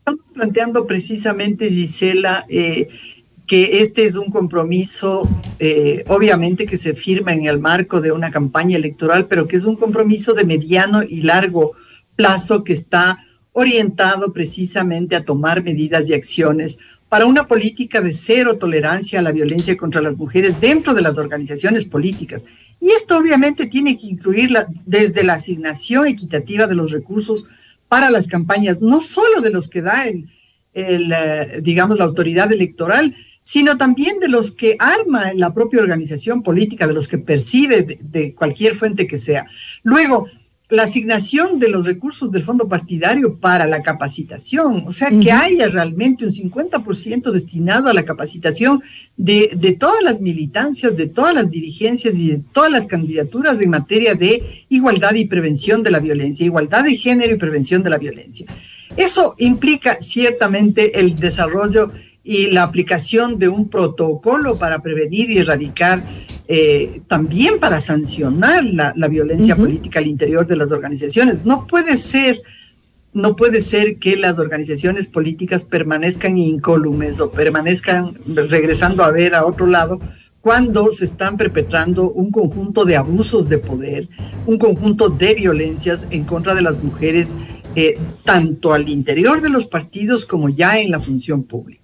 Estamos 0.00 0.28
planteando 0.34 0.86
precisamente, 0.86 1.70
Gisela, 1.70 2.44
eh, 2.50 2.88
que 3.46 3.82
este 3.82 4.04
es 4.04 4.14
un 4.14 4.30
compromiso, 4.30 5.28
eh, 5.58 6.04
obviamente 6.08 6.66
que 6.66 6.76
se 6.76 6.94
firma 6.94 7.32
en 7.32 7.46
el 7.46 7.58
marco 7.58 8.00
de 8.00 8.12
una 8.12 8.30
campaña 8.30 8.76
electoral, 8.76 9.26
pero 9.26 9.48
que 9.48 9.56
es 9.56 9.64
un 9.64 9.76
compromiso 9.76 10.32
de 10.32 10.44
mediano 10.44 11.02
y 11.02 11.22
largo 11.22 11.72
plazo 12.16 12.64
que 12.64 12.72
está 12.72 13.26
orientado 13.52 14.32
precisamente 14.32 15.16
a 15.16 15.24
tomar 15.24 15.62
medidas 15.62 16.08
y 16.08 16.14
acciones 16.14 16.78
para 17.08 17.26
una 17.26 17.46
política 17.46 18.00
de 18.00 18.14
cero 18.14 18.56
tolerancia 18.56 19.18
a 19.18 19.22
la 19.22 19.32
violencia 19.32 19.76
contra 19.76 20.00
las 20.00 20.16
mujeres 20.16 20.58
dentro 20.60 20.94
de 20.94 21.02
las 21.02 21.18
organizaciones 21.18 21.84
políticas. 21.84 22.42
Y 22.80 22.90
esto 22.90 23.18
obviamente 23.18 23.66
tiene 23.66 23.98
que 23.98 24.06
incluir 24.06 24.56
desde 24.86 25.22
la 25.22 25.34
asignación 25.34 26.06
equitativa 26.06 26.66
de 26.66 26.74
los 26.74 26.90
recursos 26.90 27.48
para 27.86 28.08
las 28.08 28.26
campañas, 28.26 28.80
no 28.80 29.02
solo 29.02 29.42
de 29.42 29.50
los 29.50 29.68
que 29.68 29.82
da 29.82 30.06
el, 30.06 30.26
eh, 30.74 31.60
digamos, 31.62 31.98
la 31.98 32.04
autoridad 32.04 32.50
electoral, 32.50 33.14
sino 33.42 33.76
también 33.76 34.20
de 34.20 34.28
los 34.28 34.52
que 34.52 34.76
arma 34.78 35.32
la 35.34 35.52
propia 35.52 35.82
organización 35.82 36.42
política, 36.42 36.86
de 36.86 36.94
los 36.94 37.08
que 37.08 37.18
percibe 37.18 37.98
de, 38.00 38.34
cualquier 38.34 38.76
fuente 38.76 39.06
que 39.06 39.18
sea. 39.18 39.46
Luego, 39.82 40.26
la 40.68 40.84
asignación 40.84 41.58
de 41.58 41.68
los 41.68 41.84
recursos 41.84 42.32
del 42.32 42.44
fondo 42.44 42.66
partidario 42.66 43.38
para 43.38 43.66
la 43.66 43.82
capacitación, 43.82 44.84
o 44.86 44.92
sea, 44.92 45.10
que 45.20 45.30
haya 45.30 45.68
realmente 45.68 46.24
un 46.24 46.32
50% 46.32 47.30
destinado 47.30 47.90
a 47.90 47.92
la 47.92 48.06
capacitación 48.06 48.82
de, 49.18 49.50
de, 49.54 49.72
todas 49.72 50.02
las 50.02 50.22
militancias, 50.22 50.96
de 50.96 51.08
todas 51.08 51.34
las 51.34 51.50
dirigencias 51.50 52.14
y 52.14 52.30
de 52.30 52.40
todas 52.52 52.72
las 52.72 52.86
candidaturas 52.86 53.60
en 53.60 53.68
materia 53.68 54.14
de 54.14 54.64
igualdad 54.70 55.12
y 55.12 55.26
prevención 55.26 55.82
de 55.82 55.90
la 55.90 55.98
violencia, 55.98 56.46
igualdad 56.46 56.84
de 56.84 56.96
género 56.96 57.34
y 57.34 57.38
prevención 57.38 57.82
de 57.82 57.90
la 57.90 57.98
violencia. 57.98 58.46
Eso 58.96 59.34
implica 59.38 60.00
ciertamente 60.00 60.98
el 60.98 61.16
desarrollo 61.16 61.92
y 62.24 62.50
la 62.50 62.62
aplicación 62.62 63.38
de 63.38 63.48
un 63.48 63.68
protocolo 63.68 64.56
para 64.56 64.80
prevenir 64.80 65.30
y 65.30 65.38
erradicar, 65.38 66.04
eh, 66.46 67.02
también 67.08 67.58
para 67.58 67.80
sancionar 67.80 68.64
la, 68.64 69.08
violencia 69.08 69.56
política 69.56 69.98
al 69.98 70.06
interior 70.06 70.46
de 70.46 70.56
las 70.56 70.70
organizaciones. 70.70 71.44
No 71.44 71.66
puede 71.66 71.96
ser, 71.96 72.40
no 73.12 73.34
puede 73.34 73.60
ser 73.60 73.98
que 73.98 74.16
las 74.16 74.38
organizaciones 74.38 75.08
políticas 75.08 75.64
permanezcan 75.64 76.38
incólumes 76.38 77.20
o 77.20 77.32
permanezcan 77.32 78.16
regresando 78.26 79.02
a 79.02 79.10
ver 79.10 79.34
a 79.34 79.44
otro 79.44 79.66
lado 79.66 80.00
cuando 80.40 80.92
se 80.92 81.04
están 81.04 81.36
perpetrando 81.36 82.10
un 82.10 82.32
conjunto 82.32 82.84
de 82.84 82.96
abusos 82.96 83.48
de 83.48 83.58
poder, 83.58 84.08
un 84.44 84.58
conjunto 84.58 85.08
de 85.08 85.34
violencias 85.34 86.08
en 86.10 86.24
contra 86.24 86.54
de 86.54 86.62
las 86.62 86.82
mujeres, 86.82 87.36
eh, 87.76 87.98
tanto 88.24 88.74
al 88.74 88.88
interior 88.88 89.40
de 89.40 89.48
los 89.48 89.66
partidos 89.66 90.26
como 90.26 90.48
ya 90.48 90.78
en 90.80 90.90
la 90.90 91.00
función 91.00 91.44
pública. 91.44 91.81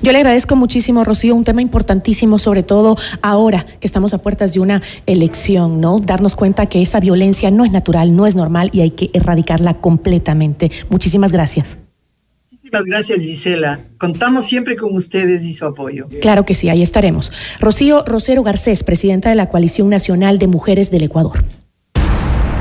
Yo 0.00 0.12
le 0.12 0.18
agradezco 0.18 0.56
muchísimo, 0.56 1.04
Rocío, 1.04 1.34
un 1.34 1.44
tema 1.44 1.60
importantísimo, 1.62 2.38
sobre 2.38 2.62
todo 2.62 2.96
ahora 3.20 3.66
que 3.80 3.86
estamos 3.86 4.14
a 4.14 4.18
puertas 4.18 4.54
de 4.54 4.60
una 4.60 4.80
elección, 5.06 5.80
¿no? 5.80 6.00
Darnos 6.00 6.36
cuenta 6.36 6.66
que 6.66 6.80
esa 6.82 7.00
violencia 7.00 7.50
no 7.50 7.64
es 7.64 7.72
natural, 7.72 8.14
no 8.16 8.26
es 8.26 8.34
normal 8.34 8.70
y 8.72 8.80
hay 8.80 8.90
que 8.90 9.10
erradicarla 9.12 9.74
completamente. 9.74 10.70
Muchísimas 10.88 11.32
gracias. 11.32 11.76
Muchísimas 12.50 12.84
gracias, 12.84 13.18
Gisela. 13.18 13.80
Contamos 13.98 14.46
siempre 14.46 14.76
con 14.76 14.94
ustedes 14.94 15.44
y 15.44 15.52
su 15.52 15.66
apoyo. 15.66 16.06
Claro 16.20 16.44
que 16.44 16.54
sí, 16.54 16.68
ahí 16.68 16.82
estaremos. 16.82 17.32
Rocío 17.60 18.04
Rosero 18.06 18.42
Garcés, 18.42 18.84
presidenta 18.84 19.28
de 19.28 19.34
la 19.34 19.48
Coalición 19.48 19.88
Nacional 19.88 20.38
de 20.38 20.46
Mujeres 20.46 20.90
del 20.90 21.02
Ecuador. 21.02 21.44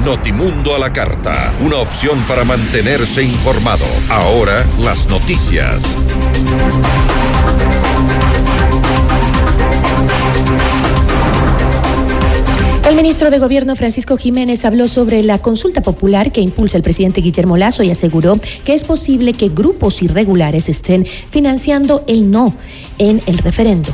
Notimundo 0.03 0.75
a 0.75 0.79
la 0.79 0.91
carta, 0.91 1.53
una 1.63 1.77
opción 1.77 2.19
para 2.27 2.43
mantenerse 2.43 3.23
informado. 3.23 3.85
Ahora 4.09 4.65
las 4.79 5.07
noticias. 5.07 5.81
El 12.91 12.97
ministro 12.97 13.31
de 13.31 13.39
Gobierno 13.39 13.75
Francisco 13.75 14.17
Jiménez 14.17 14.65
habló 14.65 14.87
sobre 14.87 15.23
la 15.23 15.37
consulta 15.37 15.81
popular 15.81 16.31
que 16.31 16.41
impulsa 16.41 16.75
el 16.75 16.83
presidente 16.83 17.21
Guillermo 17.21 17.55
Lazo 17.55 17.83
y 17.83 17.89
aseguró 17.89 18.33
que 18.65 18.73
es 18.73 18.83
posible 18.83 19.31
que 19.33 19.47
grupos 19.49 20.01
irregulares 20.01 20.67
estén 20.67 21.05
financiando 21.05 22.03
el 22.07 22.29
no 22.29 22.53
en 22.97 23.21
el 23.27 23.37
referendo. 23.37 23.89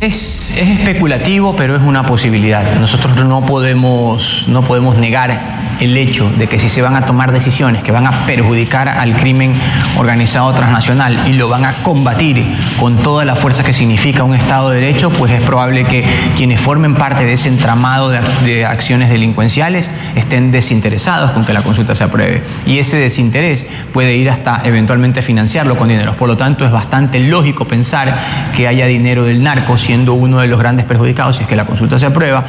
Es, 0.00 0.56
especulativo, 0.56 1.54
pero 1.56 1.76
es 1.76 1.82
una 1.82 2.06
posibilidad. 2.06 2.76
Nosotros 2.80 3.22
no 3.26 3.44
podemos, 3.44 4.46
no 4.48 4.62
podemos 4.62 4.96
negar 4.96 5.60
el 5.80 5.96
hecho 5.96 6.30
de 6.38 6.46
que 6.46 6.58
si 6.58 6.68
se 6.68 6.82
van 6.82 6.94
a 6.94 7.06
tomar 7.06 7.32
decisiones 7.32 7.82
que 7.82 7.90
van 7.90 8.06
a 8.06 8.26
perjudicar 8.26 8.88
al 8.88 9.16
crimen 9.16 9.54
organizado 9.96 10.52
transnacional 10.52 11.26
y 11.26 11.32
lo 11.32 11.48
van 11.48 11.64
a 11.64 11.72
combatir 11.82 12.44
con 12.78 12.98
toda 12.98 13.24
la 13.24 13.34
fuerza 13.34 13.64
que 13.64 13.72
significa 13.72 14.24
un 14.24 14.34
Estado 14.34 14.70
de 14.70 14.80
Derecho, 14.80 15.10
pues 15.10 15.32
es 15.32 15.40
probable 15.40 15.84
que 15.84 16.04
quienes 16.36 16.60
formen 16.60 16.94
parte 16.94 17.24
de 17.24 17.32
ese 17.32 17.48
entramado 17.48 18.10
de, 18.10 18.64
acciones 18.64 19.10
delincuenciales 19.10 19.90
estén 20.14 20.50
desinteresados 20.52 21.32
con 21.32 21.44
que 21.44 21.52
la 21.52 21.62
consulta 21.62 21.94
se 21.94 22.04
apruebe. 22.04 22.42
Y 22.66 22.78
ese 22.78 22.98
desinterés 22.98 23.66
puede 23.92 24.16
ir 24.16 24.30
hasta 24.30 24.62
eventualmente 24.64 25.22
financiarlo 25.22 25.76
con 25.76 25.88
dinero. 25.88 26.14
Por 26.16 26.28
lo 26.28 26.36
tanto, 26.36 26.64
es 26.64 26.70
bastante 26.70 27.20
lógico 27.20 27.66
pensar 27.66 28.18
que 28.54 28.68
haya 28.68 28.86
dinero 28.86 29.24
del 29.24 29.42
narco 29.42 29.78
siendo 29.90 30.14
uno 30.14 30.38
de 30.38 30.46
los 30.46 30.60
grandes 30.60 30.86
perjudicados 30.86 31.34
si 31.34 31.42
es 31.42 31.48
que 31.48 31.56
la 31.56 31.64
consulta 31.64 31.98
se 31.98 32.06
aprueba 32.06 32.44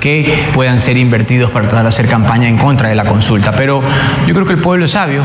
que 0.00 0.46
puedan 0.54 0.80
ser 0.80 0.96
invertidos 0.96 1.50
para 1.50 1.66
tratar 1.68 1.82
de 1.82 1.90
hacer 1.90 2.08
campaña 2.08 2.48
en 2.48 2.56
contra 2.56 2.88
de 2.88 2.94
la 2.94 3.04
consulta. 3.04 3.52
Pero 3.52 3.82
yo 4.26 4.32
creo 4.32 4.46
que 4.46 4.54
el 4.54 4.60
pueblo 4.60 4.86
es 4.86 4.92
sabio, 4.92 5.20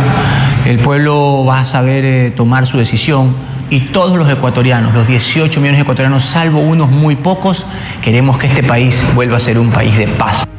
el 0.66 0.80
pueblo 0.80 1.46
va 1.46 1.62
a 1.62 1.66
saber 1.66 2.04
eh, 2.04 2.32
tomar 2.32 2.68
su 2.68 2.78
decisión 2.78 3.34
y 3.70 3.80
todos 3.94 4.18
los 4.18 4.30
ecuatorianos, 4.30 4.94
los 4.94 5.08
18 5.08 5.62
millones 5.62 5.78
de 5.78 5.84
ecuatorianos, 5.84 6.26
salvo 6.26 6.60
unos 6.60 6.92
muy 6.92 7.16
pocos, 7.16 7.66
queremos 8.02 8.38
que 8.38 8.48
este 8.48 8.64
país 8.64 9.02
vuelva 9.16 9.38
a 9.38 9.40
ser 9.40 9.58
un 9.58 9.72
país 9.72 9.98
de 9.98 10.10
paz. 10.10 10.51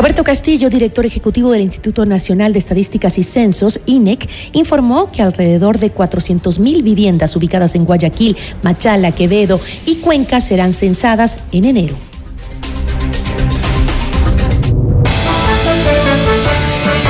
Roberto 0.00 0.24
Castillo, 0.24 0.70
director 0.70 1.04
ejecutivo 1.04 1.50
del 1.50 1.60
Instituto 1.60 2.06
Nacional 2.06 2.54
de 2.54 2.58
Estadísticas 2.58 3.18
y 3.18 3.22
Censos, 3.22 3.80
INEC, 3.84 4.26
informó 4.54 5.12
que 5.12 5.20
alrededor 5.20 5.78
de 5.78 5.92
400.000 5.92 6.82
viviendas 6.82 7.36
ubicadas 7.36 7.74
en 7.74 7.84
Guayaquil, 7.84 8.34
Machala, 8.62 9.12
Quevedo 9.12 9.60
y 9.84 9.96
Cuenca 9.96 10.40
serán 10.40 10.72
censadas 10.72 11.36
en 11.52 11.66
enero. 11.66 11.94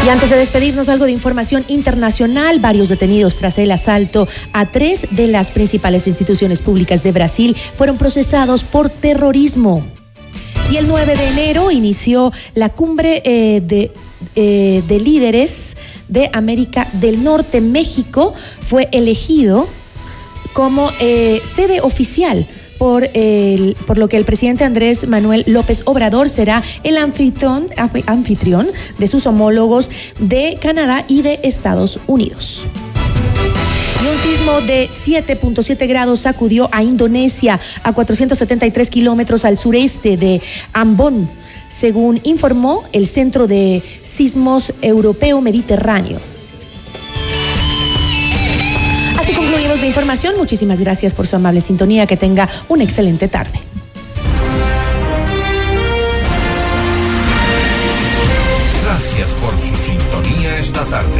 Y 0.04 0.08
antes 0.08 0.28
de 0.28 0.36
despedirnos, 0.36 0.88
algo 0.88 1.04
de 1.04 1.12
información 1.12 1.64
internacional. 1.68 2.58
Varios 2.58 2.88
detenidos 2.88 3.38
tras 3.38 3.56
el 3.58 3.70
asalto 3.70 4.26
a 4.52 4.72
tres 4.72 5.06
de 5.12 5.28
las 5.28 5.52
principales 5.52 6.08
instituciones 6.08 6.60
públicas 6.60 7.04
de 7.04 7.12
Brasil 7.12 7.54
fueron 7.54 7.96
procesados 7.96 8.64
por 8.64 8.90
terrorismo. 8.90 9.84
Y 10.70 10.76
el 10.76 10.86
9 10.86 11.16
de 11.16 11.28
enero 11.28 11.72
inició 11.72 12.32
la 12.54 12.68
cumbre 12.68 13.22
eh, 13.24 13.60
de, 13.60 13.92
eh, 14.36 14.84
de 14.86 15.00
líderes 15.00 15.76
de 16.06 16.30
América 16.32 16.88
del 16.92 17.24
Norte. 17.24 17.60
México 17.60 18.34
fue 18.60 18.88
elegido 18.92 19.68
como 20.52 20.92
eh, 21.00 21.40
sede 21.42 21.80
oficial 21.80 22.46
por, 22.78 23.10
el, 23.14 23.76
por 23.84 23.98
lo 23.98 24.08
que 24.08 24.16
el 24.16 24.24
presidente 24.24 24.62
Andrés 24.62 25.08
Manuel 25.08 25.42
López 25.48 25.82
Obrador 25.86 26.28
será 26.28 26.62
el 26.84 26.96
anfitrión 26.98 28.68
de 28.98 29.08
sus 29.08 29.26
homólogos 29.26 29.90
de 30.20 30.56
Canadá 30.62 31.04
y 31.08 31.22
de 31.22 31.40
Estados 31.42 31.98
Unidos. 32.06 32.64
Un 34.00 34.16
sismo 34.22 34.60
de 34.62 34.88
7.7 34.88 35.86
grados 35.86 36.20
sacudió 36.20 36.70
a 36.72 36.82
Indonesia 36.82 37.60
a 37.82 37.92
473 37.92 38.88
kilómetros 38.88 39.44
al 39.44 39.58
sureste 39.58 40.16
de 40.16 40.40
Ambon, 40.72 41.28
según 41.68 42.18
informó 42.22 42.82
el 42.92 43.06
Centro 43.06 43.46
de 43.46 43.82
Sismos 44.02 44.72
Europeo 44.80 45.42
Mediterráneo. 45.42 46.18
Así 49.18 49.34
concluimos 49.34 49.80
la 49.80 49.86
información. 49.86 50.34
Muchísimas 50.38 50.80
gracias 50.80 51.12
por 51.12 51.26
su 51.26 51.36
amable 51.36 51.60
sintonía. 51.60 52.06
Que 52.06 52.16
tenga 52.16 52.48
una 52.70 52.84
excelente 52.84 53.28
tarde. 53.28 53.60
Gracias 58.82 59.28
por 59.40 59.50
su 59.60 59.76
sintonía 59.76 60.58
esta 60.58 60.86
tarde. 60.86 61.19